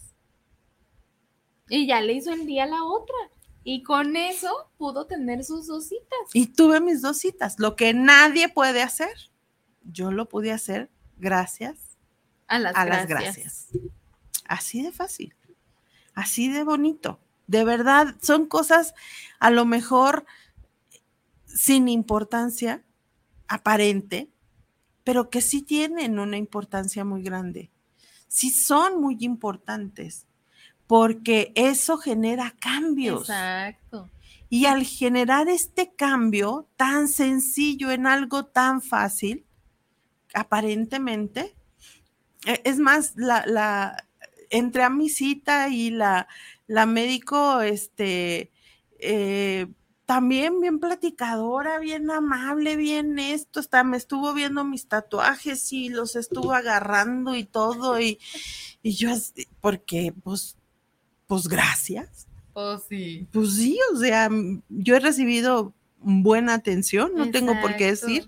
Y 1.68 1.88
ya 1.88 2.00
le 2.02 2.14
hizo 2.14 2.32
el 2.32 2.46
día 2.46 2.66
a 2.66 2.68
la 2.68 2.84
otra. 2.84 3.16
Y 3.64 3.84
con 3.84 4.16
eso 4.16 4.72
pudo 4.78 5.06
tener 5.06 5.44
sus 5.44 5.68
dos 5.68 5.88
citas. 5.88 6.20
Y 6.34 6.48
tuve 6.48 6.80
mis 6.80 7.02
dos 7.02 7.18
citas. 7.18 7.60
Lo 7.60 7.76
que 7.76 7.94
nadie 7.94 8.50
puede 8.50 8.82
hacer, 8.82 9.12
yo 9.84 10.12
lo 10.12 10.28
pude 10.30 10.52
hacer 10.52 10.90
gracias 11.18 11.98
A 12.48 12.60
las 12.60 12.76
a 12.76 12.86
gracias. 12.86 13.10
las 13.10 13.22
gracias. 13.22 13.68
Así 14.46 14.82
de 14.82 14.92
fácil, 14.92 15.36
así 16.16 16.50
de 16.50 16.64
bonito. 16.64 17.20
De 17.48 17.64
verdad, 17.64 18.16
son 18.22 18.48
cosas 18.48 18.94
a 19.40 19.50
lo 19.52 19.66
mejor 19.66 20.26
sin 21.46 21.88
importancia 21.88 22.84
aparente, 23.48 24.30
pero 25.04 25.30
que 25.30 25.42
sí 25.42 25.62
tienen 25.64 26.20
una 26.20 26.38
importancia 26.38 27.04
muy 27.04 27.24
grande. 27.24 27.72
Sí 28.28 28.52
son 28.52 29.02
muy 29.02 29.18
importantes, 29.22 30.28
porque 30.90 31.52
eso 31.54 32.00
genera 32.00 32.56
cambios. 32.60 33.30
Exacto. 33.30 34.10
Y 34.50 34.66
al 34.66 34.84
generar 34.84 35.48
este 35.48 35.94
cambio 35.94 36.68
tan 36.78 37.08
sencillo 37.08 37.92
en 37.92 38.08
algo 38.08 38.48
tan 38.48 38.82
fácil, 38.82 39.46
aparentemente, 40.34 41.56
e- 42.44 42.62
es 42.64 42.80
más, 42.80 43.14
la, 43.16 43.46
la, 43.46 44.08
entré 44.50 44.82
a 44.82 44.90
mi 44.90 45.10
cita 45.10 45.70
y 45.70 45.92
la, 45.92 46.28
la 46.66 46.88
médico, 46.88 47.62
este, 47.62 48.52
eh, 48.98 49.68
también 50.08 50.60
bien 50.60 50.80
platicadora, 50.80 51.78
bien 51.78 52.10
amable, 52.10 52.78
bien 52.78 53.20
esto, 53.20 53.60
hasta 53.60 53.84
me 53.84 53.98
estuvo 53.98 54.34
viendo 54.34 54.64
mis 54.64 54.88
tatuajes 54.88 55.72
y 55.72 55.90
los 55.90 56.16
estuvo 56.16 56.52
agarrando 56.52 57.36
y 57.36 57.44
todo, 57.44 58.02
y, 58.02 58.18
y 58.82 58.94
yo, 58.94 59.12
porque, 59.62 60.16
pues, 60.24 60.56
pues 61.30 61.48
gracias. 61.48 62.28
Oh, 62.54 62.80
sí. 62.80 63.28
Pues 63.32 63.56
sí, 63.56 63.80
o 63.94 63.98
sea, 63.98 64.30
yo 64.68 64.96
he 64.96 65.00
recibido 65.00 65.74
buena 66.00 66.56
atención, 66.56 67.12
no 67.16 67.30
tengo 67.30 67.54
por 67.62 67.76
qué 67.76 67.86
decir 67.86 68.28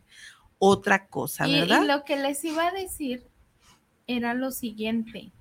otra 0.60 1.08
cosa, 1.08 1.48
Y, 1.48 1.56
y 1.56 1.60
¿verdad? 1.62 1.84
lo 1.88 2.04
que 2.06 2.16
les 2.16 2.44
iba 2.46 2.68
a 2.68 2.72
decir 2.72 3.24
era 4.06 4.36
lo 4.36 4.52
siguiente. 4.52 5.32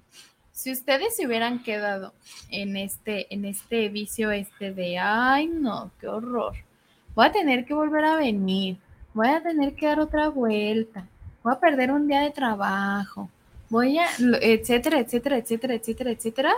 Si 0.53 0.73
ustedes 0.73 1.15
se 1.15 1.27
hubieran 1.27 1.63
quedado 1.63 2.15
en 2.49 2.79
este, 2.79 3.33
en 3.33 3.45
este 3.45 3.91
vicio 3.91 4.31
este 4.31 4.73
de, 4.73 4.99
ay 4.99 5.47
no, 5.47 5.91
qué 6.01 6.09
horror, 6.09 6.55
voy 7.15 7.27
a 7.27 7.33
tener 7.33 7.67
que 7.67 7.75
volver 7.75 8.07
a 8.07 8.17
venir, 8.17 8.79
voy 9.13 9.29
a 9.29 9.43
tener 9.43 9.75
que 9.75 9.85
dar 9.85 10.01
otra 10.01 10.31
vuelta, 10.31 11.07
voy 11.43 11.53
a 11.53 11.61
perder 11.61 11.93
un 11.93 12.09
día 12.09 12.23
de 12.23 12.31
trabajo, 12.31 13.29
voy 13.69 13.99
a, 13.99 14.07
etcétera, 14.41 15.01
etcétera, 15.01 15.37
etcétera, 15.37 15.75
etcétera, 15.75 16.11
etcétera. 16.11 16.55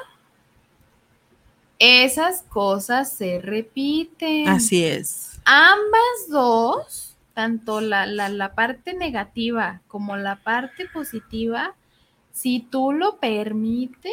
Esas 1.85 2.43
cosas 2.45 3.13
se 3.13 3.41
repiten 3.41 4.47
Así 4.47 4.85
es. 4.85 5.41
ambas 5.45 6.29
dos, 6.29 7.17
tanto 7.35 7.81
la, 7.81 8.07
la, 8.07 8.29
la 8.29 8.55
parte 8.55 8.95
negativa 8.95 9.81
como 9.89 10.17
la 10.17 10.37
parte 10.37 10.87
positiva, 10.87 11.75
si 12.31 12.61
tú 12.61 12.93
lo 12.93 13.19
permites, 13.19 14.13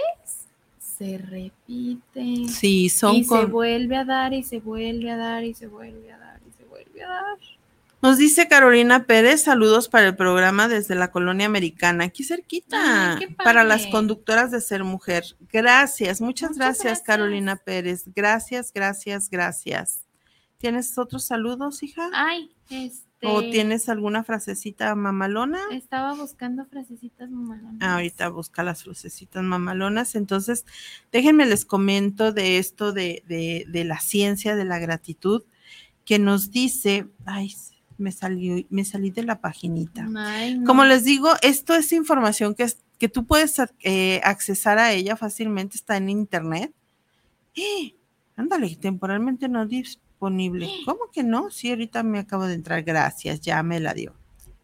se 0.80 1.18
repite. 1.20 2.48
Sí, 2.48 2.90
son 2.90 3.18
y 3.18 3.24
se 3.24 3.46
vuelve 3.46 3.98
a 3.98 4.04
dar 4.04 4.34
y 4.34 4.44
se 4.44 4.60
vuelve 4.60 5.12
a 5.12 5.18
dar 5.18 5.44
y 5.44 5.54
se 5.54 5.68
vuelve 5.68 6.12
a 6.12 6.18
dar 6.18 6.42
y 6.48 6.52
se 6.52 6.66
vuelve 6.66 7.04
a 7.04 7.08
dar. 7.08 7.38
Nos 8.02 8.18
dice 8.18 8.48
Carolina 8.48 9.06
Pérez, 9.06 9.44
saludos 9.44 9.90
para 9.90 10.08
el 10.08 10.16
programa 10.16 10.70
desde 10.70 10.96
la 10.96 11.12
colonia 11.12 11.48
americana, 11.48 12.06
aquí 12.06 12.24
cerquita, 12.24 13.18
Ay, 13.18 13.28
para 13.44 13.66
las 13.66 13.88
conductoras 13.88 14.52
de 14.52 14.62
Ser 14.62 14.86
Mujer. 14.86 15.26
Gracias, 15.52 16.22
muchas, 16.22 16.52
Muchas 16.52 16.58
gracias, 16.58 16.84
gracias. 16.86 17.06
Carolina 17.06 17.58
Pérez. 17.58 18.04
Gracias, 18.16 18.72
gracias, 18.72 19.30
gracias. 19.30 20.06
¿Tienes 20.60 20.98
otros 20.98 21.26
saludos, 21.26 21.84
hija? 21.84 22.10
Ay, 22.14 22.52
este. 22.70 23.10
¿O 23.28 23.42
tienes 23.42 23.90
alguna 23.90 24.24
frasecita 24.24 24.96
mamalona? 24.96 25.60
Estaba 25.72 26.14
buscando 26.14 26.66
frasecitas 26.66 27.30
mamalonas. 27.30 27.82
Ah, 27.82 27.96
Ahorita 27.96 28.30
busca 28.30 28.64
las 28.64 28.84
frasecitas 28.86 29.44
mamalonas. 29.44 30.16
Entonces, 30.16 30.66
déjenme 31.12 31.46
les 31.46 31.66
comento 31.66 32.32
de 32.32 32.60
esto 32.60 32.94
de, 32.94 33.24
de, 33.28 33.66
de 33.68 33.84
la 33.84 34.00
ciencia 34.00 34.56
de 34.56 34.64
la 34.64 34.80
gratitud 34.80 35.44
que 36.06 36.18
nos 36.18 36.50
dice, 36.52 37.08
ay, 37.26 37.54
me 38.00 38.12
salí, 38.12 38.66
me 38.70 38.84
salí 38.86 39.12
de 39.12 39.24
la 39.24 39.40
paginita. 39.42 40.08
Ay, 40.18 40.58
no. 40.58 40.66
Como 40.66 40.86
les 40.86 41.04
digo, 41.04 41.30
esto 41.42 41.76
es 41.76 41.92
información 41.92 42.56
que, 42.56 42.64
es- 42.64 42.80
que 42.98 43.10
tú 43.10 43.26
puedes 43.26 43.56
eh, 43.82 44.22
accesar 44.24 44.78
a 44.80 44.92
ella 44.92 45.16
fácilmente, 45.16 45.78
está 45.78 45.98
en 45.98 46.10
internet. 46.10 46.74
¡Eh! 47.56 47.94
Ándale, 48.36 48.76
temporalmente 48.76 49.48
no 49.50 49.66
disponible. 49.66 50.70
¿Cómo 50.86 51.10
que 51.12 51.24
no? 51.24 51.50
Sí, 51.52 51.70
ahorita 51.70 52.04
me 52.04 52.20
acabo 52.20 52.46
de 52.46 52.54
entrar. 52.54 52.84
Gracias, 52.84 53.42
ya 53.42 53.62
me 53.64 53.80
la 53.80 53.94
dio. 53.94 54.16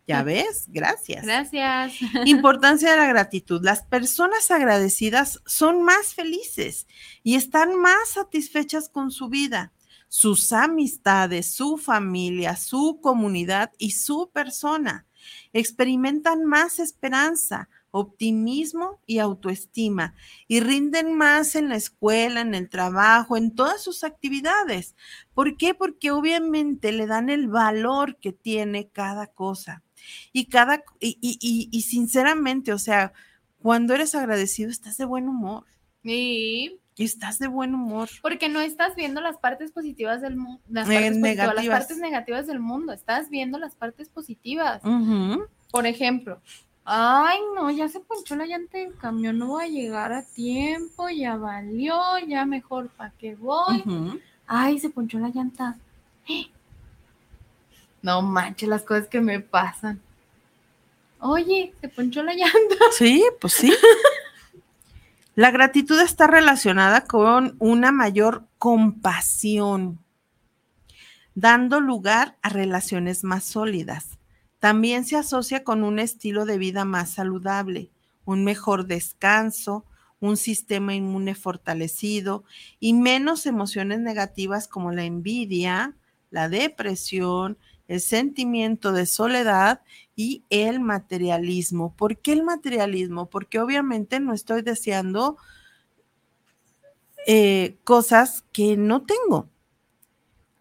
¿Ya 0.07 0.21
ves? 0.21 0.65
Gracias. 0.67 1.25
Gracias. 1.25 1.93
Importancia 2.25 2.91
de 2.91 2.97
la 2.97 3.07
gratitud. 3.07 3.59
Las 3.63 3.81
personas 3.83 4.51
agradecidas 4.51 5.41
son 5.47 5.81
más 5.81 6.13
felices 6.13 6.85
y 7.23 7.35
están 7.35 7.75
más 7.75 8.09
satisfechas 8.09 8.87
con 8.87 9.09
su 9.11 9.29
vida, 9.29 9.71
sus 10.07 10.53
amistades, 10.53 11.47
su 11.51 11.77
familia, 11.77 12.55
su 12.55 12.99
comunidad 13.01 13.71
y 13.77 13.91
su 13.91 14.29
persona. 14.33 15.05
Experimentan 15.53 16.45
más 16.45 16.79
esperanza, 16.79 17.69
optimismo 17.91 18.99
y 19.05 19.19
autoestima 19.19 20.13
y 20.47 20.59
rinden 20.59 21.13
más 21.15 21.55
en 21.55 21.69
la 21.69 21.77
escuela, 21.77 22.41
en 22.41 22.53
el 22.53 22.69
trabajo, 22.69 23.37
en 23.37 23.55
todas 23.55 23.81
sus 23.83 24.03
actividades. 24.03 24.95
¿Por 25.33 25.57
qué? 25.57 25.73
Porque 25.73 26.11
obviamente 26.11 26.91
le 26.91 27.07
dan 27.07 27.29
el 27.29 27.47
valor 27.47 28.17
que 28.17 28.33
tiene 28.33 28.89
cada 28.89 29.27
cosa. 29.27 29.83
Y 30.33 30.45
cada, 30.47 30.83
y, 30.99 31.17
y- 31.21 31.37
y- 31.41 31.69
y 31.71 31.81
sinceramente, 31.83 32.73
o 32.73 32.77
sea, 32.79 33.13
cuando 33.59 33.93
eres 33.95 34.13
agradecido, 34.13 34.69
estás 34.69 34.97
de 34.97 35.05
buen 35.05 35.27
humor. 35.27 35.65
Sí, 36.95 37.03
Estás 37.03 37.39
de 37.39 37.47
buen 37.47 37.73
humor. 37.75 38.07
porque 38.21 38.47
no 38.47 38.61
estás 38.61 38.95
viendo 38.95 39.19
las 39.21 39.37
partes 39.37 39.71
positivas 39.71 40.21
del 40.21 40.37
mundo, 40.37 40.61
las, 40.69 40.89
Eh, 40.89 41.11
las 41.13 41.67
partes 41.67 41.97
negativas 41.97 42.47
del 42.47 42.59
mundo, 42.61 42.93
estás 42.93 43.29
viendo 43.29 43.59
las 43.59 43.75
partes 43.75 44.07
positivas. 44.09 44.81
Por 45.71 45.85
ejemplo, 45.87 46.39
ay 46.85 47.37
no, 47.53 47.69
ya 47.69 47.89
se 47.89 47.99
ponchó 47.99 48.35
la 48.37 48.45
llanta 48.45 48.77
del 48.77 48.95
camión, 48.95 49.37
no 49.37 49.47
voy 49.47 49.65
a 49.65 49.67
llegar 49.67 50.13
a 50.13 50.23
tiempo, 50.25 51.09
ya 51.09 51.35
valió, 51.35 51.99
ya 52.27 52.45
mejor 52.45 52.87
para 52.89 53.11
qué 53.19 53.35
voy. 53.35 53.83
Ay, 54.47 54.79
se 54.79 54.89
ponchó 54.89 55.19
la 55.19 55.29
llanta. 55.29 55.77
No 58.01 58.21
manches 58.21 58.69
las 58.69 58.83
cosas 58.83 59.07
que 59.07 59.19
me 59.19 59.39
pasan. 59.39 59.99
Oye, 61.19 61.73
se 61.81 61.89
ponchó 61.89 62.21
la 62.21 62.35
llanta. 62.35 62.75
Sí, 62.95 63.25
pues 63.41 63.53
sí. 63.53 63.73
La 65.35 65.51
gratitud 65.51 65.99
está 65.99 66.27
relacionada 66.27 67.01
con 67.01 67.57
una 67.59 67.91
mayor 67.91 68.47
compasión, 68.57 69.99
dando 71.33 71.81
lugar 71.81 72.37
a 72.41 72.47
relaciones 72.47 73.25
más 73.25 73.43
sólidas. 73.43 74.17
También 74.59 75.03
se 75.03 75.17
asocia 75.17 75.65
con 75.65 75.83
un 75.83 75.99
estilo 75.99 76.45
de 76.45 76.57
vida 76.57 76.85
más 76.85 77.09
saludable, 77.09 77.91
un 78.23 78.45
mejor 78.45 78.85
descanso, 78.85 79.83
un 80.21 80.37
sistema 80.37 80.95
inmune 80.95 81.35
fortalecido 81.35 82.45
y 82.79 82.93
menos 82.93 83.45
emociones 83.45 83.99
negativas 83.99 84.69
como 84.69 84.93
la 84.93 85.03
envidia, 85.03 85.97
la 86.31 86.47
depresión, 86.47 87.57
el 87.89 87.99
sentimiento 87.99 88.93
de 88.93 89.05
soledad 89.05 89.81
y 90.15 90.43
el 90.49 90.79
materialismo. 90.79 91.95
¿Por 91.95 92.17
qué 92.17 92.33
el 92.33 92.43
materialismo? 92.43 93.29
Porque 93.29 93.59
obviamente 93.59 94.19
no 94.19 94.33
estoy 94.33 94.61
deseando 94.61 95.37
eh, 97.27 97.77
cosas 97.83 98.43
que 98.53 98.77
no 98.77 99.03
tengo. 99.03 99.49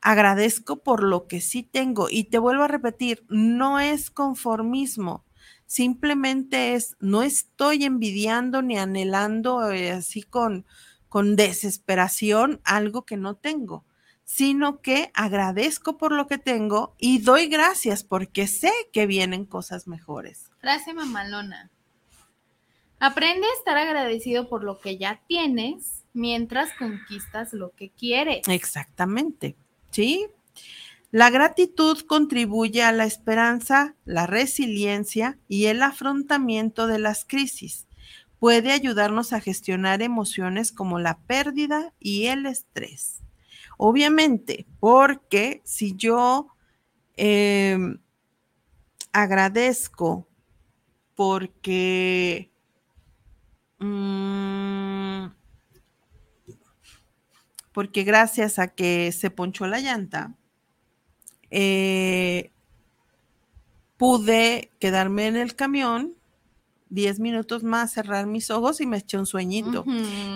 Agradezco 0.01 0.77
por 0.83 1.03
lo 1.03 1.27
que 1.27 1.41
sí 1.41 1.63
tengo 1.63 2.09
y 2.11 2.25
te 2.25 2.39
vuelvo 2.39 2.65
a 2.65 2.69
repetir, 2.69 3.25
no 3.29 3.81
es 3.81 4.11
conformismo, 4.11 5.25
simplemente 5.67 6.75
es, 6.75 6.97
no 7.01 7.23
estoy 7.23 7.85
envidiando 7.85 8.61
ni 8.61 8.77
anhelando 8.77 9.71
eh, 9.71 9.93
así 9.93 10.23
con, 10.23 10.67
con 11.09 11.37
desesperación 11.37 12.61
algo 12.65 13.07
que 13.07 13.17
no 13.17 13.37
tengo. 13.37 13.85
Sino 14.25 14.81
que 14.81 15.11
agradezco 15.15 15.99
por 15.99 16.13
lo 16.13 16.27
que 16.27 16.39
tengo 16.39 16.95
y 16.99 17.19
doy 17.19 17.47
gracias 17.47 18.03
porque 18.03 18.47
sé 18.47 18.73
que 18.93 19.07
vienen 19.07 19.45
cosas 19.45 19.87
mejores. 19.87 20.51
Frase 20.61 20.95
mamalona. 20.95 21.71
Aprende 22.99 23.47
a 23.47 23.59
estar 23.59 23.77
agradecido 23.77 24.49
por 24.49 24.65
lo 24.65 24.81
que 24.81 24.97
ya 24.97 25.21
tienes 25.27 26.05
mientras 26.15 26.73
conquistas 26.79 27.53
lo 27.53 27.71
que 27.73 27.91
quieres. 27.91 28.49
Exactamente, 28.49 29.57
¿sí? 29.91 30.27
La 31.11 31.31
gratitud 31.31 31.99
contribuye 32.07 32.83
a 32.83 32.93
la 32.93 33.05
esperanza, 33.05 33.95
la 34.05 34.27
resiliencia 34.27 35.39
y 35.49 35.67
el 35.67 35.83
afrontamiento 35.83 36.87
de 36.87 36.99
las 36.99 37.25
crisis. 37.25 37.87
Puede 38.41 38.73
ayudarnos 38.73 39.33
a 39.33 39.41
gestionar 39.41 40.03
emociones 40.03 40.73
como 40.73 40.99
la 40.99 41.19
pérdida 41.19 41.93
y 42.01 42.27
el 42.27 42.47
estrés. 42.47 43.24
Obviamente, 43.77 44.67
porque 44.81 45.61
si 45.65 45.95
yo 45.97 46.49
em, 47.17 47.99
agradezco 49.13 50.27
porque 51.15 52.51
mm, 53.79 55.27
porque 57.73 58.05
gracias 58.05 58.59
a 58.59 58.69
que 58.69 59.11
se 59.13 59.31
ponchó 59.31 59.67
la 59.67 59.81
llanta, 59.81 60.35
eh, 61.51 62.53
pude 63.97 64.71
quedarme 64.79 65.27
en 65.27 65.37
el 65.37 65.57
camión 65.57 66.15
10 66.91 67.19
minutos 67.21 67.63
más, 67.63 67.93
cerrar 67.93 68.27
mis 68.27 68.51
ojos 68.51 68.81
y 68.81 68.87
me 68.87 68.99
eché 68.99 69.19
un 69.19 69.27
sueñito. 69.27 69.85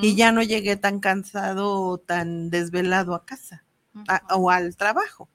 Y 0.02 0.14
ya 0.16 0.32
no 0.32 0.42
llegué 0.42 0.76
tan 0.76 0.98
cansado 1.00 1.80
o 1.80 1.98
tan 1.98 2.50
desvelado 2.50 3.14
a 3.14 3.24
casa 3.24 3.64
a- 4.08 4.22
o 4.36 4.50
al 4.50 4.76
trabajo. 4.76 5.28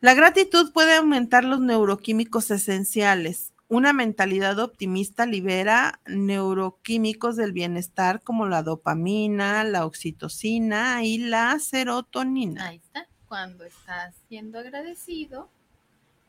La 0.00 0.14
gratitud 0.14 0.72
puede 0.72 0.96
aumentar 0.96 1.44
los 1.44 1.60
neuroquímicos 1.60 2.50
esenciales. 2.50 3.52
Una 3.68 3.92
mentalidad 3.94 4.58
optimista 4.58 5.24
libera 5.24 5.98
neuroquímicos 6.06 7.36
del 7.36 7.52
bienestar 7.52 8.20
como 8.22 8.46
la 8.46 8.62
dopamina, 8.62 9.64
la 9.64 9.86
oxitocina 9.86 11.02
y 11.04 11.18
la 11.18 11.58
serotonina. 11.58 12.66
Ahí 12.66 12.76
está. 12.76 13.06
Cuando 13.26 13.64
estás 13.64 14.14
siendo 14.28 14.58
agradecido, 14.58 15.48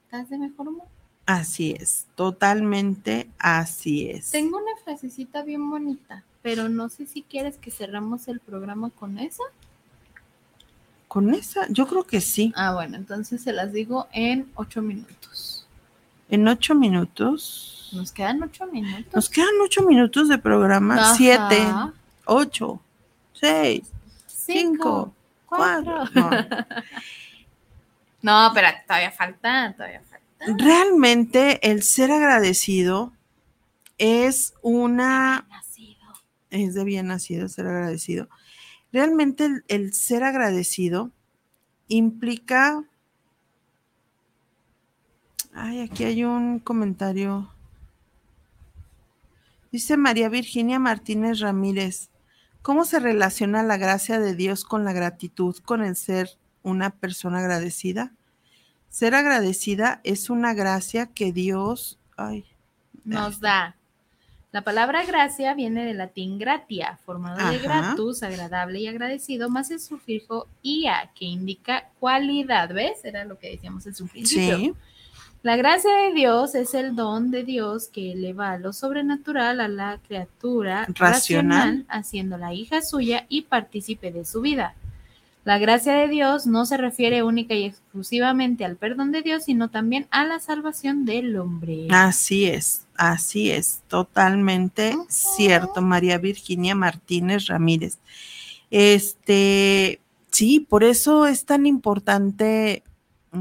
estás 0.05 0.29
de 0.29 0.37
mejor 0.37 0.69
humor. 0.69 0.87
Así 1.25 1.75
es, 1.79 2.05
totalmente 2.15 3.27
así 3.39 4.09
es. 4.11 4.29
Tengo 4.29 4.57
una 4.57 4.75
frasecita 4.83 5.41
bien 5.41 5.69
bonita, 5.69 6.23
pero 6.43 6.69
no 6.69 6.87
sé 6.89 7.07
si 7.07 7.23
quieres 7.23 7.57
que 7.57 7.71
cerramos 7.71 8.27
el 8.27 8.39
programa 8.39 8.91
con 8.91 9.17
esa. 9.17 9.43
Con 11.07 11.33
esa, 11.33 11.67
yo 11.69 11.87
creo 11.87 12.03
que 12.03 12.21
sí. 12.21 12.53
Ah, 12.55 12.73
bueno, 12.73 12.95
entonces 12.97 13.41
se 13.41 13.53
las 13.53 13.73
digo 13.73 14.07
en 14.11 14.51
ocho 14.53 14.83
minutos. 14.83 15.67
En 16.29 16.47
ocho 16.47 16.75
minutos. 16.75 17.89
Nos 17.93 18.11
quedan 18.11 18.43
ocho 18.43 18.67
minutos. 18.67 19.13
Nos 19.13 19.29
quedan 19.29 19.53
ocho 19.63 19.81
minutos 19.83 20.29
de 20.29 20.37
programa. 20.37 20.95
Ajá. 20.95 21.15
Siete, 21.15 21.67
ocho, 22.25 22.79
seis, 23.33 23.91
cinco, 24.27 25.13
cinco, 25.13 25.13
cuatro. 25.47 26.03
cuatro. 26.13 26.65
No. 28.21 28.47
No, 28.47 28.51
pero 28.55 28.67
todavía 28.87 29.11
falta, 29.11 29.73
todavía 29.77 30.01
falta. 30.01 30.14
Realmente 30.47 31.71
el 31.71 31.81
ser 31.81 32.11
agradecido 32.11 33.13
es 33.97 34.53
una, 34.61 35.47
es 36.51 36.73
de 36.75 36.83
bien 36.83 37.07
nacido 37.07 37.47
ser 37.47 37.67
agradecido. 37.67 38.29
Realmente 38.91 39.45
el, 39.45 39.65
el 39.67 39.93
ser 39.93 40.23
agradecido 40.23 41.11
implica, 41.87 42.83
ay, 45.53 45.81
aquí 45.81 46.03
hay 46.03 46.23
un 46.23 46.59
comentario. 46.59 47.49
Dice 49.71 49.97
María 49.97 50.29
Virginia 50.29 50.77
Martínez 50.77 51.39
Ramírez, 51.39 52.09
¿cómo 52.61 52.85
se 52.85 52.99
relaciona 52.99 53.63
la 53.63 53.77
gracia 53.77 54.19
de 54.19 54.35
Dios 54.35 54.63
con 54.63 54.85
la 54.85 54.93
gratitud, 54.93 55.57
con 55.57 55.83
el 55.83 55.95
ser 55.95 56.37
una 56.61 56.91
persona 56.91 57.39
agradecida? 57.39 58.13
Ser 58.95 59.13
agradecida 59.13 59.99
es 60.05 60.29
una 60.29 60.53
gracia 60.53 61.07
que 61.07 61.33
Dios, 61.33 61.97
ay, 62.15 62.45
Nos 63.03 63.41
da. 63.41 63.75
La 64.53 64.61
palabra 64.61 65.03
gracia 65.03 65.53
viene 65.53 65.83
del 65.83 65.97
latín 65.97 66.39
gratia, 66.39 66.97
formado 67.05 67.51
de 67.51 67.57
gratus, 67.57 68.23
agradable 68.23 68.79
y 68.79 68.87
agradecido, 68.87 69.49
más 69.49 69.69
el 69.69 69.81
sufijo 69.81 70.47
ia, 70.61 71.11
que 71.13 71.25
indica 71.25 71.89
cualidad. 71.99 72.73
¿Ves? 72.73 73.03
Era 73.03 73.25
lo 73.25 73.37
que 73.37 73.49
decíamos 73.49 73.85
en 73.85 73.95
su 73.95 74.07
principio. 74.07 74.57
sí, 74.57 74.73
La 75.43 75.57
gracia 75.57 75.93
de 75.93 76.13
Dios 76.13 76.55
es 76.55 76.73
el 76.73 76.95
don 76.95 77.31
de 77.31 77.43
Dios 77.43 77.89
que 77.89 78.13
eleva 78.13 78.57
lo 78.57 78.71
sobrenatural 78.71 79.59
a 79.59 79.67
la 79.67 79.99
criatura 80.07 80.85
Racional. 80.87 81.11
racional, 81.11 81.85
haciéndola 81.89 82.53
hija 82.53 82.81
suya 82.81 83.25
y 83.27 83.41
partícipe 83.41 84.13
de 84.13 84.23
su 84.23 84.39
vida. 84.39 84.73
La 85.45 85.59
gracia 85.59 85.93
de 85.93 86.07
Dios 86.07 86.47
no 86.47 86.65
se 86.65 86.75
refiere 86.75 87.21
única 87.23 87.53
y 87.53 87.65
exclusivamente 87.65 88.65
al 88.65 88.77
perdón 88.77 89.11
de 89.11 89.21
Dios, 89.21 89.43
sino 89.45 89.69
también 89.69 90.07
a 90.09 90.25
la 90.25 90.39
salvación 90.39 91.05
del 91.05 91.37
hombre. 91.37 91.87
así 91.91 92.45
es, 92.45 92.87
así 92.97 93.51
es, 93.51 93.81
totalmente 93.87 94.97
cierto, 95.07 95.81
María 95.83 96.17
Virginia 96.17 96.73
Martínez 96.75 97.45
Ramírez. 97.45 97.99
Este, 98.71 100.01
sí, 100.31 100.59
por 100.59 100.83
eso 100.83 101.27
es 101.27 101.45
tan 101.45 101.65
importante 101.65 102.83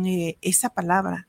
eh, 0.05 0.37
esa 0.43 0.69
palabra, 0.71 1.27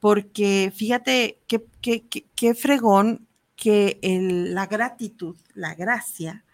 porque 0.00 0.72
fíjate 0.74 1.38
qué, 1.46 1.64
qué- 1.80 2.02
qué- 2.08 2.24
qué 2.34 2.54
fregón 2.54 3.26
que 3.56 3.98
el- 4.02 4.54
la 4.54 4.66
gratitud, 4.66 5.36
la 5.54 5.74
gracia, 5.74 6.44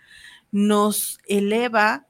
nos 0.52 1.18
eleva. 1.26 2.05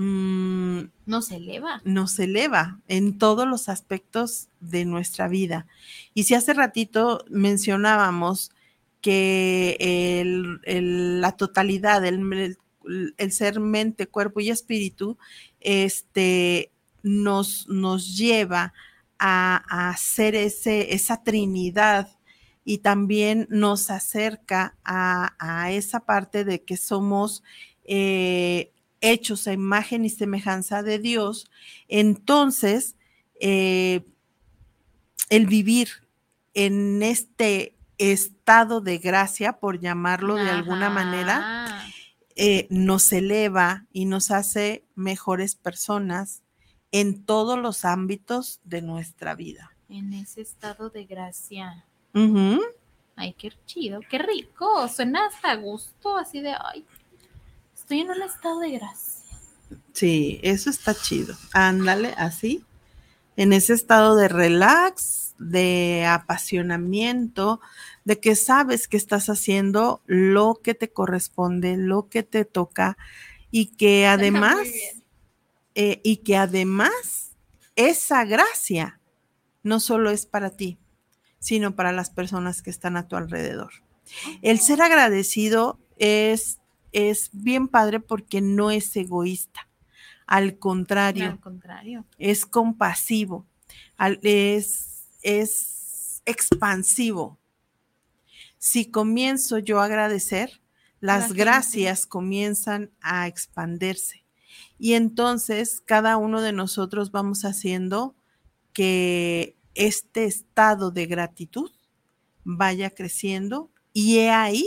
Mm, 0.00 0.80
No 1.06 1.20
se 1.22 1.36
eleva. 1.36 1.82
nos 1.84 2.18
eleva 2.18 2.80
en 2.88 3.18
todos 3.18 3.46
los 3.46 3.68
aspectos 3.68 4.48
de 4.60 4.84
nuestra 4.84 5.28
vida. 5.28 5.66
Y 6.14 6.24
si 6.24 6.34
hace 6.34 6.54
ratito 6.54 7.24
mencionábamos 7.28 8.50
que 9.02 9.76
el- 9.80 10.60
el- 10.64 11.20
la 11.20 11.32
totalidad, 11.36 12.04
el, 12.04 12.32
el- 12.32 13.14
el 13.18 13.32
ser 13.32 13.60
mente, 13.60 14.06
cuerpo 14.06 14.40
y 14.40 14.50
espíritu, 14.50 15.18
este, 15.60 16.70
nos, 17.02 17.68
nos 17.68 18.16
lleva 18.16 18.72
a, 19.18 19.62
a 19.68 19.90
hacer 19.90 20.34
ese, 20.34 20.94
esa 20.94 21.22
trinidad 21.22 22.08
y 22.64 22.78
también 22.78 23.46
nos 23.50 23.90
acerca 23.90 24.76
a, 24.84 25.34
a 25.38 25.72
esa 25.72 26.00
parte 26.00 26.44
de 26.44 26.62
que 26.62 26.76
somos 26.76 27.42
eh, 27.84 28.70
hechos 29.00 29.46
a 29.46 29.52
imagen 29.52 30.04
y 30.04 30.10
semejanza 30.10 30.82
de 30.82 30.98
Dios, 30.98 31.50
entonces 31.88 32.96
eh, 33.40 34.04
el 35.28 35.46
vivir 35.46 35.88
en 36.54 37.02
este 37.02 37.76
estado 37.98 38.80
de 38.80 38.98
gracia, 38.98 39.58
por 39.58 39.78
llamarlo 39.78 40.34
de 40.36 40.50
alguna 40.50 40.90
manera, 40.90 41.86
eh, 42.34 42.66
nos 42.70 43.12
eleva 43.12 43.86
y 43.92 44.06
nos 44.06 44.30
hace 44.30 44.84
mejores 44.94 45.54
personas 45.54 46.42
en 46.92 47.24
todos 47.24 47.58
los 47.58 47.84
ámbitos 47.84 48.60
de 48.64 48.82
nuestra 48.82 49.34
vida. 49.34 49.76
En 49.88 50.12
ese 50.12 50.40
estado 50.40 50.90
de 50.90 51.04
gracia. 51.04 51.84
Ay, 53.16 53.34
qué 53.34 53.52
chido, 53.66 54.00
qué 54.08 54.18
rico. 54.18 54.88
Suena 54.88 55.26
hasta 55.26 55.54
gusto, 55.56 56.16
así 56.16 56.40
de, 56.40 56.54
ay, 56.58 56.86
estoy 57.90 58.02
en 58.02 58.10
un 58.12 58.22
estado 58.22 58.60
de 58.60 58.70
gracia. 58.70 59.36
Sí, 59.92 60.38
eso 60.44 60.70
está 60.70 60.94
chido. 60.94 61.34
Ándale, 61.52 62.14
así. 62.16 62.64
En 63.36 63.52
ese 63.52 63.72
estado 63.72 64.14
de 64.14 64.28
relax, 64.28 65.34
de 65.40 66.06
apasionamiento, 66.06 67.60
de 68.04 68.20
que 68.20 68.36
sabes 68.36 68.86
que 68.86 68.96
estás 68.96 69.28
haciendo 69.28 70.02
lo 70.06 70.60
que 70.62 70.74
te 70.74 70.92
corresponde, 70.92 71.76
lo 71.76 72.08
que 72.08 72.22
te 72.22 72.44
toca 72.44 72.96
y 73.50 73.66
que 73.74 74.06
además, 74.06 74.68
eh, 75.74 76.00
y 76.04 76.18
que 76.18 76.36
además 76.36 77.32
esa 77.74 78.24
gracia 78.24 79.00
no 79.64 79.80
solo 79.80 80.10
es 80.10 80.26
para 80.26 80.50
ti, 80.50 80.78
sino 81.40 81.74
para 81.74 81.90
las 81.90 82.10
personas 82.10 82.62
que 82.62 82.70
están 82.70 82.96
a 82.96 83.08
tu 83.08 83.16
alrededor. 83.16 83.72
El 84.42 84.60
ser 84.60 84.80
agradecido 84.80 85.80
es, 85.96 86.59
es 86.92 87.30
bien 87.32 87.68
padre 87.68 88.00
porque 88.00 88.40
no 88.40 88.70
es 88.70 88.94
egoísta. 88.96 89.68
Al 90.26 90.58
contrario, 90.58 91.30
Al 91.30 91.40
contrario. 91.40 92.04
es 92.16 92.46
compasivo, 92.46 93.46
es, 94.22 95.08
es 95.22 96.22
expansivo. 96.24 97.38
Si 98.58 98.90
comienzo 98.90 99.58
yo 99.58 99.80
a 99.80 99.86
agradecer, 99.86 100.60
las 101.00 101.32
gracias 101.32 102.06
comienzan 102.06 102.90
a 103.00 103.26
expandirse 103.26 104.22
Y 104.78 104.92
entonces 104.92 105.80
cada 105.80 106.18
uno 106.18 106.42
de 106.42 106.52
nosotros 106.52 107.10
vamos 107.10 107.44
haciendo 107.44 108.14
que 108.72 109.56
este 109.74 110.26
estado 110.26 110.90
de 110.90 111.06
gratitud 111.06 111.70
vaya 112.44 112.90
creciendo 112.90 113.70
y 113.92 114.18
he 114.18 114.30
ahí 114.30 114.66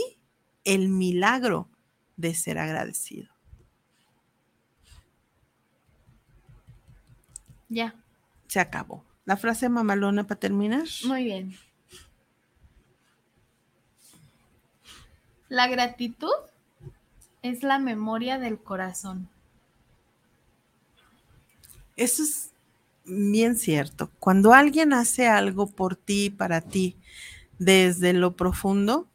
el 0.64 0.88
milagro 0.88 1.70
de 2.16 2.34
ser 2.34 2.58
agradecido. 2.58 3.28
Ya, 7.68 7.94
Se 8.46 8.60
acabó. 8.60 9.02
La 9.24 9.36
frase 9.36 9.68
mamalona 9.68 10.24
para 10.26 10.38
terminar. 10.38 10.84
muy 11.06 11.24
bien. 11.24 11.56
La 15.48 15.66
gratitud 15.68 16.30
es 17.42 17.62
la 17.62 17.78
memoria 17.78 18.38
del 18.38 18.58
corazón. 18.58 19.28
Eso 21.96 22.22
es 22.22 22.50
bien 23.04 23.56
cierto. 23.56 24.10
Cuando 24.18 24.52
alguien 24.52 24.92
hace 24.92 25.26
algo 25.28 25.66
por 25.68 25.96
ti, 25.96 26.30
para 26.30 26.60
ti, 26.60 26.96
desde 27.58 28.12
lo 28.12 28.36
profundo, 28.36 29.06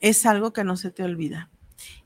es 0.00 0.26
algo 0.26 0.52
que 0.52 0.64
no 0.64 0.76
se 0.76 0.90
te 0.90 1.02
olvida. 1.02 1.50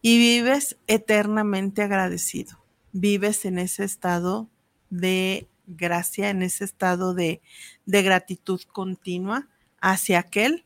Y 0.03 0.19
vives 0.19 0.77
eternamente 0.87 1.83
agradecido. 1.83 2.59
Vives 2.93 3.45
en 3.45 3.59
ese 3.59 3.85
estado 3.85 4.49
de 4.91 5.47
gracia, 5.67 6.31
en 6.31 6.43
ese 6.43 6.65
estado 6.65 7.15
de, 7.15 7.43
de 7.87 8.03
gratitud 8.03 8.61
continua 8.73 9.49
hacia 9.81 10.19
aquel 10.19 10.65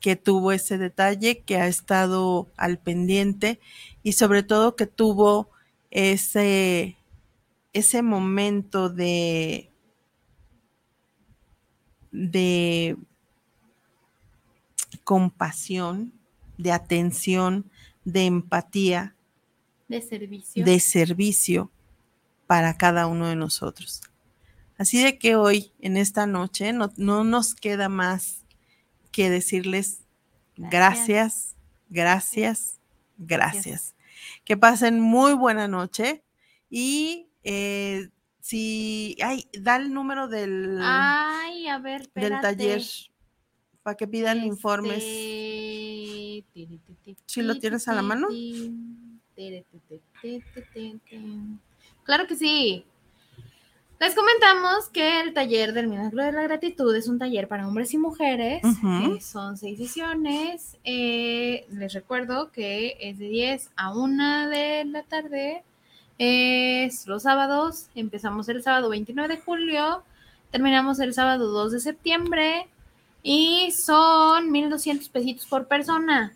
que 0.00 0.16
tuvo 0.16 0.52
ese 0.52 0.78
detalle, 0.78 1.40
que 1.40 1.56
ha 1.56 1.66
estado 1.66 2.48
al 2.56 2.78
pendiente 2.78 3.60
y 4.02 4.12
sobre 4.12 4.42
todo 4.42 4.74
que 4.74 4.86
tuvo 4.86 5.50
ese, 5.90 6.96
ese 7.72 8.02
momento 8.02 8.88
de, 8.88 9.70
de 12.12 12.96
compasión, 15.04 16.12
de 16.56 16.72
atención, 16.72 17.70
de 18.04 18.26
empatía, 18.26 19.14
De 19.88 20.00
servicio. 20.00 20.64
de 20.64 20.80
servicio 20.80 21.70
para 22.46 22.76
cada 22.76 23.06
uno 23.06 23.28
de 23.28 23.36
nosotros. 23.36 24.02
Así 24.78 25.02
de 25.02 25.18
que 25.18 25.36
hoy, 25.36 25.72
en 25.80 25.96
esta 25.96 26.26
noche, 26.26 26.72
no, 26.72 26.92
no 26.96 27.22
nos 27.22 27.54
queda 27.54 27.88
más 27.88 28.44
que 29.12 29.28
decirles 29.28 30.04
gracias, 30.56 31.56
gracias, 31.88 32.80
gracias. 33.18 33.94
Que 34.44 34.56
pasen 34.56 35.00
muy 35.00 35.34
buena 35.34 35.68
noche 35.68 36.22
y 36.68 37.28
eh, 37.42 38.08
si, 38.40 39.16
ay, 39.22 39.46
da 39.58 39.76
el 39.76 39.92
número 39.92 40.28
del, 40.28 40.78
Ay, 40.82 41.68
a 41.68 41.78
ver, 41.78 42.10
del 42.14 42.40
taller 42.40 42.82
para 43.82 43.96
que 43.96 44.06
pidan 44.08 44.38
Este, 44.38 44.48
informes. 44.48 45.02
¿Sí 47.26 47.42
lo 47.42 47.54
ti, 47.54 47.60
tienes 47.60 47.84
ti, 47.84 47.90
a 47.90 47.94
la 47.94 48.02
mano? 48.02 48.28
Claro 52.04 52.26
que 52.26 52.36
sí. 52.36 52.84
Les 54.00 54.14
comentamos 54.14 54.88
que 54.88 55.20
el 55.20 55.34
taller 55.34 55.74
del 55.74 55.86
Milagro 55.86 56.24
de 56.24 56.32
la 56.32 56.42
Gratitud 56.42 56.96
es 56.96 57.06
un 57.06 57.18
taller 57.18 57.48
para 57.48 57.68
hombres 57.68 57.92
y 57.92 57.98
mujeres. 57.98 58.62
Eh, 58.64 59.20
son 59.20 59.58
seis 59.58 59.76
sesiones. 59.76 60.78
Eh, 60.84 61.66
les 61.70 61.92
recuerdo 61.92 62.50
que 62.50 62.96
es 62.98 63.18
de 63.18 63.28
10 63.28 63.70
a 63.76 63.92
1 63.94 64.48
de 64.48 64.86
la 64.86 65.02
tarde. 65.02 65.64
Es 66.16 67.06
los 67.06 67.24
sábados. 67.24 67.88
Empezamos 67.94 68.48
el 68.48 68.62
sábado 68.62 68.88
29 68.88 69.36
de 69.36 69.42
julio. 69.42 70.02
Terminamos 70.50 70.98
el 71.00 71.12
sábado 71.12 71.48
2 71.48 71.72
de 71.72 71.80
septiembre. 71.80 72.68
Y 73.22 73.70
son 73.72 74.50
1.200 74.50 75.10
pesitos 75.10 75.44
por 75.44 75.68
persona. 75.68 76.32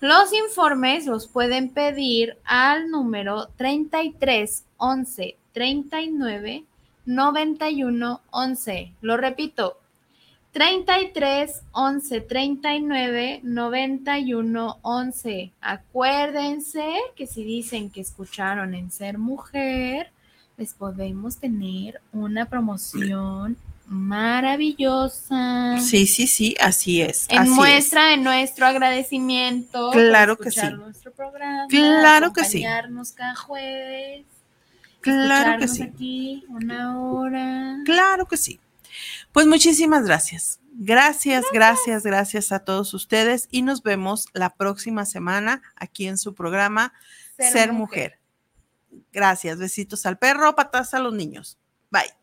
Los 0.00 0.34
informes 0.34 1.06
los 1.06 1.26
pueden 1.26 1.70
pedir 1.70 2.36
al 2.44 2.90
número 2.90 3.48
33 3.56 4.64
11 4.76 5.36
39 5.52 6.64
91 7.06 8.20
11. 8.30 8.92
Lo 9.00 9.16
repito. 9.16 9.78
33 10.52 11.62
11 11.72 12.20
39 12.20 13.40
91 13.42 14.78
11. 14.82 15.52
Acuérdense 15.62 16.86
que 17.14 17.26
si 17.26 17.42
dicen 17.42 17.88
que 17.88 18.02
escucharon 18.02 18.74
en 18.74 18.90
Ser 18.90 19.16
Mujer, 19.16 20.10
les 20.58 20.74
podemos 20.74 21.38
tener 21.38 22.02
una 22.12 22.44
promoción 22.46 23.56
maravillosa. 23.86 25.78
Sí, 25.80 26.06
sí, 26.06 26.26
sí, 26.26 26.54
así 26.60 27.02
es. 27.02 27.26
En 27.28 27.38
así 27.38 27.50
es. 27.50 27.56
muestra 27.56 28.06
de 28.10 28.16
nuestro 28.18 28.66
agradecimiento. 28.66 29.90
por 29.92 30.00
Claro 30.00 30.36
que 30.36 30.50
sí. 30.50 30.60
Nuestro 30.70 31.12
programa, 31.12 31.66
Claro 31.68 32.32
que 32.32 32.44
sí. 32.44 32.62
cada 32.62 33.34
jueves. 33.34 34.24
Claro 35.00 35.60
que 35.60 35.68
sí. 35.68 35.82
aquí 35.82 36.44
una 36.48 37.00
hora. 37.00 37.76
Claro 37.84 38.26
que 38.26 38.36
sí. 38.36 38.58
Pues 39.32 39.46
muchísimas 39.46 40.04
gracias. 40.04 40.60
Gracias, 40.78 41.44
gracias, 41.52 42.02
gracias 42.02 42.52
a 42.52 42.58
todos 42.58 42.92
ustedes 42.92 43.48
y 43.50 43.62
nos 43.62 43.82
vemos 43.82 44.26
la 44.34 44.50
próxima 44.50 45.06
semana 45.06 45.62
aquí 45.74 46.06
en 46.06 46.18
su 46.18 46.34
programa 46.34 46.92
Ser, 47.38 47.72
mujer. 47.72 48.18
Gracias, 49.12 49.58
besitos 49.58 50.04
al 50.06 50.18
perro, 50.18 50.54
patas 50.54 50.92
a 50.92 50.98
los 50.98 51.14
niños. 51.14 51.58
Bye. 51.90 52.15